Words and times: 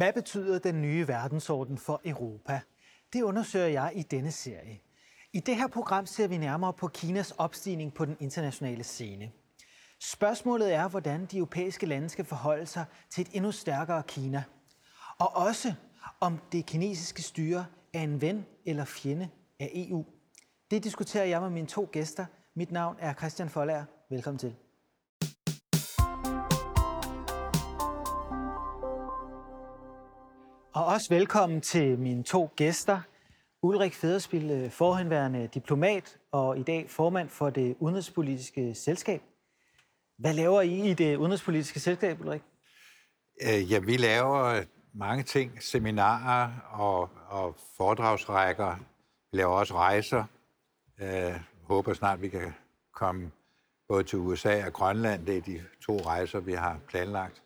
Hvad 0.00 0.12
betyder 0.12 0.58
den 0.58 0.82
nye 0.82 1.08
verdensorden 1.08 1.78
for 1.78 2.00
Europa? 2.04 2.60
Det 3.12 3.22
undersøger 3.22 3.66
jeg 3.66 3.92
i 3.94 4.02
denne 4.02 4.30
serie. 4.30 4.80
I 5.32 5.40
det 5.40 5.56
her 5.56 5.66
program 5.68 6.06
ser 6.06 6.28
vi 6.28 6.38
nærmere 6.38 6.72
på 6.72 6.88
Kinas 6.88 7.30
opstigning 7.30 7.94
på 7.94 8.04
den 8.04 8.16
internationale 8.20 8.84
scene. 8.84 9.30
Spørgsmålet 10.00 10.74
er, 10.74 10.88
hvordan 10.88 11.26
de 11.26 11.36
europæiske 11.36 11.86
lande 11.86 12.08
skal 12.08 12.24
forholde 12.24 12.66
sig 12.66 12.84
til 13.10 13.22
et 13.22 13.28
endnu 13.32 13.52
stærkere 13.52 14.02
Kina. 14.02 14.42
Og 15.18 15.36
også, 15.36 15.74
om 16.20 16.38
det 16.52 16.66
kinesiske 16.66 17.22
styre 17.22 17.66
er 17.94 18.02
en 18.02 18.20
ven 18.20 18.46
eller 18.66 18.84
fjende 18.84 19.28
af 19.58 19.70
EU. 19.74 20.04
Det 20.70 20.84
diskuterer 20.84 21.24
jeg 21.24 21.40
med 21.40 21.50
mine 21.50 21.66
to 21.66 21.88
gæster. 21.92 22.26
Mit 22.54 22.72
navn 22.72 22.96
er 22.98 23.14
Christian 23.14 23.48
Folager. 23.48 23.84
Velkommen 24.10 24.38
til. 24.38 24.54
Og 30.80 30.86
også 30.86 31.08
velkommen 31.08 31.60
til 31.60 31.98
mine 31.98 32.22
to 32.22 32.50
gæster. 32.56 33.00
Ulrik 33.62 33.94
Federspil, 33.94 34.50
øh, 34.50 34.70
forhenværende 34.70 35.48
diplomat 35.54 36.18
og 36.32 36.58
i 36.58 36.62
dag 36.62 36.90
formand 36.90 37.28
for 37.28 37.50
det 37.50 37.76
udenrigspolitiske 37.80 38.74
selskab. 38.74 39.22
Hvad 40.18 40.34
laver 40.34 40.60
I 40.60 40.90
i 40.90 40.94
det 40.94 41.16
udenrigspolitiske 41.16 41.80
selskab, 41.80 42.20
Ulrik? 42.20 42.42
Øh, 43.42 43.72
ja, 43.72 43.78
vi 43.78 43.96
laver 43.96 44.64
mange 44.94 45.22
ting, 45.22 45.62
seminarer 45.62 46.50
og, 46.72 47.10
og 47.28 47.56
foredragsrækker. 47.76 48.76
Vi 49.32 49.38
laver 49.38 49.52
også 49.52 49.74
rejser. 49.74 50.24
Jeg 50.98 51.42
håber 51.62 51.94
snart, 51.94 52.22
vi 52.22 52.28
kan 52.28 52.52
komme 52.94 53.30
både 53.88 54.04
til 54.04 54.18
USA 54.18 54.66
og 54.66 54.72
Grønland. 54.72 55.26
Det 55.26 55.36
er 55.36 55.42
de 55.42 55.62
to 55.86 55.96
rejser, 55.96 56.40
vi 56.40 56.52
har 56.52 56.78
planlagt. 56.88 57.42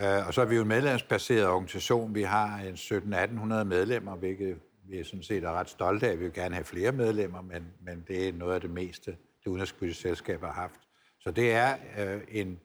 Øh, 0.00 0.26
og 0.26 0.34
så 0.34 0.40
er 0.40 0.44
vi 0.44 0.54
jo 0.54 0.62
en 0.62 0.68
medlemsbaseret 0.68 1.48
organisation. 1.48 2.14
Vi 2.14 2.22
har 2.22 2.58
en 2.58 2.74
1700-1800 2.74 3.64
medlemmer, 3.64 4.16
hvilket 4.16 4.58
vi 4.84 4.98
er 4.98 5.04
sådan 5.04 5.22
set 5.22 5.44
er 5.44 5.52
ret 5.52 5.68
stolte 5.68 6.08
af. 6.08 6.18
Vi 6.18 6.24
vil 6.24 6.32
gerne 6.32 6.54
have 6.54 6.64
flere 6.64 6.92
medlemmer, 6.92 7.40
men, 7.40 7.66
men 7.80 8.04
det 8.08 8.28
er 8.28 8.32
noget 8.32 8.54
af 8.54 8.60
det 8.60 8.70
meste, 8.70 9.10
det 9.10 9.50
udenrigspolitiske 9.50 10.02
selskab 10.02 10.40
har 10.40 10.52
haft. 10.52 10.80
Så 11.20 11.30
det 11.30 11.52
er 11.52 11.76
øh, 11.98 12.20
en, 12.28 12.60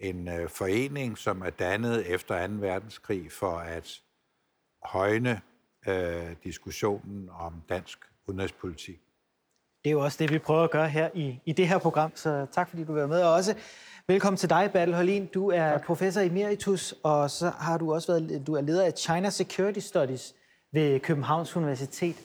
en 0.00 0.28
øh, 0.28 0.48
forening, 0.48 1.18
som 1.18 1.42
er 1.42 1.50
dannet 1.50 2.14
efter 2.14 2.46
2. 2.46 2.54
verdenskrig 2.54 3.32
for 3.32 3.56
at 3.58 4.00
højne 4.82 5.40
øh, 5.88 6.36
diskussionen 6.44 7.28
om 7.32 7.62
dansk 7.68 7.98
udenrigspolitik. 8.26 9.00
Det 9.84 9.90
er 9.90 9.92
jo 9.92 10.00
også 10.00 10.16
det, 10.20 10.32
vi 10.32 10.38
prøver 10.38 10.64
at 10.64 10.70
gøre 10.70 10.88
her 10.88 11.10
i, 11.14 11.40
i 11.44 11.52
det 11.52 11.68
her 11.68 11.78
program, 11.78 12.12
så 12.14 12.46
tak 12.52 12.68
fordi 12.68 12.84
du 12.84 12.92
var 12.92 13.06
med. 13.06 13.22
Og 13.22 13.32
også 13.32 13.56
velkommen 14.12 14.36
til 14.36 14.50
dig, 14.50 14.70
Bertel 14.72 14.94
Holin. 14.94 15.26
Du 15.26 15.50
er 15.50 15.70
tak. 15.70 15.84
professor 15.84 16.20
emeritus, 16.20 16.94
og 17.02 17.30
så 17.30 17.50
har 17.50 17.78
du 17.78 17.94
også 17.94 18.12
været 18.12 18.46
du 18.46 18.54
er 18.54 18.60
leder 18.60 18.84
af 18.84 18.92
China 18.92 19.30
Security 19.30 19.78
Studies 19.78 20.34
ved 20.72 21.00
Københavns 21.00 21.56
Universitet. 21.56 22.16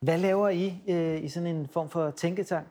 Hvad 0.00 0.18
laver 0.18 0.48
I 0.48 0.82
øh, 0.88 1.24
i 1.24 1.28
sådan 1.28 1.46
en 1.46 1.68
form 1.72 1.90
for 1.90 2.10
tænketank? 2.10 2.66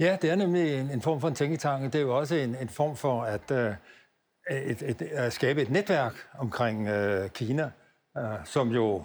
Ja, 0.00 0.16
det 0.22 0.30
er 0.30 0.34
nemlig 0.34 0.80
en, 0.80 0.90
en 0.90 1.02
form 1.02 1.20
for 1.20 1.28
en 1.28 1.34
tænketank. 1.34 1.92
Det 1.92 1.94
er 1.94 2.02
jo 2.02 2.18
også 2.18 2.34
en, 2.34 2.56
en 2.60 2.68
form 2.68 2.96
for 2.96 3.22
at, 3.22 3.50
øh, 3.50 3.74
et, 4.50 4.82
et, 4.82 5.02
at 5.02 5.32
skabe 5.32 5.62
et 5.62 5.70
netværk 5.70 6.14
omkring 6.38 6.88
øh, 6.88 7.30
Kina, 7.30 7.70
øh, 8.18 8.24
som 8.44 8.68
jo 8.68 9.04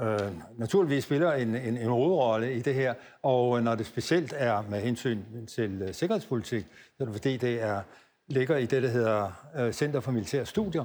øh, 0.00 0.32
naturligvis 0.56 1.04
spiller 1.04 1.32
en, 1.32 1.54
en, 1.54 1.76
en 1.76 1.88
hovedrolle 1.88 2.54
i 2.54 2.60
det 2.60 2.74
her. 2.74 2.94
Og 3.22 3.62
når 3.62 3.74
det 3.74 3.86
specielt 3.86 4.34
er 4.36 4.62
med 4.70 4.80
hensyn 4.80 5.46
til 5.46 5.82
uh, 5.82 5.88
sikkerhedspolitik, 5.92 6.66
så 6.96 7.02
er 7.02 7.04
det 7.04 7.14
fordi, 7.14 7.36
det 7.36 7.62
er, 7.62 7.82
ligger 8.28 8.56
i 8.56 8.66
det, 8.66 8.82
der 8.82 8.88
hedder 8.88 9.32
øh, 9.56 9.72
Center 9.72 10.00
for 10.00 10.12
Militære 10.12 10.46
Studier, 10.46 10.84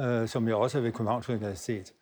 øh, 0.00 0.28
som 0.28 0.48
jo 0.48 0.60
også 0.60 0.78
er 0.78 0.82
ved 0.82 0.92
Københavns 0.92 1.28
Universitet. 1.28 1.92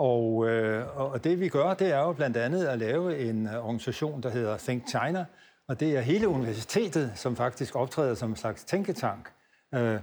Øh, 0.00 0.96
og, 0.96 1.10
og 1.10 1.24
det 1.24 1.40
vi 1.40 1.48
gør, 1.48 1.74
det 1.74 1.92
er 1.92 1.98
jo 1.98 2.12
blandt 2.12 2.36
andet 2.36 2.66
at 2.66 2.78
lave 2.78 3.18
en 3.18 3.48
organisation, 3.48 4.22
der 4.22 4.30
hedder 4.30 4.56
Think 4.56 4.88
China, 4.88 5.24
og 5.68 5.80
det 5.80 5.96
er 5.96 6.00
hele 6.00 6.28
universitetet, 6.28 7.12
som 7.14 7.36
faktisk 7.36 7.76
optræder 7.76 8.14
som 8.14 8.30
en 8.30 8.36
slags 8.36 8.64
tænketank, 8.64 9.32
øh, 9.74 10.00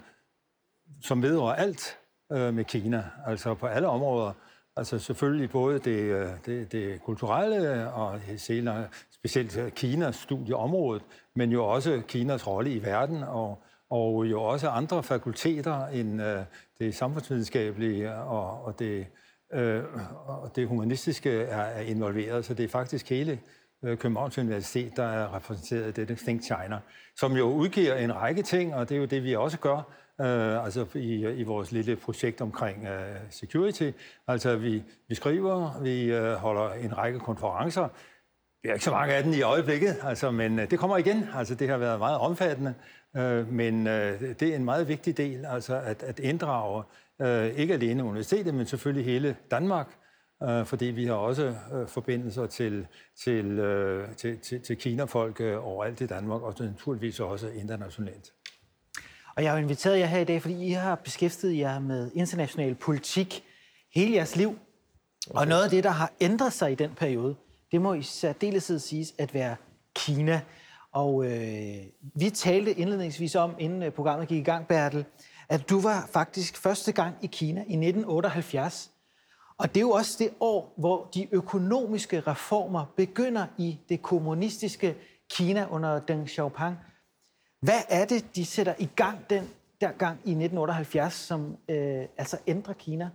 som 1.02 1.22
vedrører 1.22 1.56
alt 1.56 1.98
med 2.30 2.64
Kina, 2.64 3.04
altså 3.28 3.54
på 3.54 3.68
alle 3.68 3.88
områder. 3.88 4.32
Altså 4.76 5.00
selvfølgelig 5.00 5.50
både 5.50 5.80
det, 5.80 6.30
det, 6.46 6.72
det 6.72 7.02
kulturelle 7.04 7.92
og 7.92 8.20
senere 8.38 8.88
specielt 9.12 9.76
Kinas 9.76 10.16
studieområde, 10.16 11.00
men 11.36 11.52
jo 11.52 11.66
også 11.66 12.02
Kinas 12.08 12.48
rolle 12.48 12.74
i 12.74 12.84
verden 12.84 13.24
og, 13.24 13.64
og 13.94 14.26
jo 14.26 14.44
også 14.44 14.70
andre 14.70 15.04
fakulteter 15.04 15.88
end 15.88 16.22
øh, 16.22 16.40
det 16.80 16.96
samfundsvidenskabelige 16.96 18.12
øh, 18.12 18.32
og, 18.32 18.66
og, 18.66 18.80
det, 18.80 19.08
øh, 19.54 19.84
og 20.26 20.52
det 20.56 20.68
humanistiske 20.68 21.32
er, 21.32 21.62
er 21.62 21.82
involveret. 21.82 22.46
Så 22.46 22.54
det 22.54 22.64
er 22.64 22.68
faktisk 22.68 23.10
hele 23.10 23.40
øh, 23.84 23.98
Københavns 23.98 24.38
Universitet, 24.38 24.98
der 24.98 25.04
er 25.04 25.36
repræsenteret 25.36 25.90
i 25.90 25.92
dette 25.92 26.16
Think 26.16 26.44
China, 26.44 26.80
som 27.16 27.34
jo 27.34 27.46
udgiver 27.50 27.96
en 27.96 28.16
række 28.16 28.42
ting, 28.42 28.76
og 28.76 28.90
det 28.90 28.96
er 28.96 29.00
jo 29.00 29.06
det, 29.06 29.24
vi 29.24 29.36
også 29.36 29.60
gør 29.60 29.78
øh, 30.22 30.66
altså 30.66 30.86
i, 30.94 31.34
i 31.36 31.44
vores 31.44 31.72
lille 31.72 31.96
projekt 31.96 32.42
omkring 32.42 32.88
øh, 32.88 33.16
security. 33.30 33.92
Altså 34.28 34.56
vi, 34.56 34.84
vi 35.08 35.16
skriver, 35.16 35.82
vi 35.82 36.04
øh, 36.04 36.34
holder 36.34 36.74
en 36.74 36.98
række 36.98 37.20
konferencer. 37.20 37.88
Vi 38.64 38.70
har 38.70 38.74
ikke 38.74 38.86
så 38.86 38.92
mange 38.92 39.14
af 39.14 39.24
dem 39.24 39.34
i 39.34 39.42
øjeblikket, 39.42 39.96
altså, 40.04 40.32
men 40.32 40.60
øh, 40.60 40.72
det 40.72 40.80
kommer 40.80 40.98
igen. 40.98 41.28
Altså, 41.36 41.56
det 41.56 41.70
har 41.70 41.78
været 41.78 42.00
meget 42.00 42.18
omfattende, 42.18 42.74
øh, 43.18 43.54
men 43.54 43.88
øh, 43.88 44.22
det 44.22 44.42
er 44.42 44.56
en 44.56 44.66
meget 44.66 44.88
vigtig 44.88 45.18
del, 45.18 45.46
altså 45.46 45.76
at, 45.76 46.04
at 46.04 46.20
inddrage 46.20 46.84
øh, 47.22 47.46
ikke 47.46 47.74
alene 47.74 48.04
universitetet, 48.04 48.54
men 48.54 48.66
selvfølgelig 48.66 49.06
hele 49.06 49.36
Danmark, 49.52 49.88
øh, 50.44 50.66
fordi 50.66 50.86
vi 50.86 51.06
har 51.06 51.14
også 51.14 51.56
øh, 51.74 51.88
forbindelser 51.88 52.48
til, 52.48 52.88
til, 53.24 53.46
øh, 53.46 54.16
til, 54.16 54.40
til, 54.40 54.62
til 54.62 54.78
Kina-folk 54.78 55.42
øh, 55.42 55.68
overalt 55.68 56.02
i 56.02 56.08
Danmark, 56.08 56.42
og 56.42 56.56
naturligvis 56.60 57.20
også 57.20 57.48
internationalt. 57.48 58.34
Og 59.36 59.44
jeg 59.44 59.52
har 59.52 59.58
inviteret 59.58 60.00
jer 60.00 60.06
her 60.06 60.20
i 60.20 60.24
dag, 60.24 60.42
fordi 60.42 60.66
I 60.66 60.72
har 60.72 60.96
beskæftiget 60.96 61.58
jer 61.58 61.80
med 61.80 62.12
international 62.16 62.76
politik 62.76 63.44
hele 63.96 64.14
jeres 64.14 64.36
liv. 64.36 64.50
Okay. 65.30 65.40
Og 65.40 65.48
noget 65.48 65.64
af 65.64 65.70
det, 65.70 65.84
der 65.84 65.90
har 65.90 66.12
ændret 66.22 66.54
sig 66.54 66.72
i 66.72 66.76
den 66.76 66.92
periode, 66.96 67.36
det 67.74 67.82
må 67.82 67.94
i 67.94 68.02
særdeleshed 68.02 68.80
siges 68.80 69.14
at 69.18 69.34
være 69.34 69.56
Kina. 69.96 70.42
Og 70.92 71.26
øh, 71.26 71.78
vi 72.16 72.30
talte 72.30 72.74
indledningsvis 72.74 73.36
om, 73.36 73.56
inden 73.60 73.84
øh, 73.84 73.92
programmet 73.92 74.28
gik 74.28 74.38
i 74.38 74.44
gang, 74.44 74.68
Bertel, 74.68 75.06
at 75.50 75.70
du 75.70 75.80
var 75.80 76.10
faktisk 76.12 76.58
første 76.58 76.92
gang 76.92 77.16
i 77.22 77.28
Kina 77.28 77.60
i 77.60 77.74
1978. 77.74 78.92
Og 79.58 79.68
det 79.68 79.78
er 79.78 79.82
jo 79.82 79.92
også 79.92 80.16
det 80.20 80.30
år, 80.40 80.74
hvor 80.78 81.10
de 81.14 81.28
økonomiske 81.32 82.20
reformer 82.20 82.86
begynder 82.98 83.46
i 83.58 83.80
det 83.90 84.02
kommunistiske 84.02 84.96
Kina 85.32 85.68
under 85.70 86.00
Deng 86.00 86.30
Xiaoping. 86.30 86.76
Hvad 87.62 87.82
er 87.90 88.06
det, 88.06 88.36
de 88.36 88.46
sætter 88.46 88.74
i 88.80 88.90
gang 88.96 89.30
den 89.30 89.50
der 89.82 89.92
gang 89.92 90.16
i 90.16 90.32
1978, 90.32 91.14
som 91.14 91.58
øh, 91.70 92.06
altså 92.18 92.38
ændrer 92.48 92.74
Kina? 92.74 93.10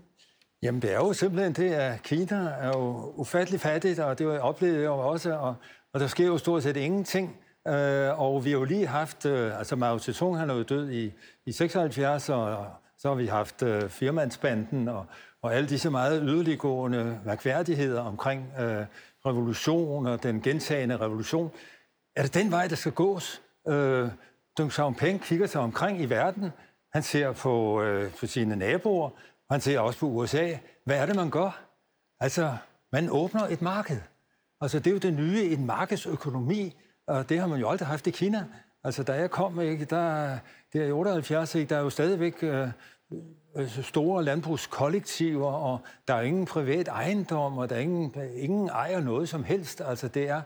Jamen 0.62 0.82
det 0.82 0.92
er 0.92 0.96
jo 0.96 1.12
simpelthen 1.12 1.52
det, 1.52 1.74
at 1.74 2.02
Kina 2.02 2.36
er 2.36 2.68
jo 2.68 3.12
ufattelig 3.16 3.60
fattigt, 3.60 3.98
og 3.98 4.18
det 4.18 4.26
var 4.26 4.54
jeg 4.60 4.84
jo 4.84 4.98
også, 4.98 5.32
og, 5.32 5.54
og 5.92 6.00
der 6.00 6.06
sker 6.06 6.26
jo 6.26 6.38
stort 6.38 6.62
set 6.62 6.76
ingenting. 6.76 7.36
Øh, 7.68 8.20
og 8.20 8.44
vi 8.44 8.50
har 8.50 8.58
jo 8.58 8.64
lige 8.64 8.86
haft, 8.86 9.26
øh, 9.26 9.58
altså 9.58 9.76
Mao 9.76 9.98
Zedong 9.98 10.38
han 10.38 10.50
er 10.50 10.54
jo 10.54 10.62
død 10.62 10.90
i, 10.90 11.12
i 11.46 11.52
76, 11.52 12.28
og 12.28 12.66
så 12.98 13.08
har 13.08 13.14
vi 13.14 13.26
haft 13.26 13.62
øh, 13.62 13.88
firmandsbanden 13.88 14.88
og, 14.88 15.06
og 15.42 15.54
alle 15.54 15.68
disse 15.68 15.90
meget 15.90 16.22
yderliggående 16.24 17.20
mærkværdigheder 17.24 18.00
omkring 18.00 18.52
øh, 18.60 18.86
revolution 19.26 20.06
og 20.06 20.22
den 20.22 20.42
gentagende 20.42 20.96
revolution. 20.96 21.50
Er 22.16 22.22
det 22.22 22.34
den 22.34 22.50
vej, 22.50 22.68
der 22.68 22.76
skal 22.76 22.92
gås? 22.92 23.42
Øh, 23.68 24.08
Deng 24.58 24.72
Xiaoping 24.72 25.22
kigger 25.22 25.46
sig 25.46 25.60
omkring 25.60 26.00
i 26.00 26.04
verden. 26.04 26.50
Han 26.92 27.02
ser 27.02 27.32
på, 27.32 27.82
øh, 27.82 28.10
på 28.20 28.26
sine 28.26 28.56
naboer, 28.56 29.10
man 29.50 29.60
ser 29.60 29.80
også 29.80 29.98
på 29.98 30.06
USA. 30.06 30.56
Hvad 30.84 30.98
er 30.98 31.06
det, 31.06 31.16
man 31.16 31.30
gør? 31.30 31.64
Altså, 32.20 32.56
man 32.92 33.08
åbner 33.10 33.42
et 33.42 33.62
marked. 33.62 34.00
Altså, 34.60 34.78
det 34.78 34.86
er 34.86 34.92
jo 34.92 34.98
det 34.98 35.14
nye 35.14 35.44
i 35.44 35.52
en 35.52 35.66
markedsøkonomi, 35.66 36.76
og 37.06 37.28
det 37.28 37.40
har 37.40 37.46
man 37.46 37.60
jo 37.60 37.70
aldrig 37.70 37.88
haft 37.88 38.06
i 38.06 38.10
Kina. 38.10 38.44
Altså, 38.84 39.02
da 39.02 39.12
jeg 39.12 39.30
kom, 39.30 39.60
ikke, 39.60 39.84
der, 39.84 40.38
der 40.72 40.84
i 40.84 40.92
78, 40.92 41.54
ikke, 41.54 41.68
der 41.68 41.76
er 41.76 41.80
jo 41.80 41.90
stadigvæk 41.90 42.42
øh, 42.42 42.68
øh, 43.56 43.82
store 43.82 44.24
landbrugskollektiver, 44.24 45.52
og 45.52 45.78
der 46.08 46.14
er 46.14 46.20
ingen 46.20 46.46
privat 46.46 46.88
ejendom, 46.88 47.58
og 47.58 47.70
der 47.70 47.76
er 47.76 47.80
ingen, 47.80 48.14
ingen 48.34 48.68
ejer 48.68 49.00
noget 49.00 49.28
som 49.28 49.44
helst. 49.44 49.80
Altså, 49.80 50.08
det 50.08 50.28
er 50.28 50.42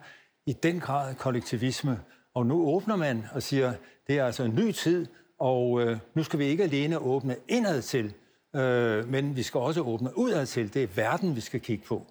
i 0.46 0.52
den 0.52 0.80
grad 0.80 1.14
kollektivisme. 1.14 2.00
Og 2.34 2.46
nu 2.46 2.66
åbner 2.66 2.96
man 2.96 3.24
og 3.32 3.42
siger, 3.42 3.72
det 4.06 4.18
er 4.18 4.26
altså 4.26 4.42
en 4.44 4.54
ny 4.54 4.72
tid, 4.72 5.06
og 5.38 5.80
øh, 5.80 5.98
nu 6.14 6.22
skal 6.22 6.38
vi 6.38 6.44
ikke 6.44 6.62
alene 6.62 6.98
åbne 6.98 7.36
indad 7.48 7.82
til, 7.82 8.14
øh, 8.56 9.08
men 9.08 9.36
vi 9.36 9.42
skal 9.42 9.60
også 9.60 9.80
åbne 9.80 10.18
udad 10.18 10.46
til. 10.46 10.74
Det 10.74 10.82
er 10.82 10.86
verden, 10.86 11.36
vi 11.36 11.40
skal 11.40 11.60
kigge 11.60 11.84
på. 11.84 12.06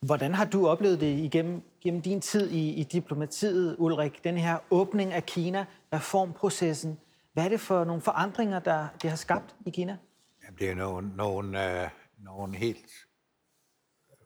Hvordan 0.00 0.34
har 0.34 0.44
du 0.44 0.68
oplevet 0.68 1.00
det 1.00 1.18
igennem, 1.18 1.62
igennem 1.80 2.02
din 2.02 2.20
tid 2.20 2.50
i, 2.50 2.72
i 2.72 2.82
diplomatiet, 2.82 3.76
Ulrik? 3.78 4.24
Den 4.24 4.36
her 4.36 4.58
åbning 4.70 5.12
af 5.12 5.26
Kina, 5.26 5.64
reformprocessen. 5.92 6.98
Hvad 7.32 7.44
er 7.44 7.48
det 7.48 7.60
for 7.60 7.84
nogle 7.84 8.02
forandringer, 8.02 8.58
der 8.58 8.88
det 9.02 9.10
har 9.10 9.16
skabt 9.16 9.54
i 9.66 9.70
Kina? 9.70 9.96
Jamen, 10.44 10.58
det 10.58 10.70
er 10.70 10.74
nogle, 10.74 11.16
nogle, 11.16 11.82
øh, 11.82 11.88
nogle 12.18 12.56
helt 12.56 12.90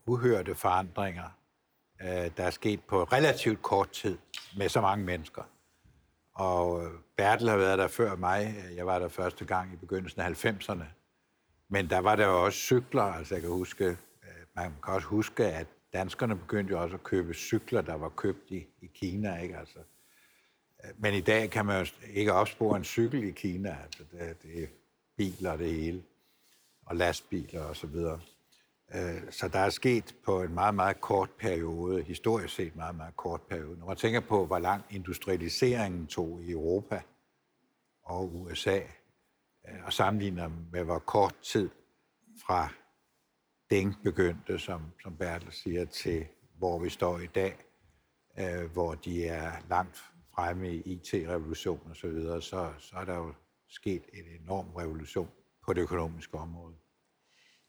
uhørte 0.06 0.54
forandringer, 0.54 1.38
øh, 2.02 2.30
der 2.36 2.44
er 2.44 2.50
sket 2.50 2.80
på 2.80 3.04
relativt 3.04 3.62
kort 3.62 3.90
tid 3.90 4.18
med 4.56 4.68
så 4.68 4.80
mange 4.80 5.04
mennesker. 5.04 5.42
Og 6.34 6.84
øh, 6.84 6.90
Bertel 7.16 7.48
har 7.48 7.56
været 7.56 7.78
der 7.78 7.88
før 7.88 8.16
mig. 8.16 8.54
Jeg 8.76 8.86
var 8.86 8.98
der 8.98 9.08
første 9.08 9.44
gang 9.44 9.72
i 9.72 9.76
begyndelsen 9.76 10.20
af 10.20 10.44
90'erne. 10.44 10.84
Men 11.68 11.90
der 11.90 11.98
var 11.98 12.16
der 12.16 12.26
jo 12.26 12.44
også 12.44 12.58
cykler. 12.58 13.02
Altså 13.02 13.34
jeg 13.34 13.42
kan 13.42 13.50
huske, 13.50 13.84
øh, 13.86 13.96
man 14.56 14.72
kan 14.84 14.94
også 14.94 15.08
huske, 15.08 15.44
at 15.44 15.66
danskerne 15.92 16.36
begyndte 16.36 16.70
jo 16.70 16.82
også 16.82 16.94
at 16.94 17.02
købe 17.02 17.34
cykler, 17.34 17.80
der 17.80 17.94
var 17.94 18.08
købt 18.08 18.50
i, 18.50 18.66
i 18.80 18.86
Kina. 18.94 19.36
Ikke? 19.36 19.56
Altså, 19.56 19.78
øh, 20.84 20.90
men 20.98 21.14
i 21.14 21.20
dag 21.20 21.50
kan 21.50 21.66
man 21.66 21.86
jo 21.86 21.92
ikke 22.12 22.32
opspore 22.32 22.76
en 22.76 22.84
cykel 22.84 23.24
i 23.24 23.30
Kina. 23.30 23.76
Altså, 23.82 24.04
det, 24.12 24.42
det 24.42 24.62
er 24.62 24.66
biler 25.16 25.56
det 25.56 25.72
hele, 25.72 26.02
og 26.86 26.96
lastbiler 26.96 27.62
og 27.62 27.76
så 27.76 27.86
videre. 27.86 28.20
Øh, 28.94 29.30
så 29.30 29.48
der 29.48 29.58
er 29.58 29.70
sket 29.70 30.16
på 30.24 30.42
en 30.42 30.54
meget, 30.54 30.74
meget 30.74 31.00
kort 31.00 31.30
periode, 31.30 32.02
historisk 32.02 32.54
set 32.54 32.76
meget, 32.76 32.94
meget 32.94 33.16
kort 33.16 33.42
periode. 33.42 33.78
Når 33.78 33.86
man 33.86 33.96
tænker 33.96 34.20
på, 34.20 34.46
hvor 34.46 34.58
lang 34.58 34.84
industrialiseringen 34.90 36.06
tog 36.06 36.42
i 36.42 36.50
Europa 36.50 37.02
og 38.02 38.34
USA, 38.34 38.80
øh, 39.68 39.84
og 39.84 39.92
sammenligner 39.92 40.50
med, 40.72 40.84
hvor 40.84 40.98
kort 40.98 41.34
tid 41.42 41.70
fra 42.46 42.68
Deng 43.70 43.94
begyndte, 44.02 44.58
som, 44.58 44.82
som 45.02 45.16
Bertel 45.16 45.52
siger, 45.52 45.84
til 45.84 46.26
hvor 46.58 46.78
vi 46.78 46.90
står 46.90 47.18
i 47.18 47.26
dag, 47.26 47.56
øh, 48.38 48.72
hvor 48.72 48.94
de 48.94 49.26
er 49.26 49.52
langt 49.68 50.04
fremme 50.34 50.74
i 50.74 50.80
IT-revolution 50.80 51.80
og 51.90 51.96
så 51.96 52.08
videre, 52.08 52.42
så, 52.42 52.72
så 52.78 52.96
er 52.96 53.04
der 53.04 53.16
jo 53.16 53.34
sket 53.68 54.02
en 54.12 54.42
enorm 54.42 54.66
revolution 54.68 55.28
på 55.66 55.72
det 55.72 55.80
økonomiske 55.80 56.38
område. 56.38 56.74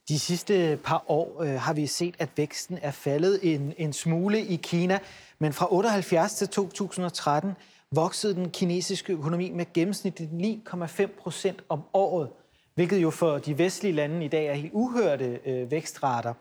De 0.10 0.20
sidste 0.20 0.80
par 0.84 1.04
år 1.08 1.42
øh, 1.42 1.54
har 1.54 1.74
vi 1.74 1.88
set, 1.88 2.16
at 2.20 2.30
væksten 2.36 2.80
er 2.82 2.92
faldet 2.92 3.40
en, 3.54 3.74
en 3.78 3.94
smule 3.94 4.42
i 4.42 4.56
Kina, 4.56 5.00
men 5.40 5.54
fra 5.54 5.74
78 5.74 6.34
til 6.36 6.48
2013 6.48 7.52
voksede 7.92 8.34
den 8.34 8.50
kinesiske 8.50 9.14
økonomi 9.14 9.52
med 9.52 9.66
gennemsnitligt 9.74 10.32
9,5 10.70 11.06
procent 11.22 11.64
om 11.70 11.82
året, 11.94 12.30
hvilket 12.76 12.98
jo 12.98 13.10
for 13.10 13.38
de 13.38 13.58
vestlige 13.58 13.94
lande 13.94 14.26
i 14.26 14.28
dag 14.28 14.46
er 14.46 14.54
helt 14.54 14.74
uhørte 14.74 15.40
øh, 15.46 15.72
vækstrater. 15.72 16.34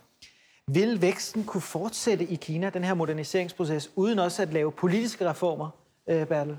Vil 0.69 1.03
væksten 1.03 1.45
kunne 1.45 1.61
fortsætte 1.61 2.25
i 2.25 2.35
Kina, 2.35 2.71
den 2.71 2.85
her 2.85 2.95
moderniseringsproces, 2.95 3.91
uden 3.97 4.19
også 4.19 4.43
at 4.43 4.53
lave 4.53 4.73
politiske 4.73 5.31
reformer, 5.31 5.71
øh, 6.09 6.27
Bertel? 6.27 6.57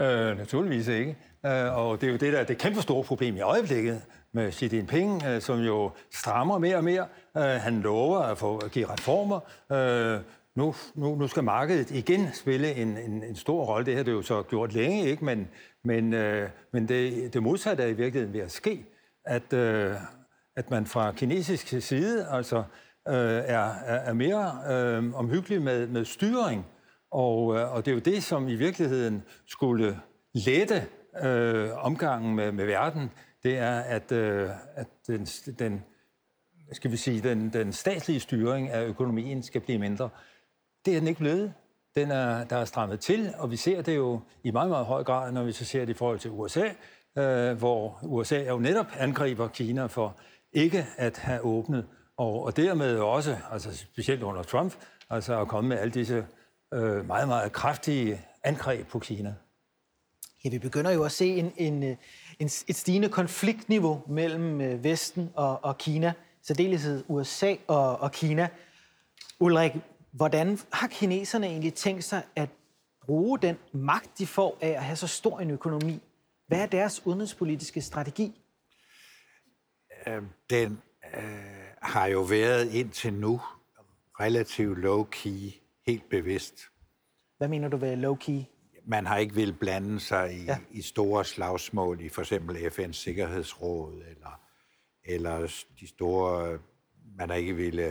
Øh, 0.00 0.38
naturligvis 0.38 0.88
ikke. 0.88 1.16
Øh, 1.46 1.78
og 1.78 2.00
det 2.00 2.06
er 2.06 2.10
jo 2.10 2.18
det, 2.18 2.32
der 2.32 2.38
er 2.38 2.44
det 2.44 2.58
kæmpe 2.58 2.82
store 2.82 3.04
problem 3.04 3.36
i 3.36 3.40
øjeblikket 3.40 4.02
med 4.32 4.52
Xi 4.52 4.76
Jinping, 4.76 5.22
øh, 5.26 5.40
som 5.40 5.58
jo 5.60 5.90
strammer 6.12 6.58
mere 6.58 6.76
og 6.76 6.84
mere. 6.84 7.06
Øh, 7.36 7.42
han 7.42 7.80
lover 7.80 8.18
at, 8.18 8.38
få, 8.38 8.58
at 8.58 8.70
give 8.70 8.92
reformer. 8.92 9.40
Øh, 9.72 10.20
nu, 10.56 10.74
nu, 10.94 11.14
nu 11.14 11.28
skal 11.28 11.44
markedet 11.44 11.90
igen 11.90 12.28
spille 12.34 12.74
en, 12.74 12.98
en, 12.98 13.24
en 13.24 13.36
stor 13.36 13.64
rolle. 13.64 13.86
Det 13.86 13.96
har 13.96 14.02
det 14.02 14.12
jo 14.12 14.22
så 14.22 14.42
gjort 14.42 14.72
længe, 14.72 15.06
ikke? 15.06 15.24
men, 15.24 15.48
men, 15.84 16.14
øh, 16.14 16.48
men 16.72 16.88
det, 16.88 17.34
det 17.34 17.42
modsatte 17.42 17.82
er 17.82 17.86
i 17.86 17.92
virkeligheden 17.92 18.34
ved 18.34 18.40
at 18.40 18.50
ske, 18.50 18.86
at, 19.24 19.52
øh, 19.52 19.94
at 20.56 20.70
man 20.70 20.86
fra 20.86 21.12
kinesisk 21.12 21.86
side 21.86 22.26
altså, 22.30 22.58
øh, 23.08 23.14
er, 23.46 23.70
er 23.84 24.12
mere 24.12 24.52
øh, 24.70 25.14
omhyggelig 25.14 25.62
med, 25.62 25.86
med 25.86 26.04
styring. 26.04 26.66
Og, 27.10 27.56
øh, 27.56 27.74
og 27.74 27.84
det 27.84 27.90
er 27.90 27.94
jo 27.94 28.00
det, 28.00 28.22
som 28.22 28.48
i 28.48 28.54
virkeligheden 28.54 29.22
skulle 29.46 30.00
lette 30.34 30.86
øh, 31.22 31.84
omgangen 31.84 32.34
med, 32.34 32.52
med 32.52 32.66
verden. 32.66 33.10
Det 33.42 33.58
er, 33.58 33.80
at, 33.80 34.12
øh, 34.12 34.50
at 34.74 34.86
den, 35.06 35.24
den, 35.58 35.84
skal 36.72 36.90
vi 36.90 36.96
sige, 36.96 37.20
den, 37.20 37.52
den 37.52 37.72
statslige 37.72 38.20
styring 38.20 38.70
af 38.70 38.84
økonomien 38.84 39.42
skal 39.42 39.60
blive 39.60 39.78
mindre. 39.78 40.08
Det 40.84 40.94
er 40.94 40.98
den 40.98 41.08
ikke 41.08 41.20
blevet. 41.20 41.54
Den 41.94 42.10
er, 42.10 42.44
der 42.44 42.56
er 42.56 42.64
strammet 42.64 43.00
til, 43.00 43.34
og 43.38 43.50
vi 43.50 43.56
ser 43.56 43.82
det 43.82 43.96
jo 43.96 44.20
i 44.44 44.50
meget, 44.50 44.70
meget 44.70 44.86
høj 44.86 45.04
grad, 45.04 45.32
når 45.32 45.42
vi 45.42 45.52
så 45.52 45.64
ser 45.64 45.84
det 45.84 45.94
i 45.94 45.96
forhold 45.96 46.18
til 46.18 46.30
USA, 46.30 46.68
øh, 47.18 47.58
hvor 47.58 47.98
USA 48.02 48.48
jo 48.48 48.58
netop 48.58 48.86
angriber 48.98 49.48
Kina 49.48 49.86
for 49.86 50.16
ikke 50.52 50.86
at 50.96 51.18
have 51.18 51.40
åbnet, 51.40 51.86
og, 52.16 52.44
og 52.44 52.56
dermed 52.56 52.98
også, 52.98 53.36
altså 53.50 53.76
specielt 53.76 54.22
under 54.22 54.42
Trump, 54.42 54.74
altså 55.10 55.40
at 55.40 55.48
komme 55.48 55.68
med 55.68 55.78
alle 55.78 55.92
disse 55.92 56.26
øh, 56.74 57.06
meget, 57.06 57.28
meget 57.28 57.52
kraftige 57.52 58.20
angreb 58.44 58.86
på 58.86 58.98
Kina. 58.98 59.34
Ja, 60.44 60.50
vi 60.50 60.58
begynder 60.58 60.90
jo 60.90 61.04
at 61.04 61.12
se 61.12 61.26
en, 61.26 61.52
en, 61.56 61.82
øh, 61.82 61.96
en, 62.40 62.46
et 62.46 62.76
stigende 62.76 63.08
konfliktniveau 63.08 64.02
mellem 64.08 64.60
øh, 64.60 64.84
Vesten 64.84 65.30
og, 65.34 65.64
og 65.64 65.78
Kina, 65.78 66.12
særdeleshed 66.42 67.04
USA 67.08 67.54
og, 67.66 67.98
og 67.98 68.12
Kina. 68.12 68.48
Ulrik, 69.40 69.72
hvordan 70.12 70.58
har 70.72 70.86
kineserne 70.86 71.46
egentlig 71.46 71.74
tænkt 71.74 72.04
sig 72.04 72.22
at 72.36 72.48
bruge 73.00 73.38
den 73.38 73.56
magt, 73.72 74.18
de 74.18 74.26
får 74.26 74.58
af 74.60 74.68
at 74.68 74.84
have 74.84 74.96
så 74.96 75.06
stor 75.06 75.40
en 75.40 75.50
økonomi? 75.50 76.02
Hvad 76.46 76.60
er 76.60 76.66
deres 76.66 77.06
udenrigspolitiske 77.06 77.80
strategi? 77.80 78.40
Øh, 80.06 80.22
den 80.50 80.82
øh, 81.16 81.22
har 81.82 82.06
jo 82.06 82.20
været 82.20 82.72
indtil 82.74 83.12
nu 83.12 83.40
relativt 84.20 84.78
low-key, 84.78 85.60
helt 85.86 86.08
bevidst. 86.10 86.62
Hvad 87.38 87.48
mener 87.48 87.68
du 87.68 87.76
ved 87.76 87.96
low-key? 87.96 88.59
Man 88.90 89.06
har 89.06 89.16
ikke 89.16 89.34
vil 89.34 89.52
blande 89.52 90.00
sig 90.00 90.34
i, 90.34 90.44
ja. 90.44 90.58
i 90.70 90.82
store 90.82 91.24
slagsmål 91.24 92.00
i 92.00 92.08
for 92.08 92.22
eksempel 92.22 92.56
FN's 92.56 92.92
Sikkerhedsråd, 92.92 94.02
eller, 94.08 94.40
eller 95.04 95.64
de 95.80 95.86
store, 95.86 96.58
man 97.16 97.28
har 97.28 97.36
ikke 97.36 97.56
ville 97.56 97.86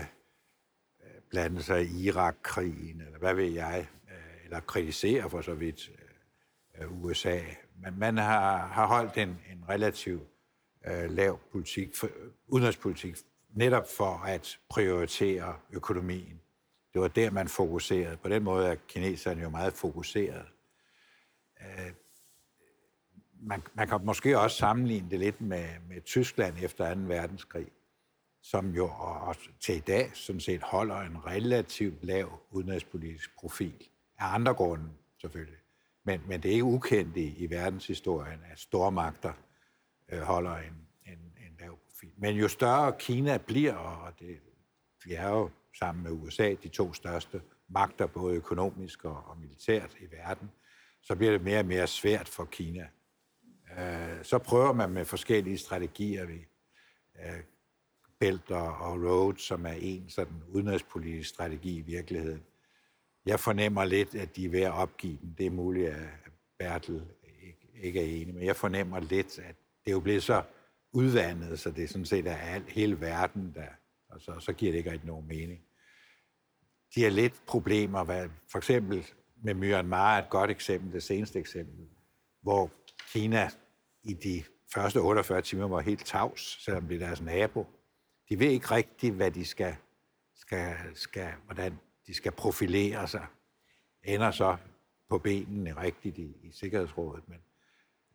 øh, 1.04 1.22
blande 1.30 1.64
sig 1.64 1.86
i 1.86 2.08
Irak-krigen, 2.08 3.02
eller 3.02 3.20
hvad 3.20 3.34
ved 3.34 3.52
jeg, 3.52 3.88
øh, 4.10 4.46
eller 4.46 4.60
kritisere 4.60 5.30
for 5.30 5.42
så 5.42 5.54
vidt 5.54 5.92
øh, 6.78 7.04
USA. 7.04 7.40
Men 7.76 8.00
man 8.00 8.18
har, 8.18 8.68
har 8.68 8.88
holdt 8.88 9.18
en, 9.18 9.30
en 9.30 9.70
relativt 9.70 10.24
uh, 10.88 11.12
lav 11.16 11.40
politik, 11.52 11.96
for, 11.96 12.10
udenrigspolitik, 12.48 13.16
netop 13.50 13.86
for 13.98 14.24
at 14.26 14.60
prioritere 14.70 15.56
økonomien. 15.72 16.42
Det 16.94 17.02
var 17.02 17.08
der, 17.08 17.32
man 17.32 17.48
fokuserede. 17.48 18.18
På 18.18 18.30
den 18.30 18.44
måde 18.44 18.68
er 18.68 18.76
kineserne 18.88 19.42
jo 19.42 19.50
meget 19.50 19.74
fokuseret. 19.74 20.46
Øh, 21.62 21.92
man, 23.42 23.64
man 23.74 23.88
kan 23.88 24.00
måske 24.06 24.40
også 24.40 24.58
sammenligne 24.58 25.10
det 25.10 25.20
lidt 25.20 25.42
med, 25.42 25.68
med 25.88 26.02
Tyskland 26.02 26.56
efter 26.62 26.96
2. 26.96 27.02
verdenskrig, 27.02 27.68
som 28.42 28.70
jo 28.70 28.90
også 29.00 29.50
til 29.60 29.76
i 29.76 29.80
dag 29.80 30.12
sådan 30.14 30.40
set 30.40 30.62
holder 30.62 31.00
en 31.00 31.26
relativt 31.26 32.04
lav 32.04 32.40
udenrigspolitisk 32.52 33.36
profil. 33.36 33.88
Af 34.18 34.34
andre 34.34 34.54
grunde 34.54 34.90
selvfølgelig. 35.22 35.58
Men, 36.04 36.22
men 36.28 36.44
det 36.44 36.50
er 36.50 36.54
ikke 36.54 36.64
ukendt 36.64 37.18
i, 37.18 37.36
i 37.38 37.50
verdenshistorien, 37.50 38.40
at 38.52 38.60
stormagter 38.60 39.34
øh, 40.10 40.22
holder 40.22 40.58
en, 40.58 40.88
en, 41.06 41.20
en 41.20 41.56
lav 41.60 41.78
profil. 41.88 42.12
Men 42.18 42.36
jo 42.36 42.48
større 42.48 42.94
Kina 43.00 43.38
bliver, 43.38 43.76
og 43.76 44.20
det, 44.20 44.40
vi 45.06 45.14
er 45.14 45.30
jo 45.30 45.50
sammen 45.80 46.04
med 46.04 46.12
USA 46.12 46.56
de 46.64 46.68
to 46.68 46.94
største 46.94 47.42
magter, 47.68 48.08
både 48.08 48.36
økonomisk 48.36 49.06
og, 49.06 49.24
og 49.26 49.38
militært 49.38 49.96
i 50.00 50.12
verden, 50.12 50.52
så 51.02 51.16
bliver 51.16 51.32
det 51.32 51.42
mere 51.42 51.60
og 51.60 51.66
mere 51.66 51.88
svært 51.88 52.30
for 52.30 52.46
Kina. 52.46 52.88
Øh, 53.80 54.24
så 54.24 54.38
prøver 54.38 54.74
man 54.74 54.90
med 54.90 55.06
forskellige 55.06 55.58
strategier 55.58 56.26
ved 56.26 56.40
øh, 57.26 57.40
Belt 58.20 58.52
og 58.52 59.04
Road, 59.04 59.38
som 59.38 59.66
er 59.66 59.76
en 59.80 60.10
sådan 60.10 60.44
udenrigspolitisk 60.48 61.30
strategi 61.30 61.78
i 61.78 61.82
virkeligheden. 61.82 62.44
Jeg 63.26 63.40
fornemmer 63.40 63.86
lidt, 63.86 64.16
at 64.16 64.36
de 64.36 64.46
er 64.46 64.50
ved 64.50 64.62
at 64.62 64.72
opgive 64.72 65.18
den. 65.22 65.36
Det 65.38 65.46
er 65.46 65.50
muligt, 65.50 65.90
at 65.90 66.08
Bertel 66.60 67.06
ikke, 67.42 67.68
ikke 67.82 68.00
er 68.00 68.22
enig, 68.22 68.34
men 68.34 68.46
jeg 68.46 68.56
fornemmer 68.56 69.00
lidt, 69.00 69.40
at 69.40 69.56
det 69.86 69.92
er 69.92 69.92
jo 69.92 70.00
blevet 70.00 70.24
så 70.24 70.44
udvandet, 70.92 71.60
så 71.60 71.72
det 71.72 71.90
sådan 71.90 72.06
set 72.06 72.28
er 72.28 72.36
alt, 72.36 72.70
hele 72.70 73.02
verden, 73.02 73.54
der, 73.56 73.68
og 74.10 74.22
så, 74.22 74.40
så 74.40 74.54
giver 74.54 74.72
det 74.72 74.78
ikke 74.78 74.92
rigtig 74.92 75.08
nogen 75.08 75.28
mening. 75.28 75.62
De 76.96 77.04
har 77.04 77.10
lidt 77.10 77.46
problemer, 77.48 78.04
hvad, 78.04 78.30
for 78.52 78.58
eksempel 78.58 79.06
med 79.44 79.54
Myanmar 79.54 80.16
er 80.16 80.24
et 80.24 80.30
godt 80.30 80.52
eksempel, 80.52 80.94
det 80.94 81.04
seneste 81.04 81.40
eksempel, 81.40 81.88
hvor 82.42 82.72
Kina 83.12 83.50
i 84.04 84.14
de 84.14 84.44
første 84.74 84.98
48 84.98 85.42
timer 85.42 85.68
var 85.68 85.80
helt 85.80 86.06
tavs, 86.06 86.64
selvom 86.64 86.88
det 86.88 86.96
er 86.96 87.06
deres 87.06 87.22
nabo. 87.22 87.66
De 88.30 88.40
ved 88.40 88.50
ikke 88.50 88.72
rigtigt, 88.72 89.16
hvad 89.16 89.32
de 89.32 89.46
skal, 89.46 89.76
skal, 90.36 90.76
skal, 90.94 91.34
hvordan 91.46 91.80
de 92.08 92.14
skal 92.14 92.32
profilere 92.32 93.08
sig. 93.08 93.26
Ender 94.04 94.32
så 94.32 94.58
på 95.10 95.18
benene 95.18 95.82
rigtigt 95.82 96.18
i, 96.18 96.36
i 96.44 96.52
Sikkerhedsrådet. 96.52 97.24
Men, 97.30 97.40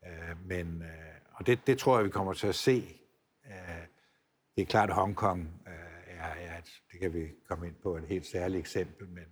øh, 0.06 0.46
men, 0.46 0.82
øh, 0.82 0.88
og 1.32 1.46
det, 1.46 1.66
det 1.66 1.78
tror 1.78 1.96
jeg, 1.98 2.04
vi 2.04 2.10
kommer 2.10 2.32
til 2.32 2.46
at 2.46 2.54
se. 2.54 3.00
Øh, 3.46 3.86
det 4.56 4.62
er 4.62 4.66
klart, 4.66 4.88
at 4.88 4.94
Hongkong 4.94 5.62
øh, 5.66 5.72
er, 6.18 6.24
er 6.24 6.58
et, 6.58 6.82
det 6.92 7.00
kan 7.00 7.14
vi 7.14 7.28
komme 7.48 7.66
ind 7.66 7.74
på, 7.82 7.96
et 7.96 8.04
helt 8.08 8.26
særligt 8.26 8.60
eksempel, 8.60 9.08
men 9.08 9.24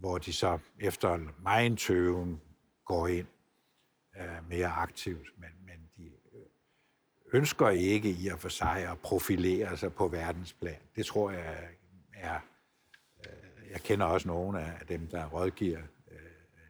hvor 0.00 0.18
de 0.18 0.32
så 0.32 0.58
efter 0.78 1.14
en 1.14 1.30
meget 1.42 1.78
tøven 1.78 2.40
går 2.84 3.08
ind 3.08 3.26
øh, 4.20 4.48
mere 4.48 4.68
aktivt, 4.68 5.28
men, 5.38 5.48
men 5.66 5.90
de 5.96 6.04
øh, 6.04 6.42
ønsker 7.32 7.68
ikke 7.68 8.10
i 8.10 8.28
og 8.28 8.38
for 8.38 8.48
sig 8.48 8.88
at 8.90 8.98
profilere 8.98 9.76
sig 9.76 9.92
på 9.92 10.08
verdensplan. 10.08 10.80
Det 10.96 11.06
tror 11.06 11.30
jeg 11.30 11.68
er... 12.14 12.40
Øh, 13.26 13.70
jeg 13.70 13.80
kender 13.80 14.06
også 14.06 14.28
nogle 14.28 14.60
af 14.60 14.86
dem, 14.88 15.06
der 15.06 15.26
rådgiver 15.26 15.80
øh, 16.10 16.16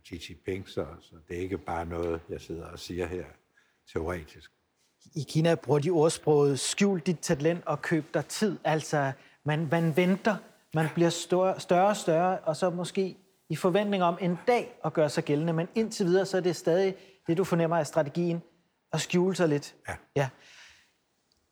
Xi 0.06 0.26
Jinping, 0.28 0.68
så, 0.68 0.86
så 1.00 1.16
det 1.28 1.36
er 1.36 1.40
ikke 1.40 1.58
bare 1.58 1.86
noget, 1.86 2.20
jeg 2.28 2.40
sidder 2.40 2.66
og 2.66 2.78
siger 2.78 3.06
her 3.06 3.24
teoretisk. 3.92 4.50
I 5.14 5.24
Kina 5.28 5.54
bruger 5.54 5.80
de 5.80 5.90
ordsproget, 5.90 6.60
skjul 6.60 7.00
dit 7.00 7.18
talent 7.18 7.66
og 7.66 7.82
køb 7.82 8.14
dig 8.14 8.26
tid. 8.26 8.58
Altså, 8.64 9.12
man, 9.44 9.68
man 9.70 9.96
venter, 9.96 10.36
man 10.74 10.86
bliver 10.94 11.10
større, 11.10 11.60
større 11.60 11.88
og 11.88 11.96
større, 11.96 12.38
og 12.38 12.56
så 12.56 12.70
måske 12.70 13.16
i 13.48 13.56
forventning 13.56 14.02
om 14.02 14.18
en 14.20 14.38
dag 14.46 14.78
at 14.84 14.92
gøre 14.92 15.08
sig 15.08 15.24
gældende. 15.24 15.52
Men 15.52 15.68
indtil 15.74 16.06
videre, 16.06 16.26
så 16.26 16.36
er 16.36 16.40
det 16.40 16.56
stadig 16.56 16.94
det, 17.26 17.36
du 17.36 17.44
fornemmer 17.44 17.76
af 17.76 17.86
strategien, 17.86 18.42
at 18.92 19.00
skjule 19.00 19.36
sig 19.36 19.48
lidt. 19.48 19.74
Ja. 19.88 19.94
ja. 20.16 20.28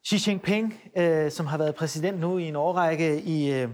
Xi 0.06 0.30
Jinping, 0.30 0.80
øh, 0.96 1.30
som 1.30 1.46
har 1.46 1.58
været 1.58 1.74
præsident 1.74 2.20
nu 2.20 2.38
i 2.38 2.44
en 2.44 2.56
årrække 2.56 3.22
i, 3.22 3.52
øh, 3.52 3.68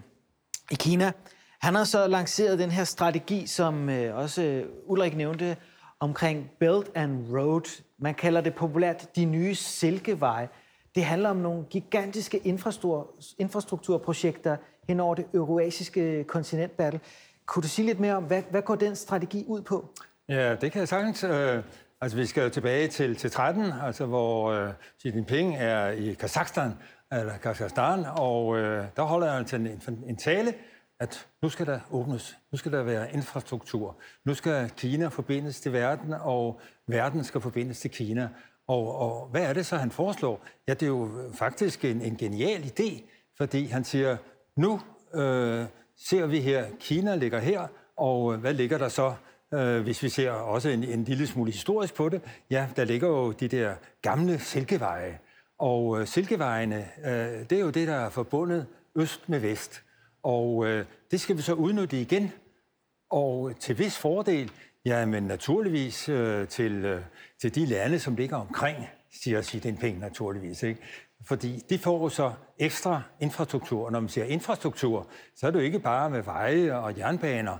i 0.70 0.74
Kina, 0.74 1.12
han 1.60 1.74
har 1.74 1.84
så 1.84 2.06
lanceret 2.06 2.58
den 2.58 2.70
her 2.70 2.84
strategi, 2.84 3.46
som 3.46 3.88
øh, 3.88 4.16
også 4.16 4.64
Ulrik 4.86 5.16
nævnte, 5.16 5.56
omkring 6.00 6.50
Belt 6.60 6.90
and 6.94 7.36
Road. 7.36 7.82
Man 7.98 8.14
kalder 8.14 8.40
det 8.40 8.54
populært 8.54 9.16
de 9.16 9.24
nye 9.24 9.54
silkeveje. 9.54 10.48
Det 10.94 11.04
handler 11.04 11.30
om 11.30 11.36
nogle 11.36 11.64
gigantiske 11.70 12.38
infrastruktur, 12.38 13.14
infrastrukturprojekter 13.38 14.56
hen 14.88 15.00
over 15.00 15.14
det 15.14 15.26
euroasiske 15.34 16.24
kontinentbattle. 16.24 17.00
Kunne 17.46 17.62
du 17.62 17.68
sige 17.68 17.86
lidt 17.86 18.00
mere 18.00 18.14
om, 18.16 18.24
hvad, 18.24 18.42
hvad 18.50 18.62
går 18.62 18.74
den 18.74 18.96
strategi 18.96 19.44
ud 19.46 19.62
på? 19.62 19.88
Ja, 20.28 20.54
det 20.54 20.72
kan 20.72 20.80
jeg 20.80 20.88
sagtens. 20.88 21.24
Øh, 21.24 21.62
altså, 22.00 22.18
vi 22.18 22.26
skal 22.26 22.42
jo 22.42 22.48
tilbage 22.48 22.88
til, 22.88 23.16
til 23.16 23.30
13, 23.30 23.72
altså, 23.82 24.06
hvor 24.06 24.50
øh, 24.50 24.72
Xi 25.02 25.08
Jinping 25.08 25.56
er 25.56 25.88
i 25.88 26.12
Kazakhstan, 26.12 26.72
eller 27.12 27.36
Kazakhstan, 27.36 28.04
og 28.16 28.58
øh, 28.58 28.84
der 28.96 29.02
holder 29.02 29.32
han 29.32 29.44
til 29.44 29.60
en, 29.60 30.04
en 30.06 30.16
tale, 30.16 30.54
at 31.00 31.26
nu 31.42 31.48
skal 31.48 31.66
der 31.66 31.80
åbnes, 31.90 32.38
nu 32.52 32.58
skal 32.58 32.72
der 32.72 32.82
være 32.82 33.12
infrastruktur, 33.12 33.96
nu 34.24 34.34
skal 34.34 34.70
Kina 34.76 35.08
forbindes 35.08 35.60
til 35.60 35.72
verden, 35.72 36.14
og 36.20 36.60
verden 36.86 37.24
skal 37.24 37.40
forbindes 37.40 37.80
til 37.80 37.90
Kina. 37.90 38.28
Og, 38.68 38.98
og 38.98 39.28
hvad 39.30 39.42
er 39.42 39.52
det 39.52 39.66
så, 39.66 39.76
han 39.76 39.90
foreslår? 39.90 40.44
Ja, 40.68 40.74
det 40.74 40.82
er 40.82 40.86
jo 40.86 41.10
faktisk 41.34 41.84
en, 41.84 42.00
en 42.00 42.16
genial 42.16 42.62
idé, 42.62 43.02
fordi 43.36 43.64
han 43.64 43.84
siger, 43.84 44.16
nu 44.56 44.80
øh, 45.14 45.64
ser 45.96 46.26
vi 46.26 46.40
her, 46.40 46.66
Kina 46.80 47.14
ligger 47.14 47.38
her, 47.38 47.66
og 47.96 48.34
øh, 48.34 48.40
hvad 48.40 48.54
ligger 48.54 48.78
der 48.78 48.88
så, 48.88 49.14
øh, 49.54 49.82
hvis 49.82 50.02
vi 50.02 50.08
ser 50.08 50.30
også 50.30 50.68
en, 50.68 50.84
en 50.84 51.04
lille 51.04 51.26
smule 51.26 51.52
historisk 51.52 51.94
på 51.94 52.08
det? 52.08 52.20
Ja, 52.50 52.68
der 52.76 52.84
ligger 52.84 53.08
jo 53.08 53.32
de 53.32 53.48
der 53.48 53.74
gamle 54.02 54.38
silkeveje, 54.38 55.18
og 55.58 56.00
øh, 56.00 56.06
silkevejene, 56.06 56.88
øh, 57.04 57.50
det 57.50 57.52
er 57.52 57.60
jo 57.60 57.70
det, 57.70 57.88
der 57.88 57.94
er 57.94 58.10
forbundet 58.10 58.66
øst 58.96 59.28
med 59.28 59.40
vest. 59.40 59.82
Og 60.22 60.66
øh, 60.66 60.84
det 61.10 61.20
skal 61.20 61.36
vi 61.36 61.42
så 61.42 61.54
udnytte 61.54 62.00
igen, 62.00 62.32
og 63.10 63.52
til 63.60 63.78
vis 63.78 63.98
fordel, 63.98 64.50
ja, 64.84 65.06
men 65.06 65.22
naturligvis 65.22 66.08
øh, 66.08 66.48
til, 66.48 66.72
øh, 66.72 67.02
til 67.40 67.54
de 67.54 67.66
lande, 67.66 67.98
som 67.98 68.16
ligger 68.16 68.36
omkring, 68.36 68.76
siger 69.22 69.42
Xi 69.42 69.60
Jinping 69.64 69.98
naturligvis. 69.98 70.62
Ikke? 70.62 70.80
Fordi 71.24 71.64
de 71.70 71.78
får 71.78 72.08
så 72.08 72.32
ekstra 72.58 73.02
infrastruktur. 73.20 73.90
Når 73.90 74.00
man 74.00 74.08
siger 74.08 74.24
infrastruktur, 74.24 75.06
så 75.36 75.46
er 75.46 75.50
det 75.50 75.58
jo 75.58 75.64
ikke 75.64 75.78
bare 75.78 76.10
med 76.10 76.22
veje 76.22 76.74
og 76.74 76.98
jernbaner. 76.98 77.58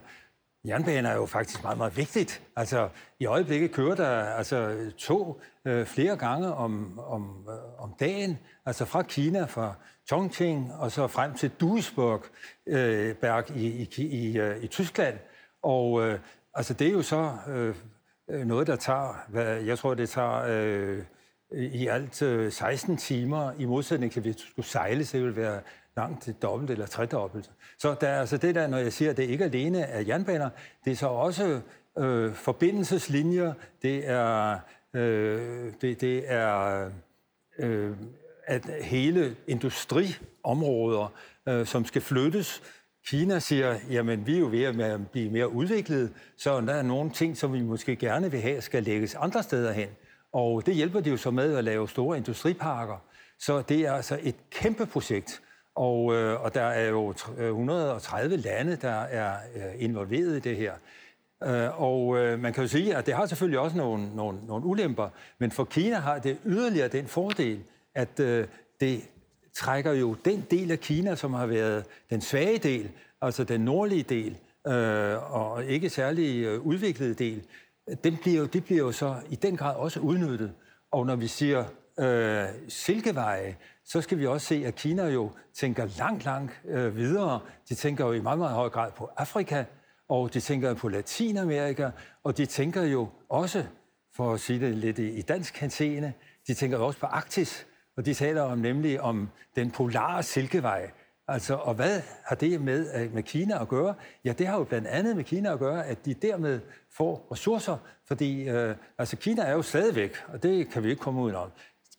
Jernbaner 0.66 1.11
er 1.11 1.14
jo 1.14 1.26
faktisk 1.26 1.62
meget, 1.62 1.78
meget 1.78 1.97
vigtigt. 1.97 2.42
Altså, 2.56 2.88
i 3.21 3.26
øjeblikket 3.26 3.73
kører 3.73 3.94
der 3.94 4.25
altså, 4.25 4.76
tog 4.99 5.40
øh, 5.64 5.87
flere 5.87 6.16
gange 6.16 6.54
om, 6.54 6.99
om, 6.99 7.49
øh, 7.49 7.83
om 7.83 7.94
dagen, 8.00 8.38
altså 8.66 8.85
fra 8.85 9.02
Kina, 9.02 9.44
fra 9.44 9.75
Chongqing 10.06 10.73
og 10.73 10.92
så 10.92 11.06
frem 11.06 11.35
til 11.35 11.50
Duisburg 11.61 12.25
øh, 12.66 13.14
Berg 13.14 13.56
i, 13.56 13.88
i, 13.97 14.02
i, 14.02 14.38
øh, 14.38 14.64
i 14.64 14.66
Tyskland. 14.66 15.18
Og 15.62 16.06
øh, 16.06 16.18
altså, 16.54 16.75
det 16.75 16.87
er 16.87 16.92
jo 16.92 17.02
så 17.02 17.33
øh, 17.49 17.75
øh 18.30 18.47
noget, 18.47 18.66
der 18.66 18.76
tager, 18.76 19.25
hvad, 19.28 19.56
jeg 19.56 19.78
tror, 19.78 19.94
det 19.94 20.09
tager 20.09 20.44
øh, 20.49 21.02
i 21.56 21.87
alt 21.87 22.23
øh, 22.23 22.52
16 22.52 22.96
timer, 22.96 23.52
i 23.58 23.64
modsætning 23.64 24.12
til, 24.12 24.23
hvis 24.23 24.37
du 24.37 24.46
skulle 24.46 24.66
sejle, 24.66 25.04
så 25.04 25.16
det 25.16 25.25
ville 25.25 25.37
være 25.37 25.61
langt 25.96 26.23
til 26.23 26.34
dobbelt 26.42 26.70
eller 26.70 26.87
tredobbelt. 26.87 27.50
Så 27.78 27.96
der 28.00 28.08
er 28.08 28.20
altså 28.20 28.37
det 28.37 28.54
der, 28.54 28.66
når 28.66 28.78
jeg 28.78 28.92
siger, 28.92 29.11
at 29.11 29.16
det 29.16 29.23
ikke 29.23 29.44
alene 29.44 29.80
er 29.80 30.00
jernbaner, 30.00 30.50
det 30.84 30.90
er 30.90 30.96
så 30.96 31.06
også 31.06 31.61
øh, 31.99 32.34
forbindelseslinjer, 32.34 33.52
det 33.82 34.08
er, 34.08 34.58
øh, 34.94 35.73
det, 35.80 36.00
det 36.00 36.23
er 36.26 36.90
øh, 37.58 37.96
at 38.46 38.70
hele 38.82 39.37
industriområder, 39.46 41.12
øh, 41.49 41.66
som 41.66 41.84
skal 41.84 42.02
flyttes, 42.02 42.62
Kina 43.06 43.38
siger, 43.38 43.76
jamen 43.90 44.26
vi 44.26 44.34
er 44.34 44.38
jo 44.38 44.49
ved 44.50 44.62
at 44.62 45.11
blive 45.11 45.30
mere 45.30 45.52
udviklet, 45.52 46.12
så 46.37 46.61
der 46.61 46.75
er 46.75 46.82
nogle 46.82 47.11
ting, 47.11 47.37
som 47.37 47.52
vi 47.52 47.62
måske 47.62 47.96
gerne 47.96 48.30
vil 48.30 48.40
have, 48.40 48.61
skal 48.61 48.82
lægges 48.82 49.14
andre 49.14 49.42
steder 49.42 49.73
hen. 49.73 49.88
Og 50.34 50.66
det 50.66 50.74
hjælper 50.74 51.00
de 51.00 51.10
jo 51.10 51.16
så 51.16 51.30
med 51.30 51.56
at 51.56 51.64
lave 51.64 51.88
store 51.88 52.16
industriparker. 52.16 52.96
Så 53.38 53.62
det 53.62 53.80
er 53.80 53.92
altså 53.92 54.18
et 54.22 54.34
kæmpe 54.50 54.86
projekt. 54.86 55.42
Og, 55.74 56.14
øh, 56.14 56.44
og 56.44 56.54
der 56.54 56.62
er 56.62 56.88
jo 56.88 57.14
130 57.38 58.34
øh, 58.34 58.44
lande, 58.44 58.76
der 58.76 59.00
er 59.00 59.36
øh, 59.56 59.82
involveret 59.82 60.36
i 60.36 60.40
det 60.40 60.56
her. 60.56 60.72
Øh, 61.44 61.82
og 61.82 62.18
øh, 62.18 62.38
man 62.38 62.52
kan 62.52 62.62
jo 62.62 62.68
sige, 62.68 62.96
at 62.96 63.06
det 63.06 63.14
har 63.14 63.26
selvfølgelig 63.26 63.58
også 63.58 63.76
nogle, 63.76 64.16
nogle, 64.16 64.38
nogle 64.46 64.66
ulemper, 64.66 65.08
men 65.38 65.50
for 65.50 65.64
Kina 65.64 65.96
har 65.96 66.18
det 66.18 66.38
yderligere 66.44 66.88
den 66.88 67.06
fordel, 67.06 67.60
at 67.94 68.20
øh, 68.20 68.46
det 68.80 69.00
trækker 69.56 69.92
jo 69.92 70.16
den 70.24 70.46
del 70.50 70.70
af 70.70 70.80
Kina, 70.80 71.14
som 71.14 71.34
har 71.34 71.46
været 71.46 71.84
den 72.10 72.20
svage 72.20 72.58
del, 72.58 72.90
altså 73.22 73.44
den 73.44 73.60
nordlige 73.60 74.02
del, 74.02 74.36
øh, 74.66 75.32
og 75.34 75.64
ikke 75.64 75.90
særlig 75.90 76.44
øh, 76.44 76.60
udviklede 76.60 77.14
del, 77.14 77.42
den 78.04 78.16
bliver 78.16 78.38
jo, 78.38 78.46
det 78.46 78.64
bliver 78.64 78.80
jo 78.80 78.92
så 78.92 79.16
i 79.30 79.34
den 79.34 79.56
grad 79.56 79.76
også 79.76 80.00
udnyttet. 80.00 80.52
Og 80.92 81.06
når 81.06 81.16
vi 81.16 81.26
siger 81.26 81.64
øh, 81.98 82.46
silkeveje, 82.68 83.56
så 83.84 84.00
skal 84.00 84.18
vi 84.18 84.26
også 84.26 84.46
se, 84.46 84.62
at 84.66 84.74
Kina 84.74 85.06
jo 85.06 85.30
tænker 85.54 85.88
langt, 85.98 86.24
langt 86.24 86.60
øh, 86.68 86.96
videre. 86.96 87.40
De 87.68 87.74
tænker 87.74 88.06
jo 88.06 88.12
i 88.12 88.20
meget, 88.20 88.38
meget 88.38 88.54
høj 88.54 88.68
grad 88.68 88.92
på 88.92 89.10
Afrika, 89.16 89.64
og 90.08 90.34
de 90.34 90.40
tænker 90.40 90.74
på 90.74 90.88
Latinamerika, 90.88 91.90
og 92.24 92.36
de 92.36 92.46
tænker 92.46 92.82
jo 92.82 93.08
også, 93.28 93.64
for 94.16 94.34
at 94.34 94.40
sige 94.40 94.60
det 94.60 94.74
lidt 94.74 94.98
i, 94.98 95.08
i 95.08 95.22
dansk 95.22 95.56
henseende, 95.56 96.12
de 96.46 96.54
tænker 96.54 96.78
også 96.78 97.00
på 97.00 97.06
Arktis, 97.06 97.66
og 97.96 98.06
de 98.06 98.14
taler 98.14 98.42
om 98.42 98.58
nemlig 98.58 99.00
om 99.00 99.28
den 99.56 99.70
polare 99.70 100.22
silkevej. 100.22 100.90
Altså, 101.28 101.54
og 101.54 101.74
hvad 101.74 102.00
har 102.24 102.36
det 102.36 102.60
med, 102.60 103.02
øh, 103.02 103.14
med 103.14 103.22
Kina 103.22 103.62
at 103.62 103.68
gøre? 103.68 103.94
Ja, 104.24 104.32
det 104.32 104.46
har 104.46 104.58
jo 104.58 104.64
blandt 104.64 104.86
andet 104.86 105.16
med 105.16 105.24
Kina 105.24 105.52
at 105.52 105.58
gøre, 105.58 105.86
at 105.86 106.04
de 106.04 106.14
dermed 106.14 106.60
får 106.90 107.28
ressourcer, 107.32 107.76
fordi 108.06 108.48
øh, 108.48 108.76
altså 108.98 109.16
Kina 109.16 109.42
er 109.42 109.52
jo 109.52 109.62
stadigvæk, 109.62 110.16
og 110.28 110.42
det 110.42 110.68
kan 110.70 110.82
vi 110.82 110.90
ikke 110.90 111.02
komme 111.02 111.20
ud 111.20 111.32
om, 111.32 111.50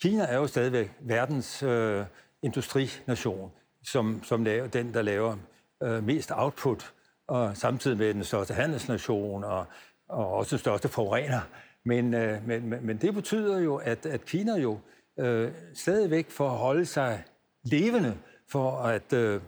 Kina 0.02 0.24
er 0.24 0.36
jo 0.36 0.48
stadigvæk 0.48 0.92
verdens 1.00 1.64
øh, 1.64 2.06
industrination, 2.42 3.52
som, 3.84 4.24
som 4.24 4.44
laver, 4.44 4.68
den, 4.68 4.94
der 4.94 5.02
laver 5.02 5.38
øh, 5.84 6.04
mest 6.04 6.32
output, 6.34 6.94
og 7.28 7.58
samtidig 7.58 7.98
med 7.98 8.14
den 8.14 8.24
største 8.24 8.54
handelsnation 8.54 9.44
og, 9.44 9.66
og 10.10 10.34
også 10.34 10.56
den 10.56 10.60
største 10.60 10.88
forurener. 10.88 11.42
Men, 11.84 12.14
øh, 12.14 12.48
men, 12.48 12.70
men, 12.70 12.86
men 12.86 12.98
det 12.98 13.14
betyder 13.14 13.60
jo, 13.60 13.76
at, 13.76 14.06
at 14.06 14.26
Kina 14.26 14.58
jo 14.58 14.80
øh, 15.20 15.52
stadigvæk 15.74 16.30
får 16.30 16.50
holde 16.50 16.86
sig 16.86 17.24
levende, 17.64 18.18
for 18.48 18.72
at 18.72 19.14
øh, 19.14 19.42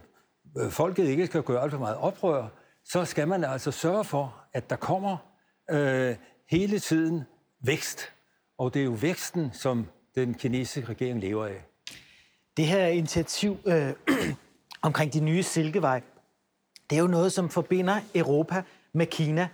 øh, 0.57 0.71
folket 0.71 1.05
ikke 1.05 1.25
skal 1.25 1.43
gøre 1.43 1.61
alt 1.61 1.71
for 1.71 1.79
meget 1.79 1.97
oprør, 1.97 2.47
så 2.85 3.05
skal 3.05 3.27
man 3.27 3.43
altså 3.43 3.71
sørge 3.71 4.03
for, 4.03 4.35
at 4.53 4.69
der 4.69 4.75
kommer 4.75 5.17
øh, 5.71 6.15
hele 6.49 6.79
tiden 6.79 7.23
vækst. 7.61 8.13
Og 8.57 8.73
det 8.73 8.79
er 8.79 8.85
jo 8.85 8.91
væksten, 8.91 9.49
som 9.53 9.87
den 10.15 10.33
kinesiske 10.33 10.89
regering 10.89 11.19
lever 11.19 11.45
af. 11.45 11.65
Det 12.57 12.65
her 12.65 12.87
initiativ 12.87 13.57
øh, 13.65 13.93
omkring 14.87 15.13
de 15.13 15.19
nye 15.19 15.43
silkevej, 15.43 16.01
det 16.89 16.97
er 16.97 17.01
jo 17.01 17.07
noget, 17.07 17.31
som 17.31 17.49
forbinder 17.49 17.99
Europa 18.15 18.63
med 18.93 19.05
Kina. 19.05 19.49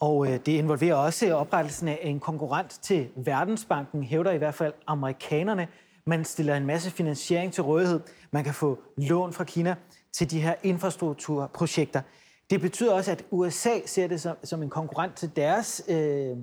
Og 0.00 0.26
øh, 0.26 0.32
det 0.32 0.48
involverer 0.48 0.94
også 0.94 1.34
oprettelsen 1.34 1.88
af 1.88 1.98
en 2.02 2.20
konkurrent 2.20 2.70
til 2.70 3.08
Verdensbanken, 3.16 4.02
hævder 4.02 4.32
i 4.32 4.38
hvert 4.38 4.54
fald 4.54 4.72
amerikanerne. 4.86 5.68
Man 6.06 6.24
stiller 6.24 6.56
en 6.56 6.66
masse 6.66 6.90
finansiering 6.90 7.52
til 7.52 7.62
rådighed. 7.62 8.00
Man 8.30 8.44
kan 8.44 8.54
få 8.54 8.78
lån 8.96 9.32
fra 9.32 9.44
Kina 9.44 9.74
til 10.12 10.30
de 10.30 10.40
her 10.40 10.54
infrastrukturprojekter. 10.62 12.02
Det 12.50 12.60
betyder 12.60 12.94
også, 12.94 13.10
at 13.10 13.24
USA 13.30 13.80
ser 13.86 14.06
det 14.06 14.20
som, 14.20 14.36
som 14.44 14.62
en 14.62 14.70
konkurrent 14.70 15.16
til 15.16 15.36
deres 15.36 15.82
øh, 15.88 16.36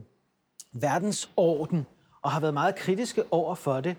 verdensorden 0.74 1.86
og 2.22 2.32
har 2.32 2.40
været 2.40 2.54
meget 2.54 2.76
kritiske 2.76 3.24
over 3.32 3.56
for 3.56 3.82
det. 3.82 3.98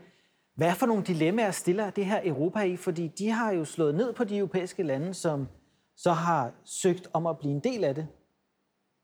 Hvad 0.54 0.74
for 0.74 0.86
nogle 0.86 1.04
dilemmaer 1.04 1.50
stiller 1.50 1.90
det 1.90 2.06
her 2.06 2.20
Europa 2.24 2.60
i? 2.60 2.76
Fordi 2.76 3.08
de 3.08 3.30
har 3.30 3.52
jo 3.52 3.64
slået 3.64 3.94
ned 3.94 4.12
på 4.12 4.24
de 4.24 4.38
europæiske 4.38 4.82
lande, 4.82 5.14
som 5.14 5.48
så 5.96 6.12
har 6.12 6.52
søgt 6.64 7.08
om 7.12 7.26
at 7.26 7.38
blive 7.38 7.52
en 7.54 7.60
del 7.60 7.84
af 7.84 7.94
det. 7.94 8.08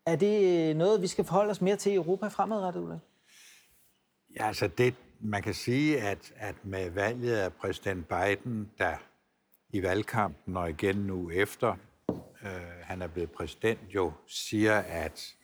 Er 0.06 0.16
det 0.16 0.76
noget, 0.76 1.02
vi 1.02 1.06
skal 1.06 1.24
forholde 1.24 1.50
os 1.50 1.60
mere 1.60 1.76
til 1.76 1.92
i 1.92 1.94
Europa 1.94 2.28
fremadrettet, 2.28 2.80
Ulrik? 2.80 3.00
Ja, 4.36 4.46
altså 4.46 4.66
det, 4.66 4.94
man 5.20 5.42
kan 5.42 5.54
sige, 5.54 6.00
at, 6.00 6.32
at 6.36 6.64
med 6.64 6.90
valget 6.90 7.36
af 7.36 7.52
præsident 7.52 8.08
Biden, 8.08 8.70
der 8.78 8.96
i 9.70 9.82
valgkampen 9.82 10.56
og 10.56 10.70
igen 10.70 10.96
nu 10.96 11.30
efter, 11.30 11.76
øh, 12.42 12.80
han 12.82 13.02
er 13.02 13.06
blevet 13.06 13.30
præsident, 13.30 13.80
jo 13.94 14.12
siger, 14.26 14.78
at, 14.78 15.36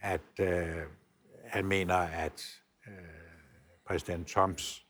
at 0.00 0.20
øh, 0.40 0.82
han 1.44 1.66
mener, 1.66 1.94
at 1.94 2.60
øh, 2.86 2.92
præsident 3.86 4.28
Trumps 4.28 4.86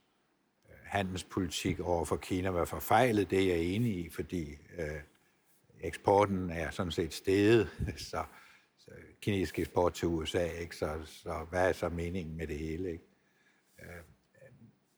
øh, 0.68 0.76
handelspolitik 0.84 1.80
over 1.80 2.04
for 2.04 2.16
Kina 2.16 2.50
var 2.50 2.64
forfejlet. 2.64 3.30
Det 3.30 3.42
er 3.42 3.46
jeg 3.46 3.64
enig 3.64 3.96
i, 4.06 4.10
fordi 4.10 4.58
øh, 4.78 5.00
eksporten 5.80 6.50
er 6.50 6.70
sådan 6.70 6.92
set 6.92 7.14
steget, 7.14 7.68
så, 8.10 8.24
så 8.78 8.90
kinesisk 9.20 9.58
eksport 9.58 9.94
til 9.94 10.08
USA, 10.08 10.44
ikke? 10.44 10.76
Så, 10.76 11.00
så 11.04 11.46
hvad 11.50 11.68
er 11.68 11.72
så 11.72 11.88
meningen 11.88 12.36
med 12.36 12.46
det 12.46 12.58
hele? 12.58 12.90
Ikke? 12.92 13.04
Øh, 13.82 14.02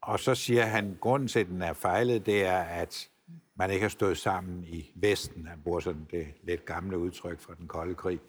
og 0.00 0.20
så 0.20 0.34
siger 0.34 0.64
han, 0.64 0.90
at 0.90 1.00
grunden 1.00 1.28
til, 1.28 1.38
at 1.38 1.46
den 1.46 1.62
er 1.62 1.72
fejlet, 1.72 2.26
det 2.26 2.44
er, 2.46 2.58
at 2.58 3.08
man 3.54 3.70
ikke 3.70 3.82
har 3.82 3.88
stået 3.88 4.18
sammen 4.18 4.64
i 4.64 4.90
Vesten. 4.94 5.46
Han 5.46 5.60
bruger 5.60 5.80
sådan 5.80 6.06
det 6.10 6.26
lidt 6.42 6.64
gamle 6.64 6.98
udtryk 6.98 7.40
fra 7.40 7.54
den 7.54 7.68
kolde 7.68 7.94
krig. 7.94 8.20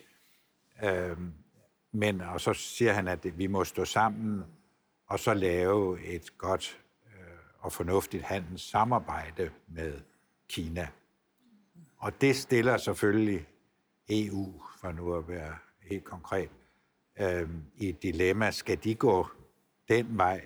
Øhm, 0.84 1.34
men, 1.92 2.22
og 2.22 2.42
så 2.42 2.54
siger 2.54 2.94
han, 2.94 3.08
at 3.08 3.38
vi 3.38 3.48
må 3.48 3.64
stå 3.64 3.86
sammen 3.86 4.44
og 5.08 5.20
så 5.20 5.34
lave 5.34 6.02
et 6.02 6.38
godt 6.38 6.80
øh, 7.06 7.38
og 7.60 7.72
fornuftigt 7.72 8.24
handelssamarbejde 8.24 9.52
med 9.68 10.02
Kina. 10.50 10.88
Og 11.98 12.22
det 12.22 12.36
stiller 12.36 12.78
selvfølgelig 12.78 13.48
EU, 14.10 14.54
for 14.82 14.92
nu 14.92 15.16
at 15.16 15.28
være 15.28 15.56
helt 15.82 16.04
konkret, 16.04 16.50
øh, 17.20 17.50
i 17.78 17.90
et 17.90 18.04
dilemma. 18.04 18.52
Skal 18.52 18.84
de 18.84 18.96
gå 18.96 19.28
den 19.90 20.18
vej, 20.18 20.46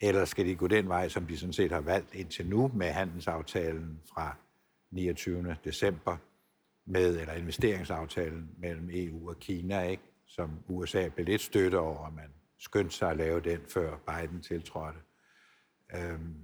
eller 0.00 0.24
skal 0.24 0.46
de 0.46 0.54
gå 0.54 0.66
den 0.66 0.88
vej, 0.88 1.08
som 1.08 1.26
de 1.26 1.38
sådan 1.38 1.52
set 1.52 1.72
har 1.72 1.80
valgt 1.80 2.14
indtil 2.14 2.46
nu 2.46 2.70
med 2.74 2.90
handelsaftalen 2.90 4.00
fra 4.12 4.36
29. 4.90 5.56
december, 5.64 6.16
med, 6.84 7.20
eller 7.20 7.32
investeringsaftalen 7.32 8.50
mellem 8.58 8.90
EU 8.92 9.28
og 9.28 9.38
Kina, 9.38 9.82
ikke? 9.82 10.02
som 10.26 10.50
USA 10.68 11.08
blev 11.08 11.26
lidt 11.26 11.40
støtte 11.40 11.78
over, 11.78 12.06
at 12.06 12.14
man 12.14 12.30
skyndte 12.58 12.96
sig 12.96 13.10
at 13.10 13.16
lave 13.16 13.40
den, 13.40 13.60
før 13.68 13.96
Biden 13.96 14.42
tiltrådte. 14.42 14.98
Øhm, 15.94 16.34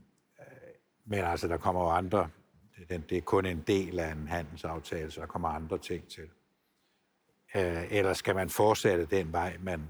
øh, 0.41 0.47
men 1.05 1.19
altså, 1.19 1.49
der 1.49 1.57
kommer 1.57 1.83
jo 1.83 1.91
andre, 1.91 2.29
det, 2.89 3.11
det 3.11 3.19
er 3.19 3.23
kun 3.23 3.47
en 3.47 3.65
del 3.67 3.99
af 3.99 4.13
en 4.13 4.29
handelsaftale, 4.29 5.11
så 5.11 5.21
der 5.21 5.27
kommer 5.27 5.49
andre 5.49 5.79
ting 5.79 6.09
til. 6.09 6.29
Øh, 7.57 7.93
eller 7.93 8.13
skal 8.13 8.35
man 8.35 8.51
fortsætte 8.51 9.07
den 9.07 9.33
vej, 9.33 9.57
man 9.61 9.89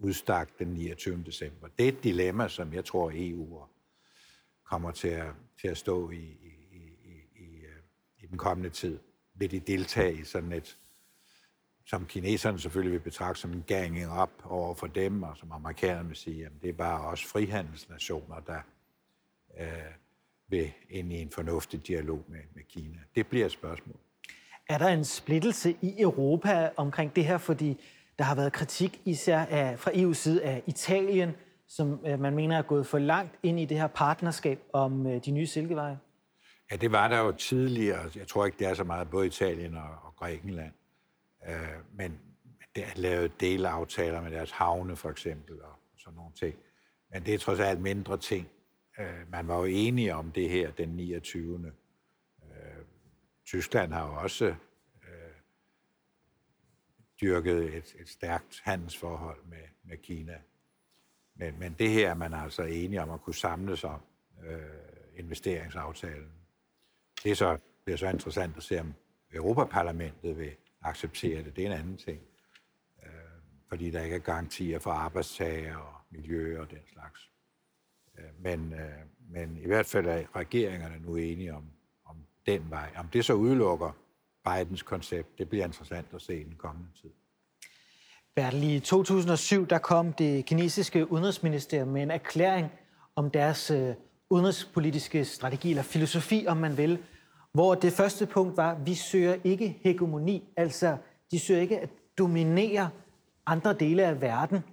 udstak 0.00 0.48
den 0.58 0.68
29. 0.68 1.22
december? 1.26 1.68
Det 1.78 1.84
er 1.84 1.88
et 1.88 2.04
dilemma, 2.04 2.48
som 2.48 2.74
jeg 2.74 2.84
tror 2.84 3.12
EU 3.14 3.62
kommer 4.64 4.90
til 4.90 5.08
at, 5.08 5.32
til 5.60 5.68
at 5.68 5.76
stå 5.76 6.10
i, 6.10 6.16
i, 6.16 6.52
i, 6.72 7.12
i, 7.36 7.64
øh, 7.64 7.82
i 8.18 8.26
den 8.26 8.38
kommende 8.38 8.70
tid. 8.70 8.98
Vil 9.34 9.50
de 9.50 9.60
deltage 9.60 10.14
i 10.14 10.24
sådan 10.24 10.52
et, 10.52 10.78
som 11.86 12.06
kineserne 12.06 12.58
selvfølgelig 12.58 12.92
vil 12.92 13.00
betragte 13.00 13.40
som 13.40 13.52
en 13.52 13.64
ganging 13.66 14.10
op 14.10 14.32
over 14.44 14.74
for 14.74 14.86
dem, 14.86 15.22
og 15.22 15.36
som 15.36 15.52
amerikanerne 15.52 16.08
vil 16.08 16.16
sige, 16.16 16.46
at 16.46 16.52
det 16.62 16.68
er 16.68 16.72
bare 16.72 17.00
også 17.00 17.26
frihandelsnationer, 17.26 18.40
der 18.40 18.60
øh, 19.60 19.66
vil 20.48 20.72
ind 20.90 21.12
i 21.12 21.16
en 21.16 21.30
fornuftig 21.30 21.86
dialog 21.86 22.24
med, 22.28 22.40
med 22.54 22.62
Kina. 22.62 22.98
Det 23.14 23.26
bliver 23.26 23.46
et 23.46 23.52
spørgsmål. 23.52 23.96
Er 24.68 24.78
der 24.78 24.88
en 24.88 25.04
splittelse 25.04 25.76
i 25.82 25.94
Europa 26.00 26.70
omkring 26.76 27.16
det 27.16 27.24
her, 27.24 27.38
fordi 27.38 27.80
der 28.20 28.26
har 28.26 28.34
været 28.34 28.52
kritik 28.52 29.00
især 29.04 29.38
af, 29.38 29.78
fra 29.78 29.90
EU's 29.90 30.14
side 30.14 30.44
af 30.44 30.62
Italien, 30.66 31.34
som 31.68 32.00
øh, 32.06 32.20
man 32.20 32.34
mener 32.34 32.58
er 32.58 32.62
gået 32.62 32.86
for 32.86 32.98
langt 32.98 33.34
ind 33.42 33.60
i 33.60 33.64
det 33.64 33.76
her 33.80 33.86
partnerskab 33.86 34.60
om 34.72 35.06
øh, 35.06 35.24
de 35.24 35.30
nye 35.30 35.46
silkeveje? 35.46 35.98
Ja, 36.70 36.76
det 36.76 36.92
var 36.92 37.08
der 37.08 37.18
jo 37.18 37.32
tidligere. 37.32 38.10
Jeg 38.16 38.28
tror 38.28 38.46
ikke, 38.46 38.58
det 38.58 38.66
er 38.66 38.74
så 38.74 38.84
meget 38.84 39.10
både 39.10 39.26
Italien 39.26 39.76
og, 39.76 39.88
og 40.02 40.16
Grækenland. 40.16 40.72
Øh, 41.48 41.54
men 41.94 42.20
det 42.74 42.82
er 42.82 43.00
lavet 43.00 43.40
delaftaler 43.40 44.20
med 44.20 44.30
deres 44.30 44.50
havne, 44.50 44.96
for 44.96 45.10
eksempel, 45.10 45.62
og 45.62 45.78
sådan 45.98 46.16
nogle 46.16 46.32
ting. 46.40 46.54
Men 47.12 47.26
det 47.26 47.34
er 47.34 47.38
trods 47.38 47.60
alt 47.60 47.80
mindre 47.80 48.16
ting. 48.16 48.48
Øh, 48.98 49.30
man 49.30 49.48
var 49.48 49.58
jo 49.58 49.64
enige 49.64 50.14
om 50.14 50.32
det 50.32 50.48
her 50.50 50.70
den 50.70 50.88
29. 50.88 51.72
Øh, 52.42 52.52
Tyskland 53.46 53.92
har 53.92 54.06
jo 54.06 54.14
også 54.14 54.54
dyrkede 57.20 57.72
et, 57.72 57.96
et 57.98 58.08
stærkt 58.08 58.60
handelsforhold 58.64 59.44
med, 59.44 59.62
med 59.84 59.96
Kina. 59.96 60.38
Men, 61.34 61.58
men 61.58 61.76
det 61.78 61.90
her 61.90 62.10
er 62.10 62.14
man 62.14 62.34
altså 62.34 62.62
enige 62.62 63.02
om 63.02 63.10
at 63.10 63.22
kunne 63.22 63.34
samles 63.34 63.84
om 63.84 64.00
øh, 64.46 64.60
investeringsaftalen. 65.16 66.32
Det 67.24 67.30
er 67.30 67.36
så, 67.36 67.58
bliver 67.84 67.96
så 67.96 68.08
interessant 68.08 68.56
at 68.56 68.62
se, 68.62 68.80
om 68.80 68.94
Europaparlamentet 69.32 70.38
vil 70.38 70.56
acceptere 70.82 71.44
det. 71.44 71.56
Det 71.56 71.66
er 71.66 71.72
en 71.72 71.78
anden 71.78 71.96
ting. 71.96 72.20
Øh, 73.02 73.10
fordi 73.68 73.90
der 73.90 74.02
ikke 74.02 74.16
er 74.16 74.20
garantier 74.20 74.78
for 74.78 74.90
arbejdstager 74.90 75.76
og 75.76 75.94
miljø 76.10 76.60
og 76.60 76.70
den 76.70 76.82
slags. 76.92 77.30
Øh, 78.18 78.24
men, 78.38 78.72
øh, 78.72 78.90
men 79.18 79.58
i 79.58 79.66
hvert 79.66 79.86
fald 79.86 80.06
er 80.06 80.36
regeringerne 80.36 80.98
nu 80.98 81.16
enige 81.16 81.54
om, 81.54 81.64
om 82.04 82.16
den 82.46 82.70
vej. 82.70 82.92
Om 82.96 83.08
det 83.08 83.24
så 83.24 83.34
udelukker 83.34 83.92
Bidens 84.44 84.82
koncept, 84.82 85.38
det 85.38 85.48
bliver 85.48 85.64
interessant 85.64 86.06
at 86.14 86.22
se 86.22 86.40
i 86.40 86.44
den 86.44 86.54
kommende 86.58 86.88
tid. 87.02 87.10
Bertel, 88.34 88.62
i 88.62 88.80
2007 88.80 89.66
der 89.66 89.78
kom 89.78 90.12
det 90.12 90.46
kinesiske 90.46 91.12
udenrigsministerium 91.12 91.88
med 91.88 92.02
en 92.02 92.10
erklæring 92.10 92.68
om 93.16 93.30
deres 93.30 93.70
øh, 93.70 93.94
udenrigspolitiske 94.30 95.24
strategi, 95.24 95.70
eller 95.70 95.82
filosofi, 95.82 96.44
om 96.48 96.56
man 96.56 96.76
vil, 96.76 96.98
hvor 97.52 97.74
det 97.74 97.92
første 97.92 98.26
punkt 98.26 98.56
var, 98.56 98.74
vi 98.74 98.94
søger 98.94 99.36
ikke 99.44 99.78
hegemoni, 99.80 100.48
altså 100.56 100.96
de 101.30 101.38
søger 101.40 101.60
ikke 101.60 101.80
at 101.80 101.90
dominere 102.18 102.90
andre 103.46 103.74
dele 103.74 104.04
af 104.04 104.20
verden. 104.20 104.64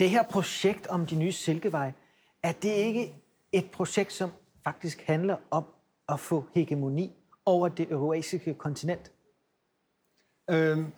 Det 0.00 0.10
her 0.10 0.22
projekt 0.22 0.86
om 0.86 1.06
de 1.06 1.16
nye 1.16 1.32
silkeveje, 1.32 1.94
er 2.42 2.52
det 2.52 2.72
ikke 2.72 3.14
et 3.52 3.70
projekt, 3.70 4.12
som 4.12 4.30
faktisk 4.64 5.02
handler 5.06 5.36
om 5.50 5.64
at 6.08 6.20
få 6.20 6.44
hegemoni 6.54 7.12
over 7.46 7.68
det 7.68 7.90
eurasiske 7.90 8.54
kontinent? 8.54 9.12
Øhm, 10.50 10.92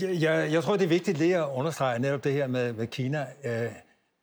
jeg, 0.00 0.22
jeg 0.22 0.52
jeg 0.52 0.62
tror, 0.62 0.76
det 0.76 0.84
er 0.84 0.88
vigtigt 0.88 1.18
lige 1.18 1.36
at 1.36 1.48
understrege 1.54 1.98
netop 1.98 2.24
det 2.24 2.32
her 2.32 2.46
med, 2.46 2.72
med 2.72 2.86
Kina 2.86 3.26
øh, 3.44 3.72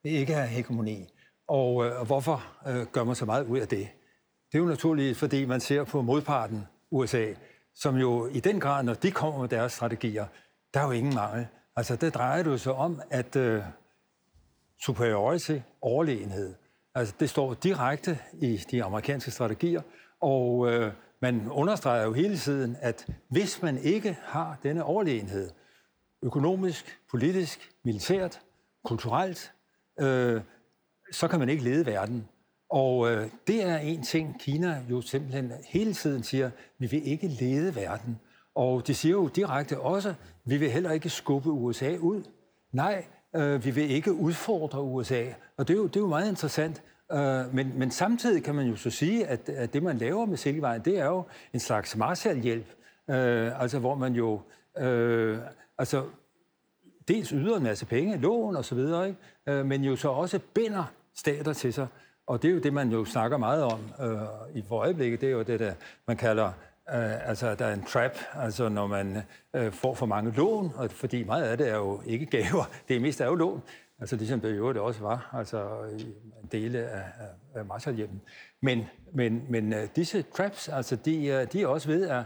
ikke 0.04 0.34
har 0.34 0.46
hegemoni. 0.46 1.14
Og, 1.48 1.86
øh, 1.86 2.06
hvorfor 2.06 2.44
øh, 2.68 2.86
gør 2.86 3.04
man 3.04 3.16
så 3.16 3.26
meget 3.26 3.46
ud 3.46 3.60
af 3.60 3.68
det? 3.68 3.88
Det 4.52 4.58
er 4.58 4.60
jo 4.60 4.66
naturligt, 4.66 5.18
fordi 5.18 5.46
man 5.46 5.60
ser 5.60 5.84
på 5.84 6.02
modparten, 6.02 6.68
USA, 6.92 7.34
som 7.76 7.96
jo 7.96 8.28
i 8.28 8.40
den 8.40 8.60
grad, 8.60 8.84
når 8.84 8.94
de 8.94 9.12
kommer 9.12 9.40
med 9.40 9.50
deres 9.50 9.74
strategier, 9.74 10.26
der 10.74 10.80
er 10.80 10.86
jo 10.86 10.92
ingen 10.92 11.14
mangel. 11.16 11.48
Altså, 11.76 11.96
det 11.96 12.14
drejer 12.14 12.44
det 12.44 12.52
jo 12.52 12.58
sig 12.58 12.74
om, 12.74 13.02
at 13.10 13.36
øh, 13.36 13.62
superiority, 14.86 15.58
overlegenhed, 15.82 16.54
altså 16.96 17.14
det 17.20 17.30
står 17.30 17.54
direkte 17.54 18.20
i 18.34 18.58
de 18.72 18.84
amerikanske 18.84 19.32
strategier, 19.32 19.82
og 20.22 20.68
øh, 20.72 20.92
man 21.22 21.52
understreger 21.52 22.04
jo 22.04 22.14
hele 22.14 22.38
tiden, 22.38 22.78
at 22.82 23.08
hvis 23.30 23.62
man 23.62 23.78
ikke 23.78 24.18
har 24.24 24.58
denne 24.64 24.84
overlegenhed, 24.84 25.50
økonomisk, 26.24 27.00
politisk, 27.12 27.72
militært, 27.84 28.42
kulturelt, 28.86 29.54
øh, 30.00 30.42
så 31.12 31.28
kan 31.28 31.40
man 31.40 31.50
ikke 31.50 31.64
lede 31.64 31.86
verden. 31.86 32.28
Og 32.70 33.12
øh, 33.12 33.30
det 33.48 33.64
er 33.64 33.78
en 33.78 34.04
ting, 34.04 34.40
Kina 34.40 34.84
jo 34.90 35.02
simpelthen 35.02 35.52
hele 35.68 35.94
tiden 35.94 36.24
siger, 36.24 36.50
vi 36.78 36.88
vil 36.88 37.08
ikke 37.08 37.28
lede 37.28 37.76
verden. 37.76 38.20
Og 38.56 38.88
de 38.88 38.94
siger 38.94 39.14
jo 39.14 39.28
direkte 39.28 39.80
også, 39.80 40.14
vi 40.46 40.58
vil 40.58 40.72
heller 40.72 40.92
ikke 40.92 41.10
skubbe 41.10 41.50
USA 41.50 41.98
ud. 41.98 42.24
Nej, 42.72 43.06
øh, 43.36 43.66
vi 43.66 43.72
vil 43.72 43.92
ikke 43.92 44.14
udfordre 44.14 44.82
USA. 44.82 45.26
Og 45.58 45.68
det 45.68 45.74
er 45.74 45.78
jo, 45.78 45.88
det 45.88 45.96
er 45.96 46.00
jo 46.00 46.08
meget 46.08 46.30
interessant. 46.30 46.84
Øh, 47.12 47.56
men, 47.56 47.72
men 47.76 47.92
samtidig 47.92 48.44
kan 48.44 48.56
man 48.56 48.68
jo 48.68 48.76
så 48.76 48.90
sige, 48.90 49.28
at, 49.28 49.50
at 49.50 49.74
det, 49.74 49.84
man 49.84 49.98
laver 49.98 50.26
med 50.26 50.38
Silkevejen, 50.38 50.82
det 50.82 51.00
er 51.00 51.06
jo 51.06 51.24
en 51.54 51.60
slags 51.60 51.96
Marshallhjælp. 51.96 52.68
Øh, 53.10 53.62
altså 53.62 53.80
hvor 53.80 53.96
man 53.96 54.14
jo... 54.14 54.42
Øh, 54.78 55.40
altså 55.78 56.04
dels 57.08 57.30
yder 57.30 57.58
en 57.58 57.64
masse 57.64 57.86
penge, 57.86 58.18
lån 58.18 58.56
og 58.56 58.66
så 58.66 58.76
videre, 58.76 59.08
ikke? 59.08 59.20
Øh, 59.48 59.66
men 59.66 59.84
jo 59.84 59.96
så 59.96 60.10
også 60.10 60.40
binder 60.54 60.84
stater 61.16 61.54
til 61.54 61.74
sig. 61.74 61.88
Og 62.28 62.42
det 62.42 62.50
er 62.50 62.54
jo 62.54 62.60
det, 62.60 62.74
man 62.74 62.92
jo 62.92 63.06
snakker 63.06 63.38
meget 63.38 63.64
om 63.64 63.80
øh, 64.02 64.56
i 64.56 64.64
for 64.68 64.80
øjeblikket. 64.80 65.22
Det 65.22 65.28
er 65.28 65.34
jo 65.34 65.42
det, 65.42 65.60
der 65.60 65.74
man 66.08 66.18
kalder, 66.18 66.46
øh, 66.94 67.30
altså 67.30 67.56
der 67.56 67.66
er 67.66 67.74
en 67.74 67.84
trap, 67.84 68.18
altså 68.34 68.70
når 68.70 68.88
man 68.88 69.18
øh, 69.54 69.72
får 69.72 69.94
for 69.94 70.06
mange 70.06 70.32
lån, 70.32 70.72
og 70.76 70.92
fordi 70.92 71.24
meget 71.24 71.44
af 71.44 71.58
det 71.58 71.70
er 71.70 71.76
jo 71.76 72.02
ikke 72.06 72.26
gaver, 72.26 72.70
det 72.88 73.02
mest 73.02 73.22
er 73.22 73.26
jo 73.26 73.36
lån. 73.36 73.62
Altså 74.00 74.16
ligesom 74.16 74.42
det 74.42 74.50
jo 74.50 74.56
øvrigt 74.56 74.80
også 74.80 75.02
var, 75.02 75.30
altså 75.34 75.70
dele 76.52 76.80
af, 76.80 77.04
af, 77.20 77.60
af 77.60 77.66
Marshallhjemmen. 77.66 78.22
Men, 78.62 78.86
men, 79.14 79.46
men 79.50 79.74
øh, 79.74 79.88
disse 79.96 80.22
traps, 80.22 80.70
altså 80.70 80.96
de, 80.96 81.28
øh, 81.28 81.52
de 81.52 81.62
er 81.62 81.68
også 81.68 81.88
ved 81.88 82.10
at, 82.10 82.24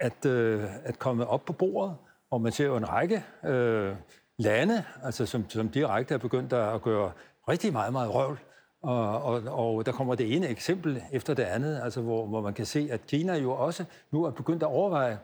at, 0.00 0.26
øh, 0.26 0.64
at 0.84 0.98
komme 0.98 1.26
op 1.26 1.44
på 1.44 1.52
bordet, 1.52 1.96
og 2.30 2.40
man 2.40 2.52
ser 2.52 2.66
jo 2.66 2.76
en 2.76 2.88
række 2.88 3.24
øh, 3.44 3.96
lande, 4.38 4.84
altså 5.02 5.26
som, 5.26 5.50
som 5.50 5.68
direkte 5.68 6.14
er 6.14 6.18
begyndt 6.18 6.52
at 6.52 6.82
gøre 6.82 7.12
rigtig 7.48 7.72
meget, 7.72 7.92
meget 7.92 8.14
røvl. 8.14 8.38
Og, 8.82 9.22
og, 9.22 9.42
og 9.46 9.86
der 9.86 9.92
kommer 9.92 10.14
det 10.14 10.36
ene 10.36 10.48
eksempel 10.48 11.02
efter 11.12 11.34
det 11.34 11.42
andet, 11.42 11.80
altså 11.82 12.00
hvor, 12.00 12.26
hvor 12.26 12.40
man 12.40 12.54
kan 12.54 12.66
se, 12.66 12.88
at 12.90 13.06
Kina 13.06 13.36
jo 13.36 13.52
også 13.52 13.84
nu 14.10 14.24
er 14.24 14.30
begyndt 14.30 14.62
at 14.62 14.66
overveje, 14.66 15.18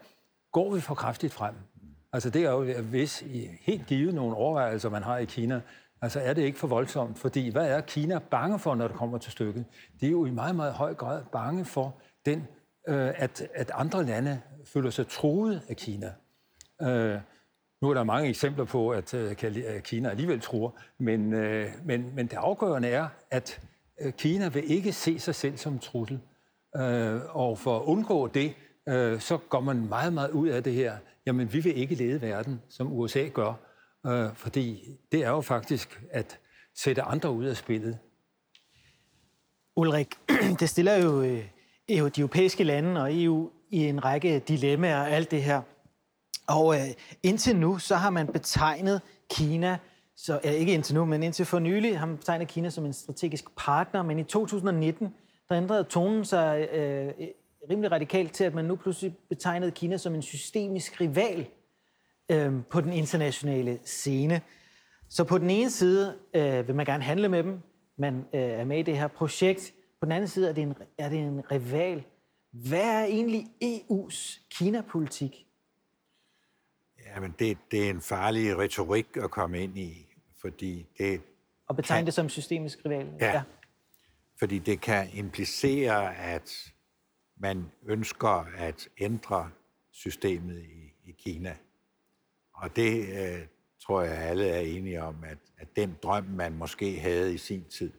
går 0.52 0.74
vi 0.74 0.80
for 0.80 0.94
kraftigt 0.94 1.32
frem? 1.32 1.54
Altså 2.12 2.30
det 2.30 2.44
er 2.44 2.50
jo 2.50 2.82
hvis 2.82 3.22
i 3.22 3.48
helt 3.60 3.86
givet 3.86 4.14
nogle 4.14 4.36
overvejelser, 4.36 4.90
man 4.90 5.02
har 5.02 5.18
i 5.18 5.24
Kina. 5.24 5.60
Altså 6.02 6.20
er 6.20 6.32
det 6.32 6.42
ikke 6.42 6.58
for 6.58 6.66
voldsomt? 6.66 7.18
Fordi 7.18 7.50
hvad 7.50 7.68
er 7.68 7.80
Kina 7.80 8.18
bange 8.18 8.58
for, 8.58 8.74
når 8.74 8.88
det 8.88 8.96
kommer 8.96 9.18
til 9.18 9.32
stykket? 9.32 9.64
De 10.00 10.06
er 10.06 10.10
jo 10.10 10.24
i 10.24 10.30
meget, 10.30 10.56
meget 10.56 10.72
høj 10.72 10.94
grad 10.94 11.22
bange 11.32 11.64
for, 11.64 11.94
den, 12.26 12.48
øh, 12.88 13.12
at, 13.16 13.48
at 13.54 13.70
andre 13.74 14.04
lande 14.04 14.40
føler 14.64 14.90
sig 14.90 15.08
truet 15.08 15.62
af 15.68 15.76
Kina. 15.76 16.12
Øh, 16.82 17.18
nu 17.82 17.90
er 17.90 17.94
der 17.94 18.04
mange 18.04 18.28
eksempler 18.28 18.64
på, 18.64 18.90
at 18.90 19.14
øh, 19.14 19.36
Kina 19.82 20.08
alligevel 20.08 20.40
truer, 20.40 20.70
men, 20.98 21.32
øh, 21.32 21.68
men, 21.84 22.14
men 22.14 22.26
det 22.26 22.36
afgørende 22.36 22.88
er, 22.88 23.08
at 23.30 23.60
øh, 24.00 24.12
Kina 24.12 24.48
vil 24.48 24.70
ikke 24.70 24.92
se 24.92 25.18
sig 25.18 25.34
selv 25.34 25.56
som 25.56 25.78
trussel. 25.78 26.20
Øh, 26.76 27.20
og 27.36 27.58
for 27.58 27.76
at 27.76 27.82
undgå 27.82 28.26
det, 28.26 28.54
øh, 28.88 29.20
så 29.20 29.38
går 29.48 29.60
man 29.60 29.88
meget, 29.88 30.12
meget 30.12 30.30
ud 30.30 30.48
af 30.48 30.62
det 30.62 30.72
her. 30.72 30.96
Jamen, 31.26 31.52
vi 31.52 31.60
vil 31.60 31.78
ikke 31.78 31.94
lede 31.94 32.20
verden, 32.20 32.62
som 32.68 32.92
USA 32.92 33.28
gør, 33.28 33.52
øh, 34.06 34.34
fordi 34.34 34.98
det 35.12 35.24
er 35.24 35.30
jo 35.30 35.40
faktisk 35.40 36.02
at 36.10 36.38
sætte 36.74 37.02
andre 37.02 37.30
ud 37.30 37.44
af 37.44 37.56
spillet. 37.56 37.98
Ulrik, 39.76 40.14
det 40.60 40.68
stiller 40.68 40.96
jo, 40.96 41.22
øh, 41.22 41.44
de 41.88 42.20
europæiske 42.20 42.64
lande 42.64 43.02
og 43.02 43.22
EU 43.22 43.50
i 43.70 43.86
en 43.86 44.04
række 44.04 44.38
dilemmaer 44.38 45.00
og 45.00 45.10
alt 45.10 45.30
det 45.30 45.42
her. 45.42 45.62
Og 46.48 46.74
øh, 46.74 46.86
indtil 47.22 47.56
nu, 47.56 47.78
så 47.78 47.96
har 47.96 48.10
man 48.10 48.26
betegnet 48.26 49.00
Kina, 49.30 49.78
så, 50.16 50.40
ja, 50.44 50.50
ikke 50.50 50.74
indtil 50.74 50.94
nu, 50.94 51.04
men 51.04 51.22
indtil 51.22 51.46
for 51.46 51.58
nylig, 51.58 51.98
har 51.98 52.06
man 52.06 52.16
betegnet 52.16 52.48
Kina 52.48 52.70
som 52.70 52.84
en 52.86 52.92
strategisk 52.92 53.56
partner, 53.56 54.02
men 54.02 54.18
i 54.18 54.24
2019, 54.24 55.14
der 55.48 55.56
ændrede 55.56 55.84
tonen 55.84 56.24
sig 56.24 56.68
øh, 56.72 57.12
rimelig 57.70 57.92
radikalt 57.92 58.32
til, 58.32 58.44
at 58.44 58.54
man 58.54 58.64
nu 58.64 58.76
pludselig 58.76 59.16
betegnede 59.28 59.70
Kina 59.70 59.96
som 59.96 60.14
en 60.14 60.22
systemisk 60.22 61.00
rival 61.00 61.48
øh, 62.30 62.52
på 62.70 62.80
den 62.80 62.92
internationale 62.92 63.78
scene. 63.84 64.40
Så 65.08 65.24
på 65.24 65.38
den 65.38 65.50
ene 65.50 65.70
side 65.70 66.18
øh, 66.34 66.68
vil 66.68 66.74
man 66.74 66.86
gerne 66.86 67.04
handle 67.04 67.28
med 67.28 67.42
dem, 67.42 67.60
man 67.96 68.24
øh, 68.34 68.40
er 68.40 68.64
med 68.64 68.78
i 68.78 68.82
det 68.82 68.98
her 68.98 69.08
projekt. 69.08 69.74
På 70.00 70.04
den 70.06 70.12
anden 70.12 70.28
side 70.28 70.48
er 70.48 70.52
det 70.52 70.62
en, 70.62 70.74
er 70.98 71.08
det 71.08 71.18
en 71.18 71.50
rival. 71.50 72.04
Hvad 72.52 73.02
er 73.02 73.04
egentlig 73.04 73.46
EU's 73.64 74.48
Kina-politik? 74.50 75.46
Jamen, 77.06 77.34
det, 77.38 77.58
det 77.70 77.86
er 77.86 77.90
en 77.90 78.00
farlig 78.00 78.58
retorik 78.58 79.06
at 79.16 79.30
komme 79.30 79.62
ind 79.62 79.78
i, 79.78 80.06
fordi 80.40 80.86
det... 80.98 81.20
Og 81.68 81.76
betegne 81.76 81.98
kan, 81.98 82.06
det 82.06 82.14
som 82.14 82.28
systemisk 82.28 82.78
rival? 82.86 83.06
Ja, 83.20 83.26
ja, 83.26 83.42
fordi 84.38 84.58
det 84.58 84.80
kan 84.80 85.08
implicere, 85.12 86.16
at 86.16 86.72
man 87.40 87.70
ønsker 87.86 88.46
at 88.56 88.88
ændre 88.98 89.50
systemet 89.90 90.62
i, 90.62 90.92
i 91.04 91.12
Kina. 91.12 91.56
Og 92.54 92.76
det 92.76 93.00
øh, 93.00 93.46
tror 93.84 94.02
jeg, 94.02 94.18
alle 94.18 94.48
er 94.48 94.60
enige 94.60 95.02
om, 95.02 95.24
at, 95.24 95.38
at 95.58 95.76
den 95.76 95.96
drøm, 96.02 96.24
man 96.24 96.56
måske 96.56 97.00
havde 97.00 97.34
i 97.34 97.38
sin 97.38 97.64
tid, 97.64 97.92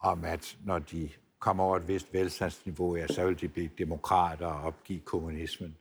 om 0.00 0.24
at 0.24 0.58
når 0.64 0.78
de 0.78 1.10
kommer 1.38 1.64
over 1.64 1.76
et 1.76 1.88
vist 1.88 2.12
velstandsniveau, 2.12 2.96
ja, 2.96 3.06
så 3.06 3.26
vil 3.26 3.40
de 3.40 3.48
blive 3.48 3.70
demokrater 3.78 4.46
og 4.46 4.62
opgive 4.62 5.00
kommunismen. 5.00 5.76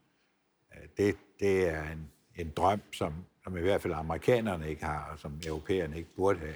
Øh, 0.76 0.88
det, 0.98 1.18
det 1.40 1.70
er 1.70 1.92
en 1.92 2.10
en 2.40 2.50
drøm, 2.50 2.82
som, 2.94 3.14
som 3.44 3.58
i 3.58 3.62
hvert 3.62 3.82
fald 3.82 3.94
amerikanerne 3.94 4.70
ikke 4.70 4.86
har, 4.86 5.12
og 5.12 5.20
som 5.20 5.42
europæerne 5.46 5.98
ikke 5.98 6.10
burde 6.16 6.40
have. 6.40 6.56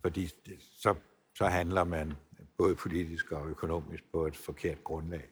Fordi 0.00 0.30
det, 0.46 0.58
så, 0.60 0.94
så 1.34 1.46
handler 1.46 1.84
man 1.84 2.12
både 2.58 2.74
politisk 2.74 3.32
og 3.32 3.48
økonomisk 3.48 4.04
på 4.12 4.26
et 4.26 4.36
forkert 4.36 4.84
grundlag. 4.84 5.24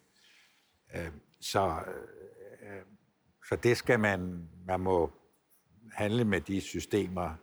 Øh, 0.94 1.12
så, 1.40 1.78
øh, 2.62 2.82
så 3.48 3.56
det 3.56 3.76
skal 3.76 4.00
man, 4.00 4.48
man 4.66 4.80
må 4.80 5.12
handle 5.92 6.24
med 6.24 6.40
de 6.40 6.60
systemer, 6.60 7.34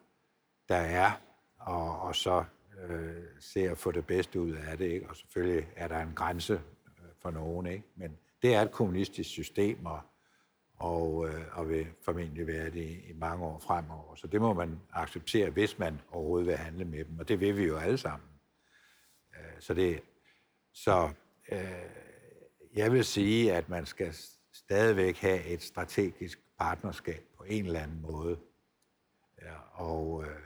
der 0.69 0.75
er, 0.75 1.12
og, 1.59 2.01
og 2.01 2.15
så 2.15 2.43
øh, 2.88 3.23
se 3.39 3.59
at 3.59 3.77
få 3.77 3.91
det 3.91 4.07
bedste 4.07 4.41
ud 4.41 4.51
af 4.51 4.77
det. 4.77 4.85
Ikke? 4.85 5.09
Og 5.09 5.15
selvfølgelig 5.15 5.67
er 5.75 5.88
der 5.88 5.99
en 5.99 6.13
grænse 6.15 6.53
øh, 6.53 7.09
for 7.21 7.31
nogen, 7.31 7.65
ikke? 7.65 7.85
men 7.95 8.17
det 8.41 8.55
er 8.55 8.62
et 8.62 8.71
kommunistisk 8.71 9.29
system, 9.29 9.85
og 9.85 10.01
og, 10.79 11.27
øh, 11.27 11.57
og 11.57 11.69
vil 11.69 11.88
formentlig 12.01 12.47
være 12.47 12.65
det 12.65 12.75
i, 12.75 13.09
i 13.09 13.13
mange 13.13 13.45
år 13.45 13.59
fremover. 13.59 14.15
Så 14.15 14.27
det 14.27 14.41
må 14.41 14.53
man 14.53 14.79
acceptere, 14.93 15.49
hvis 15.49 15.79
man 15.79 16.01
overhovedet 16.12 16.47
vil 16.47 16.57
handle 16.57 16.85
med 16.85 17.05
dem, 17.05 17.19
og 17.19 17.27
det 17.27 17.39
vil 17.39 17.57
vi 17.57 17.65
jo 17.65 17.77
alle 17.77 17.97
sammen. 17.97 18.29
Øh, 19.35 19.59
så 19.59 19.73
det, 19.73 20.01
så 20.73 21.09
øh, 21.51 21.59
jeg 22.75 22.91
vil 22.91 23.05
sige, 23.05 23.53
at 23.53 23.69
man 23.69 23.86
skal 23.86 24.13
stadigvæk 24.53 25.17
have 25.17 25.43
et 25.43 25.62
strategisk 25.62 26.39
partnerskab 26.60 27.23
på 27.38 27.43
en 27.43 27.65
eller 27.65 27.79
anden 27.79 28.01
måde. 28.01 28.39
Ja, 29.41 29.55
og 29.73 30.23
øh, 30.23 30.41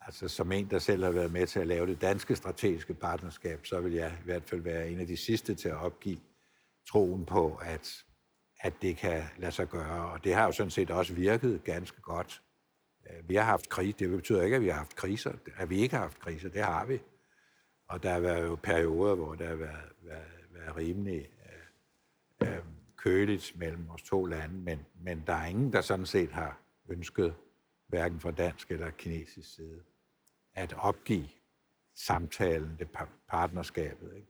altså 0.00 0.28
som 0.28 0.52
en, 0.52 0.70
der 0.70 0.78
selv 0.78 1.04
har 1.04 1.10
været 1.10 1.32
med 1.32 1.46
til 1.46 1.60
at 1.60 1.66
lave 1.66 1.86
det 1.86 2.00
danske 2.00 2.36
strategiske 2.36 2.94
partnerskab, 2.94 3.66
så 3.66 3.80
vil 3.80 3.92
jeg 3.92 4.18
i 4.20 4.24
hvert 4.24 4.44
fald 4.44 4.60
være 4.60 4.90
en 4.90 5.00
af 5.00 5.06
de 5.06 5.16
sidste 5.16 5.54
til 5.54 5.68
at 5.68 5.76
opgive 5.76 6.20
troen 6.88 7.26
på, 7.26 7.54
at 7.54 8.04
at 8.60 8.82
det 8.82 8.96
kan 8.96 9.22
lade 9.36 9.52
sig 9.52 9.68
gøre. 9.68 10.10
Og 10.10 10.24
det 10.24 10.34
har 10.34 10.46
jo 10.46 10.52
sådan 10.52 10.70
set 10.70 10.90
også 10.90 11.14
virket 11.14 11.64
ganske 11.64 12.00
godt. 12.00 12.42
Vi 13.22 13.34
har 13.34 13.42
haft 13.42 13.68
krig. 13.68 13.98
Det 13.98 14.10
betyder 14.10 14.42
ikke, 14.42 14.56
at 14.56 14.62
vi 14.62 14.68
har 14.68 14.76
haft 14.76 14.96
kriser. 14.96 15.32
At 15.56 15.70
vi 15.70 15.78
ikke 15.78 15.94
har 15.94 16.02
haft 16.02 16.18
kriser, 16.18 16.48
det 16.48 16.64
har 16.64 16.84
vi. 16.84 17.00
Og 17.88 18.02
der 18.02 18.12
har 18.12 18.20
været 18.20 18.42
jo 18.42 18.54
perioder, 18.62 19.14
hvor 19.14 19.34
der 19.34 19.48
har 19.48 19.54
været, 19.54 19.92
været 20.02 20.39
rimelig 20.76 21.28
øh, 22.40 22.48
øh, 22.48 22.64
køligt 22.96 23.52
mellem 23.56 23.88
vores 23.88 24.02
to 24.02 24.24
lande, 24.24 24.54
men, 24.54 24.86
men 25.00 25.22
der 25.26 25.32
er 25.32 25.46
ingen, 25.46 25.72
der 25.72 25.80
sådan 25.80 26.06
set 26.06 26.30
har 26.30 26.60
ønsket, 26.88 27.34
hverken 27.86 28.20
fra 28.20 28.30
dansk 28.30 28.70
eller 28.70 28.90
kinesisk 28.90 29.54
side, 29.54 29.82
at 30.54 30.74
opgive 30.76 31.28
samtalen, 31.94 32.76
det 32.78 32.88
partnerskabet. 33.28 34.14
Ikke? 34.16 34.28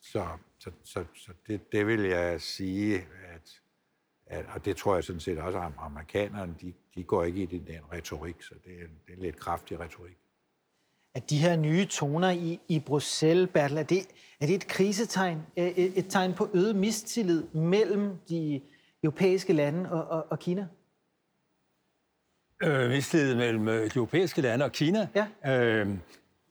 Så, 0.00 0.28
så, 0.58 0.70
så, 0.84 1.04
så 1.14 1.32
det, 1.46 1.72
det 1.72 1.86
vil 1.86 2.00
jeg 2.00 2.40
sige, 2.40 3.06
at, 3.34 3.62
at, 4.26 4.46
og 4.46 4.64
det 4.64 4.76
tror 4.76 4.94
jeg 4.94 5.04
sådan 5.04 5.20
set 5.20 5.38
også, 5.38 5.58
at 5.58 5.72
amerikanerne, 5.78 6.56
de, 6.60 6.74
de 6.94 7.04
går 7.04 7.24
ikke 7.24 7.42
i 7.42 7.46
den, 7.46 7.66
den 7.66 7.92
retorik, 7.92 8.42
så 8.42 8.54
det 8.64 8.82
er, 8.82 8.86
det 9.06 9.12
er 9.12 9.22
lidt 9.22 9.36
kraftig 9.36 9.80
retorik. 9.80 10.18
At 11.16 11.30
de 11.30 11.38
her 11.38 11.56
nye 11.56 11.84
toner 11.84 12.30
i, 12.30 12.60
i 12.68 12.78
Bruxelles, 12.78 13.48
Bertel, 13.52 13.78
er 13.78 13.82
det, 13.82 14.06
er 14.40 14.46
det 14.46 14.54
et 14.54 14.66
krisetegn, 14.66 15.38
et, 15.56 15.98
et 15.98 16.06
tegn 16.08 16.34
på 16.34 16.48
øget 16.54 16.76
mistillid 16.76 17.44
mellem 17.54 18.10
de 18.28 18.60
europæiske 19.02 19.52
lande 19.52 19.90
og, 19.90 20.04
og, 20.04 20.26
og 20.30 20.38
Kina? 20.38 20.66
Øh, 22.62 22.90
mistillid 22.90 23.34
mellem 23.34 23.68
øh, 23.68 23.84
de 23.84 23.96
europæiske 23.96 24.40
lande 24.40 24.64
og 24.64 24.72
Kina? 24.72 25.08
Ja. 25.14 25.52
Øh, 25.52 25.88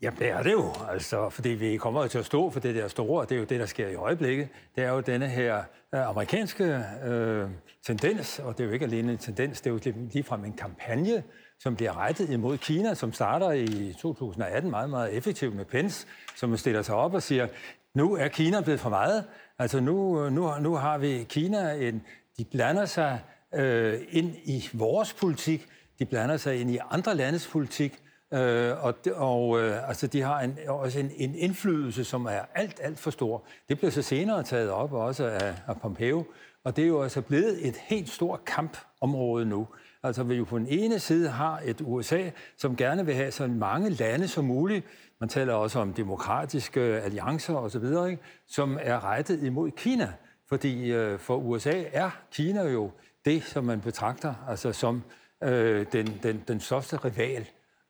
Ja, 0.02 0.10
det 0.20 0.30
er 0.30 0.44
det 0.44 0.52
jo, 0.52 0.74
altså, 0.90 1.30
fordi 1.30 1.50
vi 1.50 1.78
kommer 1.78 2.08
til 2.08 2.18
at 2.18 2.26
stå 2.26 2.50
for 2.50 2.60
det 2.60 2.76
der 2.76 2.88
store, 2.88 3.22
og 3.22 3.30
det 3.30 3.36
er 3.36 3.40
jo 3.40 3.46
det, 3.46 3.60
der 3.60 3.66
sker 3.66 3.88
i 3.88 3.96
øjeblikket. 3.96 4.48
Det 4.76 4.84
er 4.84 4.90
jo 4.90 5.00
denne 5.00 5.28
her 5.28 5.64
amerikanske 5.92 6.64
uh, 6.64 7.50
tendens, 7.84 8.40
og 8.40 8.58
det 8.58 8.64
er 8.64 8.68
jo 8.68 8.74
ikke 8.74 8.86
alene 8.86 9.12
en 9.12 9.18
tendens, 9.18 9.62
det 9.62 9.70
er 9.70 9.74
jo 9.74 9.94
ligefrem 10.12 10.46
en 10.46 10.54
kampagne, 10.54 11.24
som 11.60 11.76
bliver 11.76 11.98
rettet 11.98 12.30
imod 12.30 12.58
Kina, 12.58 12.94
som 12.94 13.14
starter 13.14 13.52
i 13.52 13.94
2018 14.00 14.70
meget, 14.72 14.90
meget 14.90 15.14
effektivt 15.14 15.56
med 15.56 15.66
Pence, 15.66 16.08
som 16.36 16.58
stiller 16.58 16.82
sig 16.82 16.96
op 16.96 17.14
og 17.14 17.24
siger, 17.24 17.48
nu 17.94 18.16
er 18.16 18.28
Kina 18.28 18.62
blevet 18.62 18.80
for 18.80 18.90
meget. 18.90 19.24
Altså 19.60 19.80
nu, 19.80 20.30
nu, 20.30 20.60
nu 20.60 20.76
har 20.76 20.98
vi 20.98 21.26
Kina, 21.30 21.74
en, 21.74 22.04
de 22.38 22.46
blander 22.46 22.86
sig 22.86 23.20
øh, 23.56 24.02
ind 24.10 24.36
i 24.44 24.70
vores 24.74 25.14
politik, 25.14 25.68
de 26.00 26.06
blander 26.06 26.38
sig 26.38 26.62
ind 26.62 26.72
i 26.72 26.78
andre 26.92 27.16
landes 27.16 27.48
politik, 27.48 28.02
Øh, 28.34 28.86
og 28.86 28.96
og 29.16 29.62
øh, 29.62 29.90
altså, 29.90 30.08
de 30.08 30.22
har 30.22 30.40
en, 30.40 30.58
også 30.68 31.00
en, 31.00 31.12
en 31.16 31.36
indflydelse, 31.36 32.04
som 32.04 32.26
er 32.26 32.40
alt, 32.56 32.80
alt 32.84 33.00
for 33.00 33.12
stor. 33.12 33.44
Det 33.70 33.80
blev 33.80 33.92
så 33.92 34.02
senere 34.02 34.44
taget 34.44 34.70
op 34.70 34.94
også 34.94 35.26
af, 35.26 35.56
af 35.68 35.82
Pompeo, 35.82 36.26
og 36.64 36.76
det 36.76 36.84
er 36.84 36.88
jo 36.88 37.02
altså 37.04 37.22
blevet 37.22 37.68
et 37.68 37.76
helt 37.78 38.10
stort 38.10 38.46
kampområde 38.46 39.46
nu. 39.46 39.68
Altså 40.06 40.24
vi 40.24 40.36
jo 40.36 40.44
på 40.44 40.58
den 40.58 40.68
ene 40.68 41.00
side 41.00 41.30
har 41.30 41.62
et 41.66 41.82
USA, 41.82 42.30
som 42.58 42.76
gerne 42.76 43.06
vil 43.06 43.16
have 43.16 43.32
så 43.32 43.48
mange 43.48 43.90
lande 43.90 44.28
som 44.28 44.46
muligt, 44.46 44.86
man 45.20 45.30
taler 45.30 45.54
også 45.54 45.80
om 45.80 45.94
demokratiske 45.94 46.82
alliancer 46.82 47.54
osv., 47.54 47.84
ikke? 47.84 48.18
som 48.48 48.78
er 48.82 49.04
rettet 49.04 49.44
imod 49.44 49.72
Kina. 49.72 50.14
Fordi 50.50 50.92
øh, 50.92 51.20
for 51.20 51.38
USA 51.38 51.84
er 51.94 52.10
Kina 52.32 52.64
jo 52.64 52.92
det, 53.26 53.44
som 53.44 53.64
man 53.64 53.82
betragter 53.82 54.34
altså 54.50 54.72
som 54.72 55.04
øh, 55.44 55.86
den, 55.92 56.20
den, 56.24 56.44
den 56.48 56.60
største 56.60 56.98
rival 56.98 57.46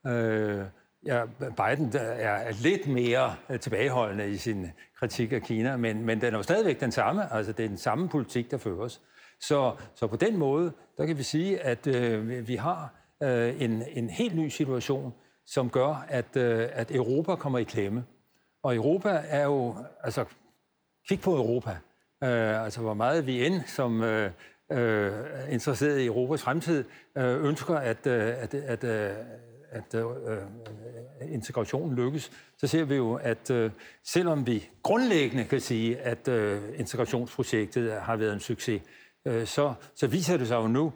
Øh, 0.06 0.64
ja, 1.06 1.24
Biden 1.38 1.92
er 1.96 2.62
lidt 2.62 2.86
mere 2.86 3.34
øh, 3.50 3.60
tilbageholdende 3.60 4.30
i 4.30 4.36
sin 4.36 4.66
kritik 4.98 5.32
af 5.32 5.42
Kina, 5.42 5.76
men, 5.76 6.04
men 6.04 6.20
den 6.20 6.34
er 6.34 6.38
jo 6.38 6.42
stadigvæk 6.42 6.80
den 6.80 6.92
samme. 6.92 7.32
Altså, 7.32 7.52
det 7.52 7.64
er 7.64 7.68
den 7.68 7.78
samme 7.78 8.08
politik, 8.08 8.50
der 8.50 8.58
føres. 8.58 9.00
Så, 9.40 9.76
så 9.94 10.06
på 10.06 10.16
den 10.16 10.36
måde, 10.36 10.72
der 10.98 11.06
kan 11.06 11.18
vi 11.18 11.22
sige, 11.22 11.60
at 11.60 11.86
øh, 11.86 12.48
vi 12.48 12.56
har 12.56 12.94
øh, 13.22 13.62
en, 13.62 13.82
en 13.92 14.10
helt 14.10 14.36
ny 14.36 14.48
situation, 14.48 15.14
som 15.46 15.70
gør, 15.70 16.06
at, 16.08 16.36
øh, 16.36 16.68
at 16.72 16.90
Europa 16.94 17.34
kommer 17.34 17.58
i 17.58 17.64
klemme. 17.64 18.04
Og 18.62 18.74
Europa 18.74 19.22
er 19.28 19.44
jo, 19.44 19.76
altså 20.02 20.24
kig 21.08 21.20
på 21.20 21.36
Europa, 21.36 21.70
øh, 22.24 22.64
altså 22.64 22.80
hvor 22.80 22.94
meget 22.94 23.26
vi 23.26 23.46
end 23.46 23.62
som 23.66 24.02
øh, 24.02 24.30
øh, 24.72 25.12
interesseret 25.50 26.00
i 26.00 26.06
Europas 26.06 26.42
fremtid 26.42 26.84
øh, 27.18 27.44
ønsker, 27.44 27.74
at, 27.74 28.06
øh, 28.06 28.42
at, 28.42 28.54
at, 28.54 28.84
øh, 28.84 29.16
at 29.70 29.94
øh, 29.94 30.04
øh 30.26 30.38
integrationen 31.32 31.96
lykkes, 31.96 32.32
så 32.58 32.66
ser 32.66 32.84
vi 32.84 32.94
jo, 32.94 33.14
at 33.14 33.50
øh, 33.50 33.70
selvom 34.04 34.46
vi 34.46 34.68
grundlæggende 34.82 35.44
kan 35.44 35.60
sige, 35.60 35.98
at 35.98 36.28
øh, 36.28 36.62
integrationsprojektet 36.76 37.92
har 37.92 38.16
været 38.16 38.32
en 38.32 38.40
succes, 38.40 38.82
øh, 39.26 39.46
så, 39.46 39.74
så 39.94 40.06
viser 40.06 40.36
det 40.36 40.48
sig 40.48 40.56
jo 40.56 40.68
nu, 40.68 40.92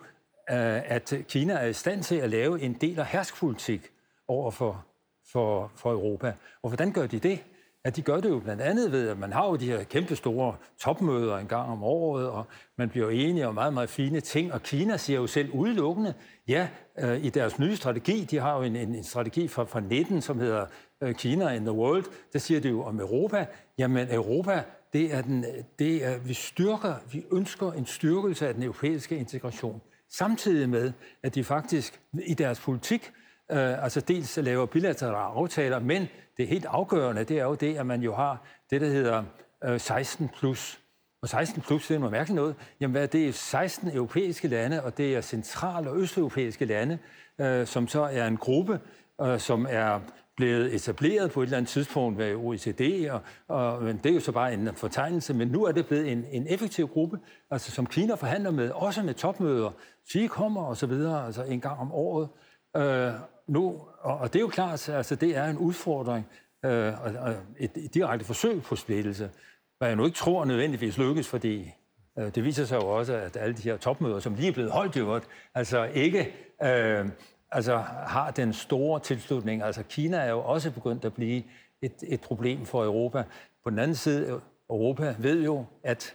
øh, 0.51 0.90
at 0.90 1.14
Kina 1.29 1.53
er 1.53 1.66
i 1.66 1.73
stand 1.73 2.03
til 2.03 2.16
at 2.16 2.31
lave 2.31 2.61
en 2.61 2.73
del 2.73 2.99
af 2.99 3.07
herskpolitik 3.07 3.90
over 4.29 4.51
for, 4.51 4.85
for, 5.33 5.73
for 5.77 5.93
Europa. 5.93 6.33
Og 6.62 6.71
hvordan 6.71 6.93
gør 6.93 7.07
de 7.07 7.19
det? 7.19 7.45
Ja, 7.85 7.90
de 7.90 8.03
gør 8.03 8.21
det 8.21 8.29
jo 8.29 8.38
blandt 8.38 8.62
andet 8.62 8.93
ved, 8.93 9.09
at 9.09 9.19
man 9.19 9.33
har 9.33 9.47
jo 9.47 9.57
de 9.57 9.66
her 9.66 9.85
kæmpe 9.85 10.16
store 10.16 10.57
topmøder 10.79 11.37
en 11.37 11.47
gang 11.47 11.71
om 11.71 11.83
året, 11.85 12.29
og 12.29 12.45
man 12.79 12.88
bliver 12.88 13.11
enige 13.11 13.49
om 13.49 13.55
meget, 13.55 13.75
meget 13.75 13.90
fine 13.90 14.21
ting. 14.21 14.53
Og 14.53 14.62
Kina 14.62 14.97
siger 14.97 15.21
jo 15.21 15.27
selv 15.27 15.51
udelukkende, 15.51 16.14
ja, 16.49 16.69
øh, 16.99 17.25
i 17.25 17.31
deres 17.31 17.59
nye 17.59 17.77
strategi, 17.77 18.25
de 18.25 18.38
har 18.38 18.57
jo 18.57 18.62
en, 18.62 18.77
en, 18.77 18.95
en 18.95 19.05
strategi 19.05 19.49
fra, 19.49 19.64
fra 19.64 19.81
19, 19.81 20.23
som 20.23 20.40
hedder 20.40 20.66
øh, 21.03 21.14
Kina 21.14 21.49
in 21.49 21.62
the 21.62 21.73
World, 21.73 22.05
der 22.33 22.38
siger 22.38 22.61
det 22.61 22.71
jo 22.71 22.83
om 22.83 23.01
Europa, 23.01 23.47
jamen 23.79 24.14
Europa, 24.14 24.62
det 24.92 25.14
er 25.14 25.22
den, 25.22 25.44
øh, 25.44 25.64
det 25.79 26.05
er, 26.05 26.18
vi 26.18 26.35
styrker, 26.35 26.94
vi 27.12 27.24
ønsker 27.33 27.72
en 27.72 27.87
styrkelse 27.87 28.48
af 28.48 28.55
den 28.55 28.62
europæiske 28.62 29.16
integration, 29.16 29.81
samtidig 30.09 30.68
med, 30.68 30.92
at 31.22 31.35
de 31.35 31.44
faktisk 31.44 32.00
i 32.26 32.35
deres 32.35 32.61
politik 32.61 33.12
Øh, 33.53 33.85
altså 33.85 34.00
dels 34.00 34.37
laver 34.37 34.66
bilaterale 34.66 35.16
aftaler, 35.16 35.79
men 35.79 36.09
det 36.37 36.48
helt 36.48 36.66
afgørende, 36.66 37.24
det 37.24 37.38
er 37.38 37.44
jo 37.44 37.55
det, 37.55 37.76
at 37.76 37.87
man 37.87 38.03
jo 38.03 38.14
har 38.14 38.42
det, 38.70 38.81
der 38.81 38.87
hedder 38.87 39.24
øh, 39.64 39.81
16 39.81 40.29
plus. 40.38 40.81
Og 41.22 41.29
16 41.29 41.62
plus, 41.62 41.87
det 41.87 41.94
er 41.94 41.98
noget 41.98 42.12
mærkeligt 42.12 42.37
noget. 42.37 42.55
Jamen, 42.81 42.92
hvad 42.92 43.03
er 43.03 43.07
det? 43.07 43.35
16 43.35 43.90
europæiske 43.90 44.48
lande, 44.48 44.83
og 44.83 44.96
det 44.96 45.14
er 45.16 45.20
central- 45.20 45.88
og 45.88 45.96
østeuropæiske 45.98 46.64
lande, 46.64 46.98
øh, 47.40 47.66
som 47.66 47.88
så 47.88 48.03
er 48.03 48.26
en 48.26 48.37
gruppe, 48.37 48.81
øh, 49.22 49.40
som 49.40 49.66
er 49.70 50.00
blevet 50.40 50.74
etableret 50.74 51.31
på 51.31 51.42
et 51.42 51.46
eller 51.46 51.57
andet 51.57 51.68
tidspunkt 51.68 52.18
ved 52.18 52.35
OECD, 52.35 53.11
og, 53.11 53.20
og 53.48 53.83
men 53.83 54.00
det 54.03 54.11
er 54.11 54.14
jo 54.14 54.20
så 54.20 54.33
bare 54.33 54.55
en 54.55 54.68
fortegnelse, 54.74 55.35
men 55.35 55.48
nu 55.48 55.64
er 55.64 55.72
det 55.72 55.87
blevet 55.87 56.12
en, 56.12 56.24
en 56.33 56.46
effektiv 56.48 56.88
gruppe, 56.88 57.18
altså 57.50 57.70
som 57.70 57.87
Kina 57.87 58.14
forhandler 58.14 58.50
med, 58.50 58.70
også 58.70 59.03
med 59.03 59.14
topmøder. 59.14 59.70
Sige 60.12 60.29
kommer 60.29 60.62
og 60.62 60.76
så 60.76 60.87
videre, 60.87 61.26
altså 61.26 61.42
en 61.42 61.61
gang 61.61 61.79
om 61.79 61.92
året. 61.92 62.29
Øh, 62.76 63.12
nu, 63.48 63.81
og, 64.00 64.18
og 64.18 64.33
det 64.33 64.38
er 64.38 64.40
jo 64.40 64.48
klart, 64.48 64.88
altså 64.88 65.14
det 65.14 65.37
er 65.37 65.44
en 65.44 65.59
udfordring, 65.59 66.26
øh, 66.64 67.05
og, 67.05 67.12
og 67.20 67.35
et, 67.59 67.70
et 67.76 67.94
direkte 67.94 68.26
forsøg 68.26 68.62
på 68.62 68.76
splittelse, 68.76 69.31
hvad 69.79 69.88
jeg 69.88 69.96
nu 69.96 70.05
ikke 70.05 70.16
tror 70.16 70.44
nødvendigvis 70.44 70.98
lykkes, 70.98 71.29
fordi 71.29 71.70
øh, 72.18 72.35
det 72.35 72.44
viser 72.44 72.64
sig 72.64 72.76
jo 72.76 72.87
også, 72.87 73.14
at 73.14 73.37
alle 73.37 73.55
de 73.55 73.62
her 73.62 73.76
topmøder, 73.76 74.20
som 74.20 74.35
lige 74.35 74.48
er 74.48 74.53
blevet 74.53 74.70
holdt 74.70 74.96
jo, 74.96 75.20
altså 75.55 75.85
ikke 75.85 76.35
øh, 76.62 77.09
altså 77.52 77.76
har 78.06 78.30
den 78.30 78.52
store 78.52 79.00
tilslutning. 79.00 79.62
Altså 79.62 79.82
Kina 79.82 80.16
er 80.16 80.30
jo 80.30 80.40
også 80.40 80.70
begyndt 80.70 81.04
at 81.04 81.14
blive 81.14 81.42
et, 81.82 81.94
et 82.02 82.20
problem 82.20 82.66
for 82.66 82.84
Europa. 82.84 83.24
På 83.64 83.70
den 83.70 83.78
anden 83.78 83.96
side, 83.96 84.40
Europa 84.70 85.14
ved 85.18 85.44
jo, 85.44 85.64
at 85.84 86.14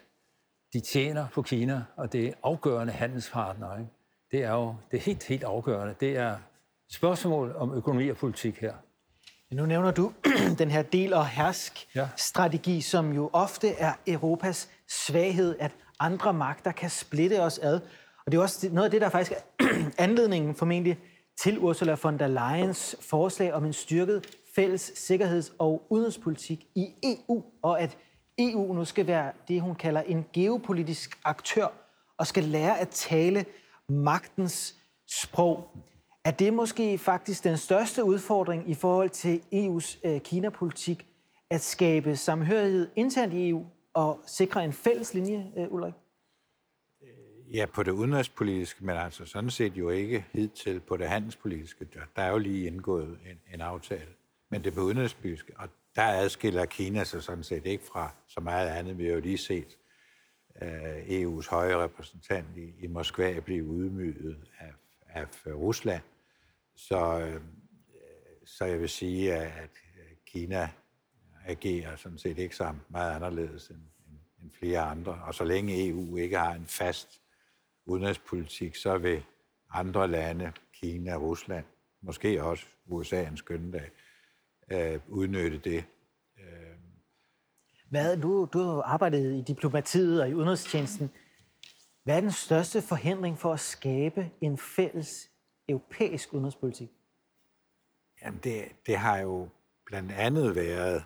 de 0.73 0.79
tjener 0.79 1.27
på 1.33 1.41
Kina, 1.41 1.83
og 1.95 2.13
det 2.13 2.27
er 2.27 2.33
afgørende 2.43 2.93
handelspartnere. 2.93 3.79
Ikke? 3.79 3.91
Det 4.31 4.43
er 4.43 4.51
jo 4.51 4.75
det 4.91 4.97
er 4.97 5.01
helt, 5.01 5.23
helt 5.23 5.43
afgørende. 5.43 5.95
Det 5.99 6.17
er 6.17 6.37
spørgsmål 6.91 7.55
om 7.57 7.73
økonomi 7.73 8.09
og 8.09 8.17
politik 8.17 8.57
her. 8.57 8.73
Nu 9.51 9.65
nævner 9.65 9.91
du 9.91 10.13
den 10.59 10.71
her 10.71 10.81
del- 10.81 11.13
og 11.13 11.27
hersk-strategi, 11.27 12.75
ja. 12.75 12.81
som 12.81 13.13
jo 13.13 13.29
ofte 13.33 13.69
er 13.69 13.93
Europas 14.07 14.69
svaghed, 14.87 15.55
at 15.59 15.71
andre 15.99 16.33
magter 16.33 16.71
kan 16.71 16.89
splitte 16.89 17.41
os 17.41 17.59
ad. 17.59 17.79
Og 18.25 18.31
det 18.31 18.37
er 18.37 18.41
også 18.41 18.69
noget 18.71 18.85
af 18.85 18.91
det, 18.91 19.01
der 19.01 19.09
faktisk 19.09 19.31
er 19.31 19.65
anledningen 19.97 20.55
formentlig 20.55 20.97
til 21.37 21.59
Ursula 21.59 21.97
von 22.03 22.19
der 22.19 22.27
Leyens 22.27 22.95
forslag 22.99 23.53
om 23.53 23.65
en 23.65 23.73
styrket 23.73 24.37
fælles 24.55 24.91
sikkerheds- 24.95 25.53
og 25.59 25.85
udenrigspolitik 25.89 26.67
i 26.75 26.87
EU, 27.03 27.43
og 27.61 27.81
at 27.81 27.97
EU 28.37 28.73
nu 28.73 28.85
skal 28.85 29.07
være 29.07 29.31
det, 29.47 29.61
hun 29.61 29.75
kalder 29.75 30.01
en 30.01 30.25
geopolitisk 30.33 31.19
aktør, 31.23 31.67
og 32.17 32.27
skal 32.27 32.43
lære 32.43 32.79
at 32.79 32.89
tale 32.89 33.45
magtens 33.89 34.75
sprog. 35.07 35.69
Er 36.25 36.31
det 36.31 36.53
måske 36.53 36.97
faktisk 36.97 37.43
den 37.43 37.57
største 37.57 38.03
udfordring 38.03 38.69
i 38.69 38.73
forhold 38.73 39.09
til 39.09 39.41
EU's 39.53 40.07
øh, 40.07 40.21
Kina-politik, 40.21 41.07
at 41.49 41.61
skabe 41.61 42.15
samhørighed 42.15 42.87
internt 42.95 43.33
i 43.33 43.49
EU 43.49 43.65
og 43.93 44.19
sikre 44.25 44.63
en 44.63 44.73
fælles 44.73 45.13
linje, 45.13 45.51
øh, 45.57 45.73
Ulrik? 45.73 45.93
Ja, 47.53 47.65
på 47.65 47.83
det 47.83 47.91
udenrigspolitiske, 47.91 48.85
men 48.85 48.97
altså 48.97 49.25
sådan 49.25 49.49
set 49.49 49.77
jo 49.77 49.89
ikke 49.89 50.25
hidtil 50.33 50.79
på 50.79 50.97
det 50.97 51.09
handelspolitiske. 51.09 51.87
Der 52.15 52.21
er 52.21 52.31
jo 52.31 52.37
lige 52.37 52.67
indgået 52.67 53.19
en, 53.25 53.39
en 53.53 53.61
aftale. 53.61 54.09
Men 54.49 54.63
det 54.63 54.71
er 54.71 54.75
på 54.75 54.81
udenrigspolitiske, 54.81 55.53
og 55.57 55.69
der 55.95 56.03
adskiller 56.03 56.65
Kina 56.65 57.03
sig 57.03 57.23
sådan 57.23 57.43
set 57.43 57.65
ikke 57.65 57.83
fra 57.83 58.11
så 58.27 58.39
meget 58.39 58.69
andet. 58.69 58.97
Vi 58.97 59.05
har 59.05 59.13
jo 59.13 59.19
lige 59.19 59.37
set 59.37 59.77
øh, 60.61 60.69
uh, 60.71 61.39
EU's 61.39 61.49
høje 61.49 61.77
repræsentant 61.77 62.57
i, 62.57 62.73
i 62.79 62.87
Moskva 62.87 63.39
blive 63.39 63.65
udmyget 63.65 64.37
af, 64.59 64.73
af 65.07 65.25
Rusland. 65.47 66.03
Så, 66.75 67.19
øh, 67.19 67.41
så 68.45 68.65
jeg 68.65 68.79
vil 68.79 68.89
sige, 68.89 69.35
at 69.35 69.69
Kina 70.25 70.69
agerer 71.45 71.95
sådan 71.95 72.17
set 72.17 72.37
ikke 72.37 72.55
så 72.55 72.73
meget 72.89 73.15
anderledes 73.15 73.67
end, 73.67 73.81
end 74.41 74.51
flere 74.51 74.79
andre. 74.79 75.13
Og 75.13 75.33
så 75.33 75.43
længe 75.43 75.87
EU 75.87 76.17
ikke 76.17 76.37
har 76.37 76.53
en 76.53 76.65
fast 76.65 77.21
udenrigspolitik, 77.85 78.75
så 78.75 78.97
vil 78.97 79.23
andre 79.69 80.07
lande, 80.07 80.51
Kina, 80.73 81.15
Rusland, 81.15 81.65
måske 82.01 82.43
også 82.43 82.65
USA 82.85 83.23
en 83.23 83.37
skønne 83.37 83.71
dag, 83.71 83.91
øh, 84.71 84.99
udnytte 85.07 85.57
det. 85.57 85.85
Hvad, 87.89 88.17
du, 88.17 88.49
du 88.53 88.59
har 88.59 88.81
arbejdet 88.81 89.35
i 89.35 89.41
diplomatiet 89.41 90.21
og 90.21 90.29
i 90.29 90.33
udenrigstjenesten. 90.33 91.11
Hvad 92.03 92.17
er 92.17 92.21
den 92.21 92.31
største 92.31 92.81
forhindring 92.81 93.39
for 93.39 93.53
at 93.53 93.59
skabe 93.59 94.31
en 94.41 94.57
fælles 94.57 95.29
europæisk 95.69 96.33
udenrigspolitik? 96.33 96.89
Jamen, 98.21 98.39
det, 98.43 98.65
det 98.85 98.97
har 98.97 99.17
jo 99.17 99.49
blandt 99.85 100.11
andet 100.11 100.55
været, 100.55 101.05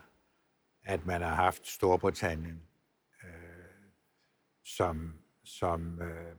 at 0.83 1.05
man 1.05 1.21
har 1.21 1.35
haft 1.35 1.67
Storbritannien 1.67 2.61
øh, 3.23 3.29
som, 4.65 5.13
som 5.43 6.01
øh, 6.01 6.35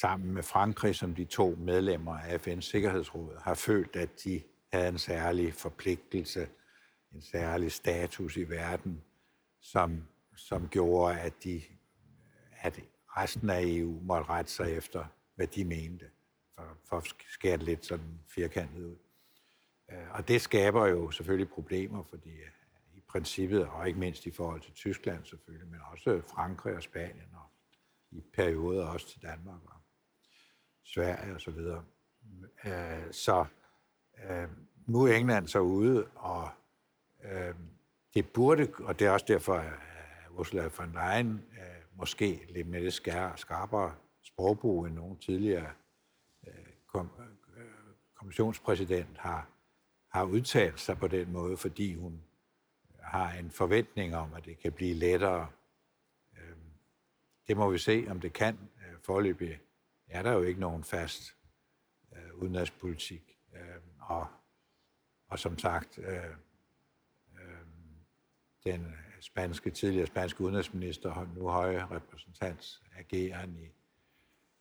sammen 0.00 0.34
med 0.34 0.42
Frankrig, 0.42 0.96
som 0.96 1.14
de 1.14 1.24
to 1.24 1.54
medlemmer 1.58 2.18
af 2.18 2.46
FN's 2.46 2.60
Sikkerhedsråd, 2.60 3.40
har 3.42 3.54
følt, 3.54 3.96
at 3.96 4.24
de 4.24 4.42
havde 4.72 4.88
en 4.88 4.98
særlig 4.98 5.54
forpligtelse, 5.54 6.48
en 7.12 7.22
særlig 7.22 7.72
status 7.72 8.36
i 8.36 8.50
verden, 8.50 9.02
som, 9.60 10.02
som 10.36 10.68
gjorde, 10.68 11.20
at, 11.20 11.44
de, 11.44 11.62
at 12.60 12.80
resten 13.16 13.50
af 13.50 13.62
EU 13.64 14.00
måtte 14.02 14.28
rette 14.28 14.52
sig 14.52 14.72
efter, 14.72 15.04
hvad 15.34 15.46
de 15.46 15.64
mente 15.64 16.10
for, 16.54 16.78
for 16.88 16.96
at 16.96 17.14
skære 17.28 17.56
det 17.56 17.62
lidt 17.62 17.86
sådan 17.86 18.20
firkantet 18.28 18.84
ud. 18.84 18.96
Øh, 19.92 20.10
og 20.10 20.28
det 20.28 20.40
skaber 20.40 20.86
jo 20.86 21.10
selvfølgelig 21.10 21.48
problemer, 21.48 22.02
fordi 22.10 22.30
øh, 22.30 22.50
i 22.94 23.00
princippet, 23.00 23.66
og 23.66 23.88
ikke 23.88 23.98
mindst 23.98 24.26
i 24.26 24.30
forhold 24.30 24.60
til 24.60 24.72
Tyskland 24.72 25.24
selvfølgelig, 25.24 25.68
men 25.68 25.80
også 25.92 26.20
Frankrig 26.34 26.76
og 26.76 26.82
Spanien, 26.82 27.28
og 27.34 27.46
i 28.10 28.20
perioder 28.34 28.86
også 28.86 29.08
til 29.08 29.22
Danmark 29.22 29.60
og 29.64 29.75
Sverige 30.94 31.34
og 31.34 31.40
så 31.40 31.50
videre. 31.50 31.84
Øh, 32.64 33.12
så 33.12 33.44
øh, 34.30 34.48
nu 34.86 35.02
er 35.02 35.16
England 35.16 35.48
så 35.48 35.60
ude, 35.60 36.06
og 36.14 36.50
øh, 37.24 37.54
det 38.14 38.28
burde, 38.28 38.72
og 38.78 38.98
det 38.98 39.06
er 39.06 39.10
også 39.10 39.26
derfor, 39.28 39.54
at 39.54 39.72
Ursula 40.30 40.70
von 40.78 40.92
Leyen 40.92 41.44
øh, 41.52 41.98
måske 41.98 42.46
lidt 42.48 42.68
mere 42.68 42.90
skarpere 43.36 43.94
sprogbrug 44.22 44.86
end 44.86 44.94
nogen 44.94 45.18
tidligere 45.18 45.70
kom, 46.96 47.10
øh, 47.56 47.64
kommissionspræsident 48.14 49.18
har, 49.18 49.48
har 50.08 50.24
udtalt 50.24 50.80
sig 50.80 50.98
på 50.98 51.08
den 51.08 51.32
måde, 51.32 51.56
fordi 51.56 51.94
hun 51.94 52.22
har 53.00 53.32
en 53.32 53.50
forventning 53.50 54.16
om, 54.16 54.34
at 54.34 54.44
det 54.44 54.58
kan 54.58 54.72
blive 54.72 54.94
lettere. 54.94 55.48
Øh, 56.32 56.56
det 57.48 57.56
må 57.56 57.70
vi 57.70 57.78
se, 57.78 58.06
om 58.10 58.20
det 58.20 58.32
kan. 58.32 58.58
Øh, 58.76 58.98
forløbig 59.02 59.60
er 60.08 60.22
der 60.22 60.32
jo 60.32 60.42
ikke 60.42 60.60
nogen 60.60 60.84
fast 60.84 61.36
øh, 62.12 62.34
udenrigspolitik. 62.34 63.38
Øh, 63.54 63.60
og, 64.00 64.26
og 65.28 65.38
som 65.38 65.58
sagt, 65.58 65.98
øh, 65.98 66.14
øh, 67.34 67.66
den 68.64 68.94
spanske, 69.20 69.70
tidligere 69.70 70.06
spanske 70.06 70.40
udenrigsminister, 70.40 71.28
nu 71.36 71.48
høje 71.48 71.86
repræsentant, 71.90 72.80
ageren 72.98 73.56
i, 73.56 73.68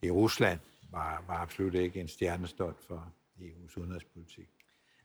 i 0.06 0.12
Rusland, 0.12 0.60
var, 0.92 1.24
var 1.28 1.38
absolut 1.38 1.74
ikke 1.74 2.02
en 2.02 2.08
stjernestund 2.08 2.76
for 2.88 3.14
EU's 3.40 3.80
udenrigspolitik. 3.80 4.50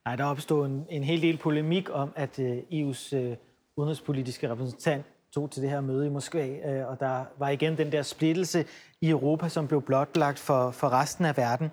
Nej, 0.05 0.16
der 0.16 0.24
opstod 0.24 0.66
en, 0.66 0.87
en 0.88 1.05
hel 1.05 1.22
del 1.22 1.38
polemik 1.38 1.90
om, 1.90 2.12
at 2.16 2.38
øh, 2.38 2.59
EU's 2.59 3.16
øh, 3.16 3.37
udenrigspolitiske 3.76 4.50
repræsentant 4.50 5.07
tog 5.34 5.50
til 5.50 5.62
det 5.62 5.70
her 5.70 5.80
møde 5.80 6.06
i 6.06 6.10
Moskva, 6.10 6.46
øh, 6.46 6.88
og 6.88 7.00
der 7.00 7.24
var 7.38 7.48
igen 7.48 7.76
den 7.76 7.92
der 7.92 8.02
splittelse 8.02 8.64
i 9.00 9.08
Europa, 9.08 9.48
som 9.48 9.68
blev 9.68 9.82
blotlagt 9.82 10.38
for, 10.38 10.70
for 10.70 10.88
resten 10.88 11.24
af 11.24 11.36
verden. 11.36 11.70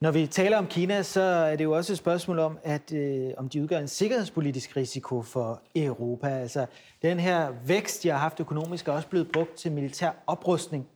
Når 0.00 0.10
vi 0.10 0.26
taler 0.26 0.58
om 0.58 0.66
Kina, 0.66 1.02
så 1.02 1.20
er 1.20 1.56
det 1.56 1.64
jo 1.64 1.72
også 1.72 1.92
et 1.92 1.98
spørgsmål 1.98 2.38
om, 2.38 2.58
at 2.62 2.92
øh, 2.92 3.30
om 3.36 3.48
de 3.48 3.62
udgør 3.62 3.78
en 3.78 3.88
sikkerhedspolitisk 3.88 4.76
risiko 4.76 5.22
for 5.22 5.62
Europa. 5.76 6.28
Altså, 6.28 6.66
den 7.02 7.20
her 7.20 7.52
vækst, 7.66 8.02
de 8.02 8.08
har 8.08 8.18
haft 8.18 8.40
økonomisk, 8.40 8.88
er 8.88 8.92
også 8.92 9.08
blevet 9.08 9.32
brugt 9.32 9.54
til 9.54 9.72
militær 9.72 10.10
oprustning. 10.26 10.86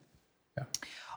Ja. 0.58 0.62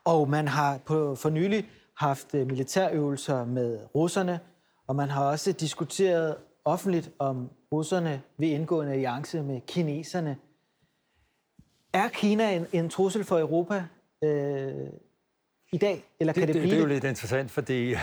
Og 0.04 0.30
man 0.30 0.48
har 0.48 0.78
på, 0.86 1.16
for 1.16 1.30
nylig 1.30 1.70
haft 1.98 2.36
øh, 2.36 2.48
militærøvelser 2.48 3.46
med 3.46 3.80
russerne, 3.96 4.40
og 4.88 4.96
man 4.96 5.10
har 5.10 5.26
også 5.26 5.52
diskuteret 5.52 6.36
offentligt, 6.66 7.12
om 7.20 7.50
russerne 7.72 8.22
vil 8.38 8.50
indgå 8.50 8.82
en 8.82 8.88
alliance 8.88 9.44
med 9.44 9.62
kineserne. 9.68 10.38
Er 11.94 12.08
Kina 12.08 12.56
en, 12.56 12.68
en 12.74 12.90
trussel 12.90 13.24
for 13.24 13.40
Europa? 13.40 13.84
Øh, 14.24 14.74
i 15.74 15.78
dag, 15.78 16.04
eller 16.20 16.34
kan 16.34 16.42
det, 16.42 16.48
det, 16.48 16.56
det 16.56 16.62
blive 16.62 16.76
det? 16.76 16.78
er 16.78 16.88
jo 16.88 16.94
lidt 16.94 17.04
interessant, 17.04 17.52
fordi 17.52 17.90
det 17.90 17.98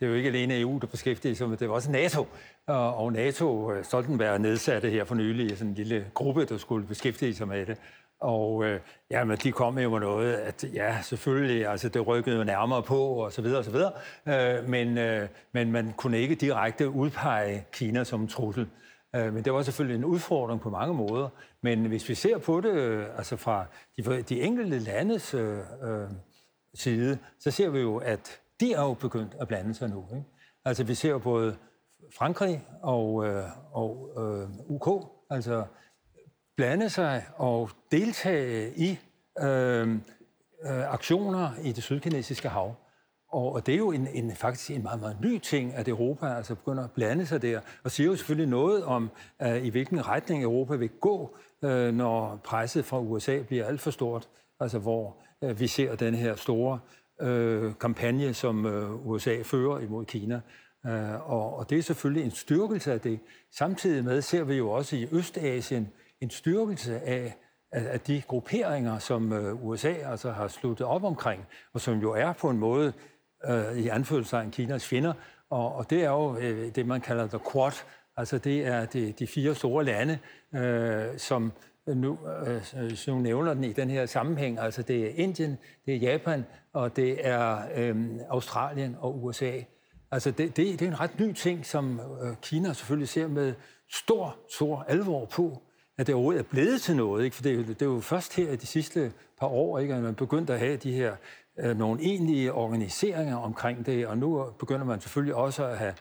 er 0.00 0.06
jo 0.06 0.14
ikke 0.14 0.28
alene 0.28 0.60
EU, 0.60 0.78
der 0.78 0.86
beskæftiger 0.86 1.34
sig 1.34 1.48
med 1.48 1.56
det, 1.56 1.66
er 1.66 1.70
også 1.70 1.90
NATO. 1.90 2.26
Og 2.66 3.12
NATO, 3.12 3.72
øh, 3.72 3.84
Stoltenberg 3.84 4.40
nedsatte 4.40 4.90
her 4.90 5.04
for 5.04 5.14
nylig 5.14 5.58
sådan 5.58 5.68
en 5.68 5.74
lille 5.74 6.06
gruppe, 6.14 6.44
der 6.44 6.58
skulle 6.58 6.86
beskæftige 6.86 7.34
sig 7.34 7.48
med 7.48 7.66
det. 7.66 7.76
Og 8.20 8.64
øh, 8.64 8.80
ja, 9.10 9.24
men 9.24 9.36
de 9.36 9.52
kom 9.52 9.78
jo 9.78 9.90
med 9.90 10.00
noget, 10.00 10.34
at 10.34 10.64
ja, 10.74 11.02
selvfølgelig, 11.02 11.66
altså 11.66 11.88
det 11.88 12.06
rykkede 12.06 12.36
jo 12.36 12.44
nærmere 12.44 12.82
på, 12.82 13.00
og 13.04 13.32
så 13.32 13.42
videre, 13.42 13.58
og 13.58 13.64
så 13.64 13.70
videre. 13.70 13.92
Øh, 14.58 14.68
men, 14.68 14.98
øh, 14.98 15.28
men 15.52 15.72
man 15.72 15.92
kunne 15.96 16.18
ikke 16.18 16.34
direkte 16.34 16.90
udpege 16.90 17.64
Kina 17.72 18.04
som 18.04 18.20
en 18.20 18.28
trussel. 18.28 18.66
Øh, 19.16 19.34
men 19.34 19.44
det 19.44 19.52
var 19.52 19.62
selvfølgelig 19.62 19.98
en 19.98 20.04
udfordring 20.04 20.60
på 20.60 20.70
mange 20.70 20.94
måder. 20.94 21.28
Men 21.64 21.86
hvis 21.86 22.08
vi 22.08 22.14
ser 22.14 22.38
på 22.38 22.60
det, 22.60 22.72
øh, 22.72 23.18
altså 23.18 23.36
fra 23.36 23.66
de, 23.96 24.22
de 24.22 24.42
enkelte 24.42 24.78
landes 24.78 25.34
øh, 25.34 25.58
øh, 25.82 26.10
side, 26.74 27.18
så 27.40 27.50
ser 27.50 27.68
vi 27.68 27.80
jo, 27.80 27.96
at 27.96 28.40
de 28.60 28.72
er 28.72 28.82
jo 28.82 28.94
begyndt 28.94 29.36
at 29.40 29.48
blande 29.48 29.74
sig 29.74 29.88
nu. 29.88 30.04
Ikke? 30.14 30.24
Altså 30.64 30.84
vi 30.84 30.94
ser 30.94 31.18
både 31.18 31.56
Frankrig 32.16 32.64
og, 32.82 33.26
øh, 33.26 33.44
og 33.72 34.10
øh, 34.16 34.70
UK, 34.70 35.06
altså 35.30 35.64
blande 36.56 36.90
sig 36.90 37.26
og 37.36 37.70
deltage 37.90 38.72
i 38.76 38.98
øh, 39.42 39.88
øh, 40.64 40.92
aktioner 40.92 41.50
i 41.62 41.72
det 41.72 41.82
sydkinesiske 41.82 42.48
hav. 42.48 42.74
Og, 43.34 43.66
det 43.66 43.74
er 43.74 43.78
jo 43.78 43.92
en, 43.92 44.08
en, 44.12 44.36
faktisk 44.36 44.70
en 44.70 44.82
meget, 44.82 45.00
meget 45.00 45.16
ny 45.20 45.38
ting, 45.38 45.74
at 45.74 45.88
Europa 45.88 46.26
altså 46.26 46.54
begynder 46.54 46.84
at 46.84 46.90
blande 46.90 47.26
sig 47.26 47.42
der, 47.42 47.60
og 47.84 47.90
siger 47.90 48.06
jo 48.06 48.16
selvfølgelig 48.16 48.48
noget 48.48 48.84
om, 48.84 49.10
øh, 49.42 49.64
i 49.64 49.68
hvilken 49.68 50.06
retning 50.08 50.42
Europa 50.42 50.76
vil 50.76 50.88
gå, 50.88 51.36
øh, 51.64 51.94
når 51.94 52.40
presset 52.44 52.84
fra 52.84 53.00
USA 53.00 53.42
bliver 53.42 53.66
alt 53.66 53.80
for 53.80 53.90
stort. 53.90 54.28
Altså 54.60 54.78
hvor 54.78 55.16
øh, 55.44 55.60
vi 55.60 55.66
ser 55.66 55.94
den 55.94 56.14
her 56.14 56.34
store 56.36 56.78
øh, 57.20 57.72
kampagne, 57.80 58.34
som 58.34 58.66
øh, 58.66 59.06
USA 59.06 59.42
fører 59.42 59.80
imod 59.80 60.04
Kina. 60.04 60.40
Øh, 60.86 61.30
og, 61.30 61.56
og 61.56 61.70
det 61.70 61.78
er 61.78 61.82
selvfølgelig 61.82 62.24
en 62.24 62.30
styrkelse 62.30 62.92
af 62.92 63.00
det. 63.00 63.20
Samtidig 63.52 64.04
med 64.04 64.22
ser 64.22 64.44
vi 64.44 64.54
jo 64.54 64.70
også 64.70 64.96
i 64.96 65.08
Østasien 65.12 65.92
en 66.20 66.30
styrkelse 66.30 67.00
af, 67.00 67.36
af 67.72 68.00
de 68.00 68.22
grupperinger, 68.28 68.98
som 68.98 69.32
øh, 69.32 69.64
USA 69.64 69.92
altså 69.92 70.32
har 70.32 70.48
sluttet 70.48 70.86
op 70.86 71.04
omkring, 71.04 71.46
og 71.72 71.80
som 71.80 71.98
jo 71.98 72.12
er 72.12 72.32
på 72.32 72.50
en 72.50 72.58
måde 72.58 72.92
øh, 73.48 73.78
i 73.78 73.88
anførselstegn 73.88 74.50
Kinas 74.50 74.86
fjender, 74.86 75.12
og, 75.50 75.74
og 75.74 75.90
det 75.90 76.04
er 76.04 76.10
jo 76.10 76.36
øh, 76.36 76.74
det, 76.74 76.86
man 76.86 77.00
kalder 77.00 77.26
the 77.26 77.40
Quad, 77.52 77.72
altså 78.16 78.38
det 78.38 78.66
er 78.66 78.84
de, 78.86 79.12
de 79.18 79.26
fire 79.26 79.54
store 79.54 79.84
lande, 79.84 80.18
øh, 80.54 81.18
som 81.18 81.52
nu, 81.86 82.18
øh, 82.76 82.96
som 82.96 83.16
nævner 83.18 83.54
den 83.54 83.64
i 83.64 83.72
den 83.72 83.90
her 83.90 84.06
sammenhæng. 84.06 84.58
Altså 84.58 84.82
det 84.82 85.06
er 85.06 85.10
Indien, 85.14 85.58
det 85.86 85.94
er 85.94 85.98
Japan, 85.98 86.44
og 86.72 86.96
det 86.96 87.26
er 87.26 87.58
øh, 87.76 87.96
Australien 88.28 88.96
og 89.00 89.24
USA. 89.24 89.52
Altså 90.10 90.30
det, 90.30 90.56
det, 90.56 90.80
det 90.80 90.82
er 90.82 90.86
en 90.86 91.00
ret 91.00 91.20
ny 91.20 91.32
ting, 91.32 91.66
som 91.66 92.00
øh, 92.22 92.36
Kina 92.42 92.72
selvfølgelig 92.72 93.08
ser 93.08 93.28
med 93.28 93.54
stor, 93.92 94.36
stor 94.50 94.84
alvor 94.88 95.24
på, 95.24 95.62
at 95.98 96.06
det 96.06 96.14
overhovedet 96.14 96.40
er 96.40 96.48
blevet 96.50 96.80
til 96.80 96.96
noget. 96.96 97.24
Ikke? 97.24 97.36
For 97.36 97.42
det, 97.42 97.66
det 97.68 97.82
er 97.82 97.86
jo 97.86 98.00
først 98.00 98.36
her 98.36 98.50
i 98.50 98.56
de 98.56 98.66
sidste 98.66 99.12
par 99.40 99.46
år, 99.46 99.78
ikke, 99.78 99.94
at 99.94 100.02
man 100.02 100.14
begyndte 100.14 100.52
at 100.52 100.58
have 100.58 100.76
de 100.76 100.92
her 100.92 101.16
øh, 101.58 101.78
nogle 101.78 102.02
egentlige 102.02 102.52
organiseringer 102.52 103.36
omkring 103.36 103.86
det, 103.86 104.06
og 104.06 104.18
nu 104.18 104.44
begynder 104.58 104.84
man 104.84 105.00
selvfølgelig 105.00 105.34
også 105.34 105.66
at 105.66 105.78
have, 105.78 105.94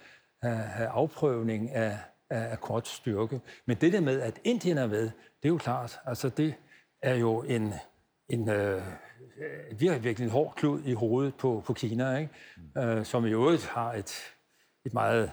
have, 0.43 0.57
have 0.57 0.89
afprøvning 0.89 1.71
af, 1.71 1.97
af, 2.29 2.51
af 2.51 2.59
kort 2.59 2.87
styrke. 2.87 3.41
Men 3.65 3.77
det 3.81 3.93
der 3.93 4.01
med, 4.01 4.21
at 4.21 4.39
Indien 4.43 4.77
er 4.77 4.87
med, 4.87 5.03
det 5.03 5.11
er 5.43 5.49
jo 5.49 5.57
klart, 5.57 5.99
altså 6.05 6.29
det 6.29 6.53
er 7.01 7.15
jo 7.15 7.41
en, 7.41 7.73
en 8.29 8.49
øh, 8.49 8.81
virkelig, 9.71 10.03
virkelig 10.03 10.25
en 10.25 10.31
hård 10.31 10.53
klud 10.55 10.83
i 10.83 10.93
hovedet 10.93 11.35
på, 11.35 11.63
på 11.65 11.73
Kina, 11.73 12.17
ikke? 12.17 12.33
Mm. 12.75 12.81
Øh, 12.81 13.05
som 13.05 13.25
i 13.25 13.29
øvrigt 13.29 13.65
har 13.65 13.93
et, 13.93 14.13
et 14.85 14.93
meget 14.93 15.31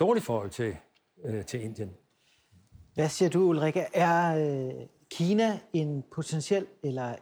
dårligt 0.00 0.26
forhold 0.26 0.50
til, 0.50 0.76
øh, 1.24 1.44
til 1.44 1.62
Indien. 1.62 1.94
Hvad 2.94 3.08
siger 3.08 3.28
du, 3.28 3.40
Ulrike? 3.40 3.86
Er 3.94 4.36
øh, 4.36 4.86
Kina 5.10 5.58
en 5.72 6.04
potentiel 6.14 6.66
eller 6.82 7.14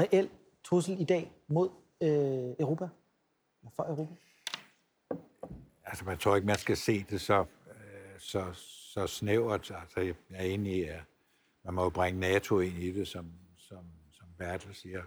reel 0.00 0.28
trussel 0.64 1.00
i 1.00 1.04
dag 1.04 1.32
mod 1.48 1.68
øh, 2.02 2.54
Europa? 2.60 2.88
For 3.76 3.82
Europa? 3.82 4.14
Altså, 5.88 6.04
man 6.04 6.18
tror 6.18 6.36
ikke, 6.36 6.46
man 6.46 6.58
skal 6.58 6.76
se 6.76 7.06
det 7.10 7.20
så, 7.20 7.44
øh, 7.68 8.18
så, 8.18 8.52
så 8.94 9.06
snævert. 9.06 9.70
Altså, 9.70 10.00
jeg 10.00 10.14
er 10.30 10.44
enig 10.44 10.76
i, 10.76 10.82
at 10.82 11.00
man 11.64 11.74
må 11.74 11.82
jo 11.82 11.90
bringe 11.90 12.20
NATO 12.20 12.60
ind 12.60 12.78
i 12.78 12.92
det, 12.92 13.08
som, 13.08 13.32
som, 13.56 13.84
som 14.12 14.26
Bertel 14.38 14.74
siger. 14.74 15.02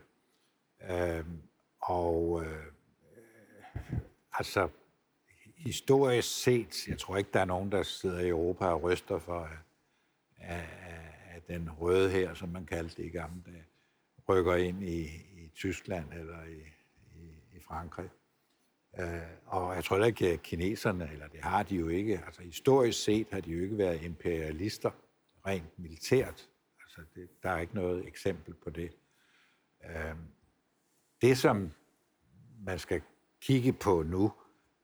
Øh, 0.90 1.26
og 1.82 2.44
øh, 2.46 2.66
altså, 4.34 4.70
historisk 5.58 6.44
set, 6.44 6.88
jeg 6.88 7.00
tror 7.00 7.18
ikke, 7.18 7.30
der 7.34 7.40
er 7.40 7.46
nogen, 7.46 7.72
der 7.72 7.84
sidder 7.84 8.20
i 8.20 8.30
Europa 8.30 8.66
og 8.66 8.84
ryster 8.84 9.20
for, 9.20 9.50
at, 10.38 10.64
at, 11.36 11.48
den 11.48 11.72
røde 11.72 12.10
her, 12.10 12.34
som 12.34 12.50
man 12.50 12.66
kaldte 12.66 13.02
det 13.02 13.06
i 13.06 13.10
gamle 13.10 13.44
dage, 13.46 13.66
rykker 14.30 14.56
ind 14.56 14.84
i, 14.84 15.02
i 15.34 15.52
Tyskland 15.56 16.14
eller 16.14 16.44
i 16.44 16.62
i, 17.56 17.60
Frankrig. 17.60 18.10
Øh, 19.00 19.22
og 19.46 19.76
jeg 19.76 19.84
tror 19.84 20.06
ikke, 20.06 20.30
at 20.30 20.44
kineserne, 20.44 21.10
eller 21.12 21.28
det 21.28 21.40
har 21.40 21.64
de 21.64 21.76
jo 21.76 21.88
ikke, 21.88 22.22
altså 22.26 22.42
historisk 22.42 23.04
set 23.04 23.28
har 23.32 23.42
de 23.42 23.52
jo 23.52 23.64
ikke 23.64 23.78
været 23.78 24.04
imperialister, 24.04 24.92
rent 25.46 25.80
militært. 25.80 26.50
Altså 26.84 27.02
det, 27.16 27.30
der 27.44 27.50
er 27.50 27.60
ikke 27.60 27.76
noget 27.76 28.08
eksempel 28.08 28.54
på 28.54 28.70
det. 28.70 28.92
Øh, 29.86 30.16
det, 31.22 31.38
som 31.38 31.72
man 32.66 32.80
skal 32.80 33.02
kigge 33.42 33.74
på 33.74 34.04
nu, 34.04 34.34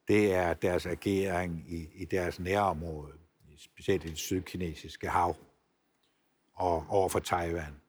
det 0.08 0.34
er 0.34 0.54
deres 0.54 0.86
agering 0.86 1.66
i, 1.68 1.90
i 1.94 2.06
deres 2.06 2.40
nærområde, 2.40 3.14
specielt 3.58 4.06
i 4.06 4.10
det 4.10 4.18
sydkinesiske 4.18 5.10
hav 5.10 5.36
og 6.54 6.86
over 6.90 7.10
for 7.10 7.20
Taiwan. 7.20 7.82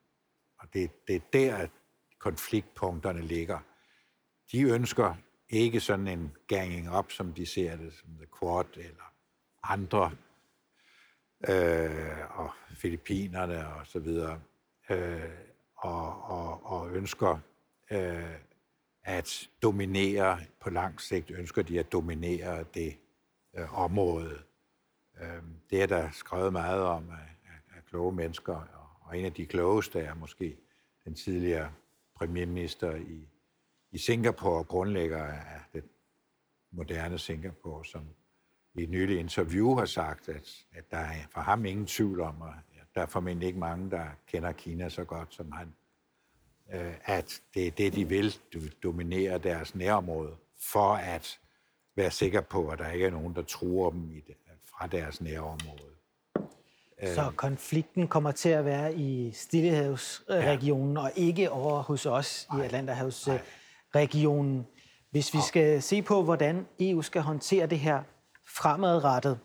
Og 0.58 0.68
det, 0.72 0.90
det 1.08 1.16
er 1.16 1.20
der, 1.32 1.56
at 1.56 1.70
konfliktpunkterne 2.18 3.22
ligger 3.22 3.58
de 4.52 4.62
ønsker 4.62 5.14
ikke 5.50 5.80
sådan 5.80 6.08
en 6.08 6.36
ganging 6.46 6.96
up, 6.96 7.10
som 7.10 7.32
de 7.32 7.46
ser 7.46 7.76
det, 7.76 7.92
som 7.92 8.08
The 8.16 8.26
Quad 8.40 8.76
eller 8.76 9.12
andre, 9.62 10.12
øh, 11.48 12.38
og 12.38 12.50
Filippinerne 12.76 13.68
og 13.68 13.86
så 13.86 13.98
videre, 13.98 14.40
øh, 14.90 15.20
og, 15.76 16.22
og, 16.22 16.66
og 16.66 16.90
ønsker 16.90 17.38
øh, 17.90 18.34
at 19.02 19.48
dominere, 19.62 20.38
på 20.60 20.70
lang 20.70 21.00
sigt 21.00 21.30
ønsker 21.30 21.62
de 21.62 21.78
at 21.78 21.92
dominere 21.92 22.64
det 22.74 22.96
øh, 23.58 23.78
område. 23.78 24.38
Øh, 25.20 25.42
det 25.70 25.82
er 25.82 25.86
der 25.86 26.10
skrevet 26.10 26.52
meget 26.52 26.82
om 26.82 27.10
af, 27.10 27.50
af, 27.52 27.76
af 27.76 27.84
kloge 27.84 28.12
mennesker, 28.12 28.54
og, 28.54 28.88
og 29.00 29.18
en 29.18 29.24
af 29.24 29.32
de 29.32 29.46
klogeste 29.46 30.00
er 30.00 30.14
måske 30.14 30.56
den 31.04 31.14
tidligere 31.14 31.72
premierminister 32.14 32.94
i 32.94 33.28
i 33.92 33.98
Singapore, 33.98 34.64
grundlægger 34.64 35.24
af 35.24 35.60
det 35.72 35.84
moderne 36.72 37.18
Singapore, 37.18 37.84
som 37.84 38.02
i 38.74 38.82
et 38.82 38.90
nyligt 38.90 39.20
interview 39.20 39.74
har 39.74 39.84
sagt, 39.84 40.28
at, 40.28 40.66
at 40.72 40.90
der 40.90 40.98
er 40.98 41.14
for 41.30 41.40
ham 41.40 41.64
ingen 41.64 41.86
tvivl 41.86 42.20
om, 42.20 42.42
at 42.42 42.86
der 42.94 43.00
er 43.00 43.06
formentlig 43.06 43.46
ikke 43.46 43.58
mange, 43.58 43.90
der 43.90 44.06
kender 44.26 44.52
Kina 44.52 44.88
så 44.88 45.04
godt 45.04 45.34
som 45.34 45.52
han, 45.52 45.74
øh, 46.72 46.94
at 47.04 47.40
det 47.54 47.66
er 47.66 47.70
det, 47.70 47.94
de 47.94 48.08
vil, 48.08 48.38
dominere 48.82 49.38
deres 49.38 49.74
nærområde, 49.74 50.36
for 50.60 50.94
at 50.94 51.38
være 51.96 52.10
sikker 52.10 52.40
på, 52.40 52.68
at 52.68 52.78
der 52.78 52.90
ikke 52.90 53.06
er 53.06 53.10
nogen, 53.10 53.34
der 53.34 53.42
truer 53.42 53.90
dem 53.90 54.10
i 54.10 54.20
det, 54.20 54.34
fra 54.64 54.86
deres 54.86 55.20
nærområde. 55.20 55.82
Så 57.14 57.32
konflikten 57.36 58.08
kommer 58.08 58.32
til 58.32 58.48
at 58.48 58.64
være 58.64 58.94
i 58.94 59.32
Stillehavsregionen, 59.32 60.96
ja. 60.96 61.02
og 61.02 61.12
ikke 61.16 61.50
over 61.50 61.82
hos 61.82 62.06
os 62.06 62.46
Nej. 62.50 62.62
i 62.62 62.64
Atlanterhavs 62.64 63.26
Nej 63.26 63.40
regionen. 63.94 64.66
Hvis 65.10 65.34
vi 65.34 65.38
skal 65.46 65.82
se 65.82 66.02
på, 66.02 66.22
hvordan 66.22 66.66
EU 66.80 67.02
skal 67.02 67.22
håndtere 67.22 67.66
det 67.66 67.78
her 67.78 68.02
fremadrettet, 68.56 69.38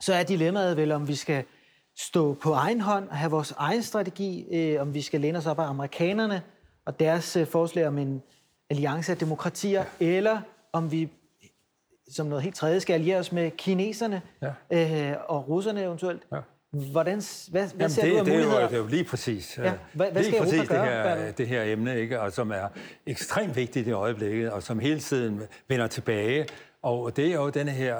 så 0.00 0.14
er 0.14 0.22
dilemmaet 0.22 0.76
vel, 0.76 0.92
om 0.92 1.08
vi 1.08 1.14
skal 1.14 1.44
stå 1.98 2.34
på 2.34 2.52
egen 2.52 2.80
hånd 2.80 3.08
og 3.08 3.16
have 3.16 3.30
vores 3.30 3.54
egen 3.56 3.82
strategi, 3.82 4.54
øh, 4.54 4.80
om 4.80 4.94
vi 4.94 5.00
skal 5.00 5.20
læne 5.20 5.38
os 5.38 5.46
op 5.46 5.58
af 5.58 5.64
amerikanerne 5.64 6.42
og 6.86 7.00
deres 7.00 7.36
øh, 7.36 7.46
forslag 7.46 7.86
om 7.86 7.98
en 7.98 8.22
alliance 8.70 9.12
af 9.12 9.18
demokratier, 9.18 9.84
eller 10.00 10.40
om 10.72 10.92
vi 10.92 11.10
som 12.10 12.26
noget 12.26 12.42
helt 12.42 12.56
tredje 12.56 12.80
skal 12.80 12.94
alliere 12.94 13.18
os 13.18 13.32
med 13.32 13.50
kineserne 13.50 14.22
ja. 14.42 15.10
øh, 15.10 15.16
og 15.28 15.48
russerne 15.48 15.82
eventuelt. 15.82 16.22
Ja. 16.32 16.38
Hvordan, 16.72 17.22
hvad, 17.50 17.62
hvad 17.68 17.70
Jamen 17.78 17.90
ser 17.90 18.02
det, 18.02 18.12
du 18.12 18.18
af 18.18 18.24
det, 18.24 18.32
muligheder? 18.34 18.56
er 18.58 18.62
jo, 18.62 18.68
det 18.68 18.74
er 18.74 18.78
jo 18.78 18.86
lige 18.86 19.04
præcis, 19.04 19.58
Ja, 19.58 19.74
hvad- 19.92 20.10
hvad 20.10 20.22
lige 20.22 20.32
skal 20.32 20.44
præcis 20.44 20.60
det, 20.60 20.68
her, 20.78 21.02
Bertel? 21.02 21.38
det 21.38 21.48
her 21.48 21.62
emne, 21.62 22.00
ikke? 22.00 22.20
Og 22.20 22.32
som 22.32 22.50
er 22.50 22.68
ekstremt 23.06 23.56
vigtigt 23.56 23.86
i 23.88 23.90
øjeblikket, 23.90 24.50
og 24.50 24.62
som 24.62 24.78
hele 24.78 25.00
tiden 25.00 25.42
vender 25.68 25.86
tilbage. 25.86 26.46
Og 26.82 27.16
det 27.16 27.26
er 27.26 27.34
jo 27.34 27.50
denne 27.50 27.70
her 27.70 27.96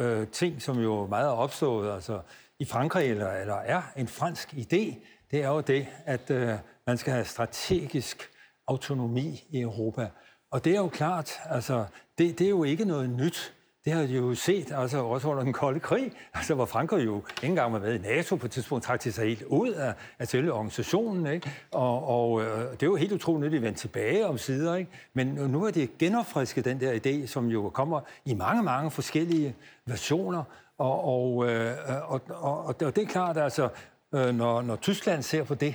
øh, 0.00 0.26
ting, 0.28 0.62
som 0.62 0.78
jo 0.80 1.06
meget 1.06 1.26
er 1.26 1.30
opstået 1.32 1.94
altså, 1.94 2.20
i 2.58 2.64
Frankrig, 2.64 3.10
eller, 3.10 3.32
eller 3.32 3.54
er 3.54 3.82
en 3.96 4.08
fransk 4.08 4.52
idé, 4.54 4.94
det 5.30 5.42
er 5.42 5.48
jo 5.48 5.60
det, 5.60 5.86
at 6.06 6.30
øh, 6.30 6.48
man 6.86 6.98
skal 6.98 7.12
have 7.12 7.24
strategisk 7.24 8.30
autonomi 8.68 9.44
i 9.50 9.60
Europa. 9.60 10.08
Og 10.50 10.64
det 10.64 10.72
er 10.72 10.76
jo 10.80 10.88
klart, 10.88 11.32
altså, 11.50 11.84
det, 12.18 12.38
det 12.38 12.44
er 12.44 12.50
jo 12.50 12.64
ikke 12.64 12.84
noget 12.84 13.10
nyt. 13.10 13.54
Det 13.84 13.92
har 13.92 14.02
de 14.02 14.14
jo 14.14 14.34
set, 14.34 14.72
altså 14.76 14.98
også 14.98 15.28
under 15.28 15.42
den 15.42 15.52
kolde 15.52 15.80
krig, 15.80 16.12
altså 16.34 16.54
hvor 16.54 16.64
Frankrig 16.64 17.04
jo 17.04 17.16
ikke 17.16 17.46
engang 17.46 17.72
var 17.72 17.78
med 17.78 17.94
i 17.94 17.98
NATO 17.98 18.36
på 18.36 18.46
et 18.46 18.52
tidspunkt, 18.52 18.84
trak 18.84 19.04
de 19.04 19.12
sig 19.12 19.28
helt 19.28 19.42
ud 19.42 19.70
af, 19.70 19.94
af 20.18 20.28
selve 20.28 20.52
organisationen, 20.52 21.26
ikke? 21.26 21.50
Og, 21.72 22.08
og 22.08 22.42
øh, 22.42 22.72
det 22.72 22.82
er 22.82 22.86
jo 22.86 22.96
helt 22.96 23.12
utroligt, 23.12 23.46
at 23.46 23.52
de 23.52 23.62
vendte 23.62 23.80
tilbage 23.80 24.26
om 24.26 24.38
sider, 24.38 24.74
ikke? 24.74 24.90
Men 25.14 25.26
nu 25.26 25.64
er 25.64 25.70
det 25.70 25.98
genopfrisket, 25.98 26.64
den 26.64 26.80
der 26.80 26.92
idé, 26.92 27.26
som 27.26 27.46
jo 27.46 27.70
kommer 27.70 28.00
i 28.24 28.34
mange, 28.34 28.62
mange 28.62 28.90
forskellige 28.90 29.54
versioner, 29.86 30.44
og, 30.78 31.04
og, 31.04 31.50
øh, 31.50 31.76
og, 32.08 32.20
og, 32.28 32.66
og 32.66 32.80
det 32.80 32.98
er 32.98 33.06
klart, 33.06 33.36
altså, 33.36 33.68
øh, 34.14 34.34
når, 34.34 34.62
når 34.62 34.76
Tyskland 34.76 35.22
ser 35.22 35.44
på 35.44 35.54
det, 35.54 35.74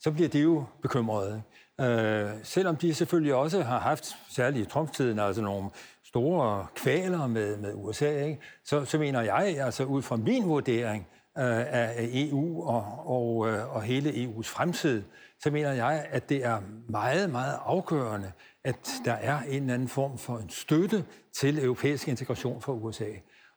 så 0.00 0.10
bliver 0.10 0.28
de 0.28 0.38
jo 0.38 0.64
bekymrede. 0.82 1.42
Øh, 1.80 2.30
selvom 2.42 2.76
de 2.76 2.94
selvfølgelig 2.94 3.34
også 3.34 3.62
har 3.62 3.78
haft, 3.78 4.16
særligt 4.30 4.66
i 4.66 4.70
Trump-tiden, 4.70 5.18
altså 5.18 5.42
nogle 5.42 5.70
store 6.08 6.66
kvaler 6.74 7.26
med, 7.26 7.56
med 7.56 7.72
USA, 7.74 8.24
ikke? 8.24 8.40
Så, 8.64 8.84
så 8.84 8.98
mener 8.98 9.20
jeg, 9.20 9.58
altså 9.60 9.84
ud 9.84 10.02
fra 10.02 10.16
min 10.16 10.48
vurdering 10.48 11.06
øh, 11.38 11.72
af 11.74 12.08
EU 12.12 12.62
og, 12.62 13.02
og, 13.06 13.48
øh, 13.48 13.76
og 13.76 13.82
hele 13.82 14.10
EU's 14.10 14.42
fremtid, 14.42 15.02
så 15.40 15.50
mener 15.50 15.72
jeg, 15.72 16.06
at 16.10 16.28
det 16.28 16.44
er 16.44 16.60
meget, 16.88 17.30
meget 17.30 17.58
afgørende, 17.64 18.32
at 18.64 18.90
der 19.04 19.12
er 19.12 19.40
en 19.40 19.62
eller 19.62 19.74
anden 19.74 19.88
form 19.88 20.18
for 20.18 20.38
en 20.38 20.50
støtte 20.50 21.04
til 21.32 21.64
europæisk 21.64 22.08
integration 22.08 22.60
fra 22.62 22.72
USA. 22.72 23.10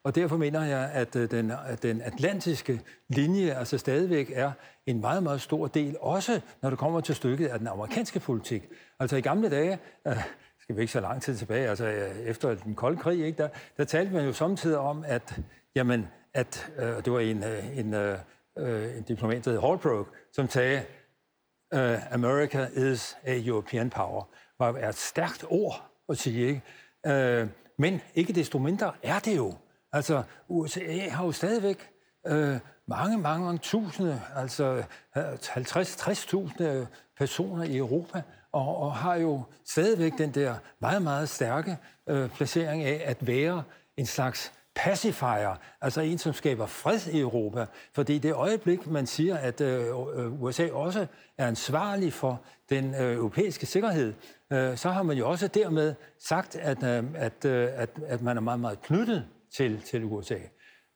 Og 0.03 0.15
derfor 0.15 0.37
mener 0.37 0.63
jeg, 0.63 0.89
at 0.93 1.15
øh, 1.15 1.31
den, 1.31 1.51
at 1.65 1.83
den 1.83 2.01
atlantiske 2.01 2.81
linje 3.09 3.51
altså 3.51 3.77
stadigvæk 3.77 4.31
er 4.33 4.51
en 4.85 5.01
meget, 5.01 5.23
meget 5.23 5.41
stor 5.41 5.67
del, 5.67 5.97
også 5.99 6.41
når 6.61 6.69
det 6.69 6.79
kommer 6.79 7.01
til 7.01 7.15
stykket 7.15 7.47
af 7.47 7.59
den 7.59 7.67
amerikanske 7.67 8.19
politik. 8.19 8.69
Altså 8.99 9.15
i 9.15 9.21
gamle 9.21 9.49
dage, 9.49 9.79
øh, 10.07 10.23
skal 10.71 10.77
vi 10.77 10.81
ikke 10.81 10.93
så 10.93 10.99
lang 10.99 11.21
tid 11.21 11.37
tilbage, 11.37 11.69
altså 11.69 11.85
øh, 11.85 12.19
efter 12.19 12.55
den 12.55 12.75
kolde 12.75 12.97
krig, 12.97 13.25
ikke, 13.25 13.37
der, 13.37 13.49
der 13.77 13.83
talte 13.83 14.13
man 14.13 14.25
jo 14.25 14.33
samtidig 14.33 14.77
om, 14.77 15.03
at, 15.07 15.39
jamen, 15.75 16.07
at 16.33 16.71
øh, 16.77 17.05
det 17.05 17.13
var 17.13 17.19
en, 17.19 17.43
øh, 17.43 17.77
en, 17.77 17.93
øh, 17.93 18.17
øh, 18.57 18.97
en 18.97 19.03
diplomat, 19.03 19.45
der 19.45 19.51
hed 19.51 19.59
Holbrook, 19.59 20.07
som 20.33 20.49
sagde, 20.49 20.83
uh, 21.75 22.13
America 22.13 22.67
is 22.75 23.17
a 23.23 23.41
European 23.45 23.89
power, 23.89 24.23
var 24.59 24.89
et 24.89 24.95
stærkt 24.95 25.45
ord 25.49 25.91
at 26.09 26.17
sige, 26.17 26.47
ikke? 26.47 27.41
Uh, 27.41 27.49
men 27.77 28.01
ikke 28.15 28.33
desto 28.33 28.59
mindre 28.59 28.91
er 29.03 29.19
det 29.19 29.37
jo. 29.37 29.53
Altså, 29.93 30.23
USA 30.47 31.09
har 31.09 31.25
jo 31.25 31.31
stadigvæk 31.31 31.89
øh, 32.27 32.59
mange, 32.87 33.17
mange, 33.17 33.45
mange 33.45 33.57
tusinde, 33.57 34.21
altså 34.35 34.83
50-60.000 35.17 36.63
personer 37.17 37.63
i 37.63 37.77
Europa, 37.77 38.21
og, 38.51 38.77
og 38.77 38.95
har 38.95 39.15
jo 39.15 39.41
stadigvæk 39.65 40.17
den 40.17 40.31
der 40.31 40.55
meget, 40.79 41.01
meget 41.01 41.29
stærke 41.29 41.77
øh, 42.09 42.29
placering 42.29 42.83
af 42.83 43.01
at 43.05 43.27
være 43.27 43.63
en 43.97 44.05
slags 44.05 44.51
pacifier, 44.75 45.55
altså 45.81 46.01
en, 46.01 46.17
som 46.17 46.33
skaber 46.33 46.65
fred 46.65 47.07
i 47.13 47.19
Europa. 47.19 47.65
Fordi 47.93 48.17
det 48.17 48.33
øjeblik, 48.33 48.87
man 48.87 49.07
siger, 49.07 49.37
at 49.37 49.61
øh, 49.61 49.85
øh 50.15 50.43
USA 50.43 50.71
også 50.71 51.07
er 51.37 51.47
ansvarlig 51.47 52.13
for 52.13 52.41
den 52.69 52.95
øh, 52.95 53.13
europæiske 53.15 53.65
sikkerhed, 53.65 54.13
øh, 54.53 54.77
så 54.77 54.89
har 54.89 55.03
man 55.03 55.17
jo 55.17 55.29
også 55.29 55.47
dermed 55.47 55.95
sagt, 56.19 56.55
at, 56.55 56.83
øh, 56.83 57.03
at, 57.15 57.45
øh, 57.45 57.69
at, 57.73 57.89
at 58.07 58.21
man 58.21 58.37
er 58.37 58.41
meget, 58.41 58.59
meget 58.59 58.81
knyttet 58.81 59.25
til, 59.53 59.81
til 59.81 60.03
USA. 60.03 60.37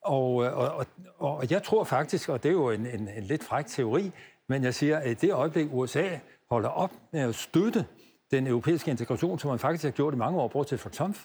Og, 0.01 0.43
øh, 0.43 0.57
og, 0.57 0.75
og, 0.75 0.85
og 1.17 1.51
jeg 1.51 1.63
tror 1.63 1.83
faktisk, 1.83 2.29
og 2.29 2.43
det 2.43 2.49
er 2.49 2.53
jo 2.53 2.69
en, 2.69 2.85
en, 2.85 3.09
en 3.17 3.23
lidt 3.23 3.43
fræk 3.43 3.65
teori, 3.65 4.11
men 4.49 4.63
jeg 4.63 4.73
siger, 4.73 4.97
at 4.97 5.11
i 5.11 5.13
det 5.13 5.33
øjeblik, 5.33 5.67
USA 5.71 6.09
holder 6.49 6.69
op 6.69 6.91
med 7.13 7.21
at 7.21 7.35
støtte 7.35 7.85
den 8.31 8.47
europæiske 8.47 8.91
integration, 8.91 9.39
som 9.39 9.49
man 9.49 9.59
faktisk 9.59 9.83
har 9.83 9.91
gjort 9.91 10.13
i 10.13 10.17
mange 10.17 10.39
år, 10.39 10.47
bortset 10.47 10.79
fra 10.79 10.89
Trump, 10.89 11.17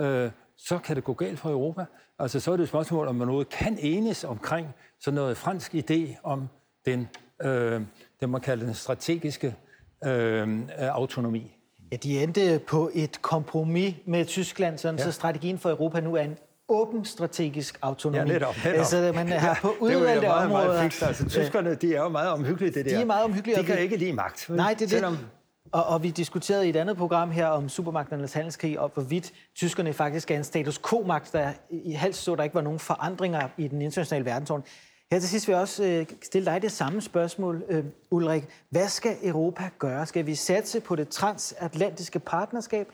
øh, 0.00 0.30
så 0.56 0.78
kan 0.78 0.96
det 0.96 1.04
gå 1.04 1.12
galt 1.12 1.38
for 1.38 1.50
Europa. 1.50 1.84
Altså, 2.18 2.40
så 2.40 2.52
er 2.52 2.56
det 2.56 2.62
et 2.62 2.68
spørgsmål, 2.68 3.08
om 3.08 3.14
man 3.14 3.28
noget 3.28 3.48
kan 3.48 3.78
enes 3.80 4.24
omkring 4.24 4.68
sådan 5.00 5.14
noget 5.14 5.36
fransk 5.36 5.74
idé 5.74 6.16
om 6.22 6.48
den, 6.86 7.08
øh, 7.42 7.82
det 8.20 8.28
man 8.28 8.40
kalder 8.40 8.64
den 8.64 8.74
strategiske 8.74 9.56
øh, 10.04 10.68
autonomi. 10.78 11.56
Ja, 11.92 11.96
de 11.96 12.22
endte 12.22 12.60
på 12.66 12.90
et 12.94 13.22
kompromis 13.22 13.94
med 14.04 14.24
Tyskland, 14.24 14.78
sådan, 14.78 14.98
ja. 14.98 15.04
så 15.04 15.12
strategien 15.12 15.58
for 15.58 15.70
Europa 15.70 16.00
nu 16.00 16.14
er 16.14 16.22
en 16.22 16.38
åben 16.68 17.04
strategisk 17.04 17.78
autonomi. 17.82 18.18
Ja, 18.18 18.24
netop, 18.38 18.54
netop. 18.64 18.78
Altså, 18.78 19.12
man 19.14 19.28
har 19.28 19.58
på 19.62 19.68
er 19.86 19.92
jo 19.92 19.98
udvalgte 19.98 20.26
meget, 20.26 20.44
områder... 20.46 20.66
meget 20.66 20.82
fikst. 20.82 21.02
Altså, 21.02 21.28
tyskerne, 21.28 21.74
de 21.74 21.94
er 21.94 22.02
jo 22.02 22.08
meget 22.08 22.30
omhyggelige, 22.30 22.70
det 22.74 22.84
der. 22.84 22.96
De 22.96 23.00
er 23.02 23.04
meget 23.04 23.24
omhyggelige, 23.24 23.58
De 23.58 23.64
kan 23.64 23.76
vi- 23.76 23.82
ikke 23.82 23.96
lide 23.96 24.12
magt. 24.12 24.46
Nej, 24.50 24.74
det 24.78 24.84
er 24.84 24.88
Selvom, 24.88 25.16
det. 25.16 25.26
Og, 25.72 25.84
og 25.86 26.02
vi 26.02 26.10
diskuterede 26.10 26.66
i 26.66 26.70
et 26.70 26.76
andet 26.76 26.96
program 26.96 27.30
her 27.30 27.46
om 27.46 27.68
supermagternes 27.68 28.32
handelskrig, 28.32 28.80
og 28.80 28.90
hvorvidt 28.94 29.32
tyskerne 29.56 29.92
faktisk 29.92 30.30
er 30.30 30.36
en 30.36 30.44
status 30.44 30.78
quo-magt, 30.88 31.32
der 31.32 31.52
i 31.70 31.92
halvt 31.92 32.16
så 32.16 32.34
der 32.34 32.42
ikke 32.42 32.54
var 32.54 32.60
nogen 32.60 32.78
forandringer 32.78 33.48
i 33.58 33.68
den 33.68 33.82
internationale 33.82 34.24
verdensorden. 34.24 34.64
Her 35.12 35.18
til 35.18 35.28
sidst 35.28 35.48
vil 35.48 35.52
jeg 35.52 35.60
også 35.62 35.84
øh, 35.84 36.06
stille 36.22 36.46
dig 36.50 36.62
det 36.62 36.72
samme 36.72 37.00
spørgsmål, 37.00 37.64
øh, 37.68 37.84
Ulrik. 38.10 38.44
Hvad 38.70 38.88
skal 38.88 39.16
Europa 39.22 39.64
gøre? 39.78 40.06
Skal 40.06 40.26
vi 40.26 40.34
satse 40.34 40.80
på 40.80 40.96
det 40.96 41.08
transatlantiske 41.08 42.18
partnerskab? 42.18 42.86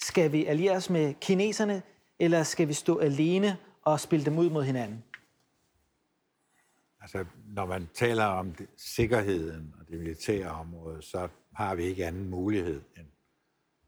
Skal 0.00 0.32
vi 0.32 0.46
alliere 0.46 0.76
os 0.76 0.90
med 0.90 1.14
kineserne? 1.20 1.82
Eller 2.18 2.42
skal 2.42 2.68
vi 2.68 2.72
stå 2.72 2.98
alene 2.98 3.56
og 3.82 4.00
spille 4.00 4.24
dem 4.24 4.38
ud 4.38 4.50
mod 4.50 4.64
hinanden? 4.64 5.04
Altså, 7.00 7.24
når 7.46 7.66
man 7.66 7.88
taler 7.94 8.24
om 8.24 8.52
det, 8.52 8.66
sikkerheden 8.76 9.74
og 9.80 9.88
det 9.88 9.98
militære 9.98 10.50
område, 10.50 11.02
så 11.02 11.28
har 11.54 11.74
vi 11.74 11.82
ikke 11.82 12.06
anden 12.06 12.30
mulighed 12.30 12.82
end 12.96 13.06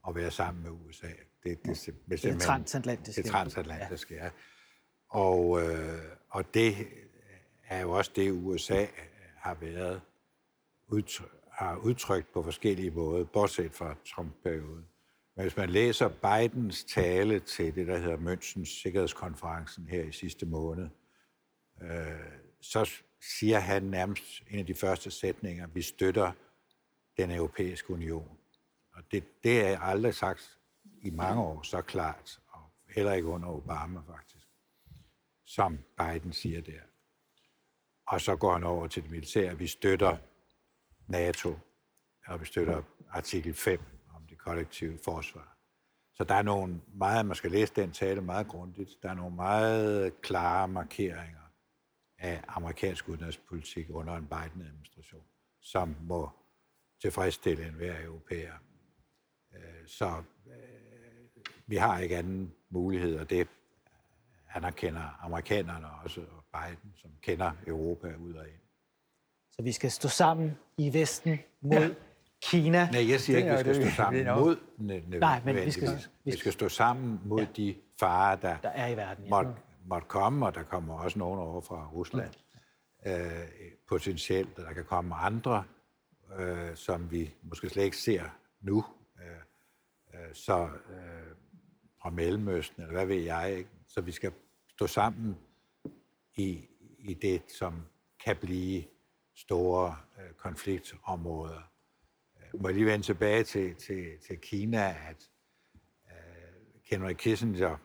at 0.08 0.14
være 0.14 0.30
sammen 0.30 0.62
med 0.62 0.70
USA. 0.70 1.06
Det, 1.06 1.66
det, 1.66 1.82
det, 1.86 1.94
det, 2.10 2.22
Det 2.22 2.40
transatlantiske. 2.40 3.22
Det 3.22 3.30
transatlantiske, 3.30 4.14
ja. 4.14 4.30
Og, 5.08 5.62
øh, 5.62 6.02
og 6.30 6.54
det 6.54 6.76
er 7.68 7.80
jo 7.80 7.90
også 7.90 8.10
det, 8.16 8.30
USA 8.30 8.86
har 9.36 9.54
været 9.54 10.00
udtryk, 10.88 11.30
har 11.52 11.76
udtrykt 11.76 12.32
på 12.32 12.42
forskellige 12.42 12.90
måder, 12.90 13.24
bortset 13.24 13.72
fra 13.72 13.94
Trump-perioden. 14.14 14.84
Men 15.36 15.44
hvis 15.44 15.56
man 15.56 15.70
læser 15.70 16.08
Bidens 16.08 16.84
tale 16.84 17.40
til 17.40 17.74
det, 17.74 17.86
der 17.86 17.98
hedder 17.98 18.16
Münchens 18.16 18.82
Sikkerhedskonferencen 18.82 19.88
her 19.88 20.02
i 20.02 20.12
sidste 20.12 20.46
måned, 20.46 20.88
øh, 21.82 21.90
så 22.60 22.90
siger 23.38 23.58
han 23.58 23.82
nærmest 23.82 24.42
en 24.50 24.58
af 24.58 24.66
de 24.66 24.74
første 24.74 25.10
sætninger, 25.10 25.66
vi 25.66 25.82
støtter 25.82 26.32
den 27.16 27.30
europæiske 27.30 27.90
union. 27.90 28.38
Og 28.92 29.02
det, 29.10 29.42
det 29.44 29.66
er 29.66 29.78
aldrig 29.80 30.14
sagt 30.14 30.58
i 31.02 31.10
mange 31.10 31.42
år 31.42 31.62
så 31.62 31.82
klart, 31.82 32.40
og 32.48 32.62
heller 32.94 33.12
ikke 33.12 33.28
under 33.28 33.48
Obama 33.48 34.00
faktisk, 34.00 34.46
som 35.44 35.78
Biden 35.98 36.32
siger 36.32 36.60
der. 36.60 36.80
Og 38.06 38.20
så 38.20 38.36
går 38.36 38.52
han 38.52 38.64
over 38.64 38.86
til 38.86 39.02
det 39.02 39.10
militære. 39.10 39.58
Vi 39.58 39.66
støtter 39.66 40.16
NATO, 41.06 41.58
og 42.26 42.40
vi 42.40 42.46
støtter 42.46 42.82
artikel 43.10 43.54
5 43.54 43.93
kollektive 44.44 44.98
forsvar. 45.04 45.56
Så 46.14 46.24
der 46.24 46.34
er 46.34 46.42
nogle 46.42 46.80
meget, 46.94 47.26
man 47.26 47.36
skal 47.36 47.50
læse 47.50 47.72
den 47.76 47.92
tale 47.92 48.20
meget 48.20 48.48
grundigt, 48.48 48.90
der 49.02 49.10
er 49.10 49.14
nogle 49.14 49.36
meget 49.36 50.20
klare 50.20 50.68
markeringer 50.68 51.40
af 52.18 52.44
amerikansk 52.48 53.08
udenrigspolitik 53.08 53.90
under 53.90 54.14
en 54.16 54.26
Biden-administration, 54.26 55.24
som 55.60 55.96
må 56.00 56.30
tilfredsstille 57.02 57.66
enhver 57.66 58.04
europæer. 58.04 58.54
Øh, 59.54 59.60
Så 59.86 60.22
øh, 60.46 60.52
vi 61.66 61.76
har 61.76 61.98
ikke 61.98 62.16
anden 62.16 62.54
mulighed, 62.70 63.18
og 63.18 63.30
det 63.30 63.48
anerkender 64.54 65.24
amerikanerne 65.24 65.86
også, 66.04 66.20
og 66.20 66.44
Biden, 66.52 66.92
som 66.96 67.10
kender 67.20 67.52
Europa 67.66 68.14
ud 68.14 68.34
og 68.34 68.48
ind. 68.48 68.60
Så 69.50 69.62
vi 69.62 69.72
skal 69.72 69.90
stå 69.90 70.08
sammen 70.08 70.58
i 70.78 70.92
Vesten 70.92 71.38
mod 71.60 71.80
ja. 71.80 71.94
Kina. 72.44 72.88
Nej, 72.92 73.10
jeg 73.10 73.20
siger 73.20 73.38
ikke, 73.38 73.50
at 73.50 73.66
vi 73.66 73.74
skal 73.74 73.90
stå 73.90 73.96
sammen 73.96 74.24
mod 74.26 74.56
Nej, 75.20 75.40
men 75.44 75.54
vi 75.56 75.70
skal- 75.70 75.98
vi 76.24 76.30
skal 76.36 76.52
stå 76.52 76.68
sammen 76.68 77.20
mod 77.24 77.46
de 77.56 77.74
farer, 78.00 78.36
der, 78.36 78.56
Der 78.62 78.68
er 78.68 78.88
i 78.88 78.96
verden, 78.96 79.24
ja. 79.24 79.30
måtte, 79.30 79.50
måtte 79.86 80.08
komme, 80.08 80.46
og 80.46 80.54
der 80.54 80.62
kommer 80.62 80.94
også 80.98 81.18
nogen 81.18 81.38
over 81.40 81.60
fra 81.60 81.88
Rusland 81.92 82.30
øh, 83.06 83.14
potentielt, 83.88 84.58
og 84.58 84.64
der 84.64 84.72
kan 84.72 84.84
komme 84.84 85.14
andre, 85.14 85.64
øh, 86.38 86.76
som 86.76 87.10
vi 87.10 87.34
måske 87.42 87.68
slet 87.68 87.84
ikke 87.84 87.96
ser 87.96 88.22
nu. 88.60 88.84
Øh, 89.20 90.20
øh, 90.20 90.34
så 90.34 90.62
øh, 90.64 91.34
fra 92.02 92.10
Mellemøsten, 92.10 92.82
eller 92.82 92.94
hvad 92.94 93.06
ved 93.06 93.22
jeg. 93.22 93.54
Ikke? 93.58 93.70
Så 93.88 94.00
vi 94.00 94.12
skal 94.12 94.32
stå 94.70 94.86
sammen 94.86 95.36
i, 96.36 96.66
i 96.98 97.14
det, 97.14 97.42
som 97.58 97.74
kan 98.24 98.36
blive 98.36 98.84
store 99.36 99.96
øh, 100.18 100.32
konfliktområder. 100.34 101.70
Øh, 102.54 102.62
må 102.62 102.68
lige 102.68 102.86
vende 102.86 103.06
tilbage 103.06 103.44
til, 103.44 103.74
til, 103.74 104.18
til 104.26 104.38
Kina, 104.38 104.96
at 105.08 105.30
øh, 106.06 106.52
Henry 106.84 107.12
Kissinger 107.12 107.76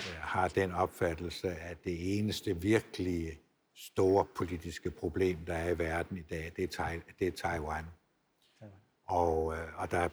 øh, 0.00 0.16
har 0.20 0.48
den 0.48 0.72
opfattelse, 0.72 1.48
at 1.48 1.84
det 1.84 2.18
eneste 2.18 2.60
virkelige 2.60 3.38
store 3.74 4.26
politiske 4.36 4.90
problem, 4.90 5.44
der 5.44 5.54
er 5.54 5.70
i 5.70 5.78
verden 5.78 6.16
i 6.16 6.22
dag, 6.22 6.52
det 6.56 6.78
er, 6.78 7.00
det 7.18 7.26
er 7.26 7.32
Taiwan. 7.32 7.84
Og, 9.06 9.56
øh, 9.56 9.80
og 9.80 9.90
der, 9.90 10.08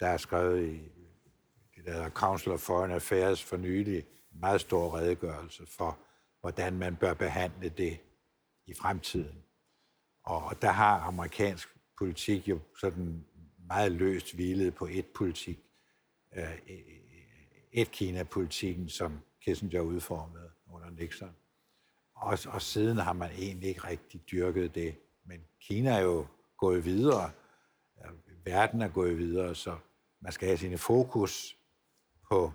der 0.00 0.06
er 0.06 0.16
skrevet 0.16 0.68
i 0.68 0.80
det 1.76 1.84
der 1.84 2.10
Council 2.10 2.52
of 2.52 2.60
Foreign 2.60 2.92
Affairs 2.92 3.44
for 3.44 3.56
nylig 3.56 3.98
en 3.98 4.40
meget 4.40 4.60
stor 4.60 4.98
redegørelse 4.98 5.66
for, 5.66 5.98
hvordan 6.40 6.78
man 6.78 6.96
bør 6.96 7.14
behandle 7.14 7.68
det 7.68 7.98
i 8.66 8.74
fremtiden. 8.74 9.44
Og 10.24 10.62
der 10.62 10.70
har 10.70 11.00
amerikansk 11.00 11.68
politik 11.98 12.48
jo 12.48 12.60
sådan 12.80 13.24
meget 13.68 13.92
løst 13.92 14.34
hvilede 14.34 14.70
på 14.70 14.86
et 14.86 15.06
politik, 15.06 15.58
øh, 16.36 16.44
øh, 16.44 16.50
øh, 16.68 16.78
et 17.72 17.90
Kina-politikken, 17.90 18.88
som 18.88 19.20
Kissinger 19.40 19.80
udformede 19.80 20.50
under 20.72 20.90
Nixon. 20.90 21.36
Og, 22.14 22.38
og 22.46 22.62
siden 22.62 22.96
har 22.96 23.12
man 23.12 23.30
egentlig 23.30 23.68
ikke 23.68 23.84
rigtig 23.84 24.20
dyrket 24.30 24.74
det. 24.74 24.94
Men 25.24 25.40
Kina 25.60 25.90
er 25.90 26.00
jo 26.00 26.26
gået 26.56 26.84
videre. 26.84 27.30
Verden 28.44 28.82
er 28.82 28.88
gået 28.88 29.18
videre, 29.18 29.54
så 29.54 29.76
man 30.20 30.32
skal 30.32 30.48
have 30.48 30.58
sine 30.58 30.78
fokus 30.78 31.56
på, 32.30 32.52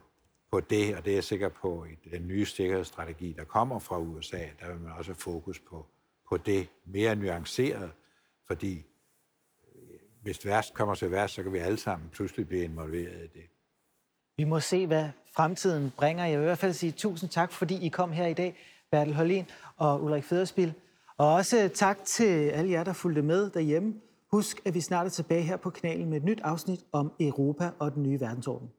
på 0.51 0.59
det, 0.59 0.97
og 0.97 1.05
det 1.05 1.11
er 1.11 1.15
jeg 1.15 1.23
sikker 1.23 1.49
på 1.49 1.85
i 1.85 2.09
den 2.09 2.27
nye 2.27 2.45
sikkerhedsstrategi, 2.45 3.33
der 3.33 3.43
kommer 3.43 3.79
fra 3.79 3.99
USA, 3.99 4.47
der 4.59 4.71
vil 4.71 4.81
man 4.81 4.91
også 4.91 5.11
have 5.11 5.15
fokus 5.15 5.59
på, 5.59 5.85
på 6.29 6.37
det 6.37 6.69
mere 6.85 7.15
nuanceret, 7.15 7.91
fordi 8.47 8.85
hvis 10.23 10.45
værst 10.45 10.73
kommer 10.73 10.95
til 10.95 11.11
værst, 11.11 11.33
så 11.33 11.43
kan 11.43 11.53
vi 11.53 11.57
alle 11.57 11.77
sammen 11.77 12.09
pludselig 12.09 12.47
blive 12.47 12.63
involveret 12.63 13.23
i 13.23 13.27
det. 13.39 13.43
Vi 14.37 14.43
må 14.43 14.59
se, 14.59 14.87
hvad 14.87 15.09
fremtiden 15.35 15.93
bringer. 15.97 16.25
Jeg 16.25 16.37
vil 16.37 16.43
i 16.43 16.45
hvert 16.45 16.57
fald 16.57 16.73
sige 16.73 16.91
tusind 16.91 17.29
tak, 17.29 17.51
fordi 17.51 17.85
I 17.85 17.89
kom 17.89 18.11
her 18.11 18.25
i 18.25 18.33
dag, 18.33 18.55
Bertel 18.91 19.13
Holin 19.13 19.45
og 19.77 20.03
Ulrik 20.03 20.23
Federspil. 20.23 20.73
Og 21.17 21.33
også 21.33 21.69
tak 21.73 21.97
til 22.03 22.49
alle 22.49 22.71
jer, 22.71 22.83
der 22.83 22.93
fulgte 22.93 23.21
med 23.21 23.49
derhjemme. 23.49 23.93
Husk, 24.31 24.61
at 24.65 24.73
vi 24.73 24.81
snart 24.81 25.05
er 25.05 25.09
tilbage 25.09 25.41
her 25.41 25.57
på 25.57 25.69
kanalen 25.69 26.09
med 26.09 26.17
et 26.17 26.23
nyt 26.23 26.41
afsnit 26.43 26.79
om 26.91 27.11
Europa 27.19 27.71
og 27.79 27.93
den 27.93 28.03
nye 28.03 28.19
verdensorden. 28.19 28.69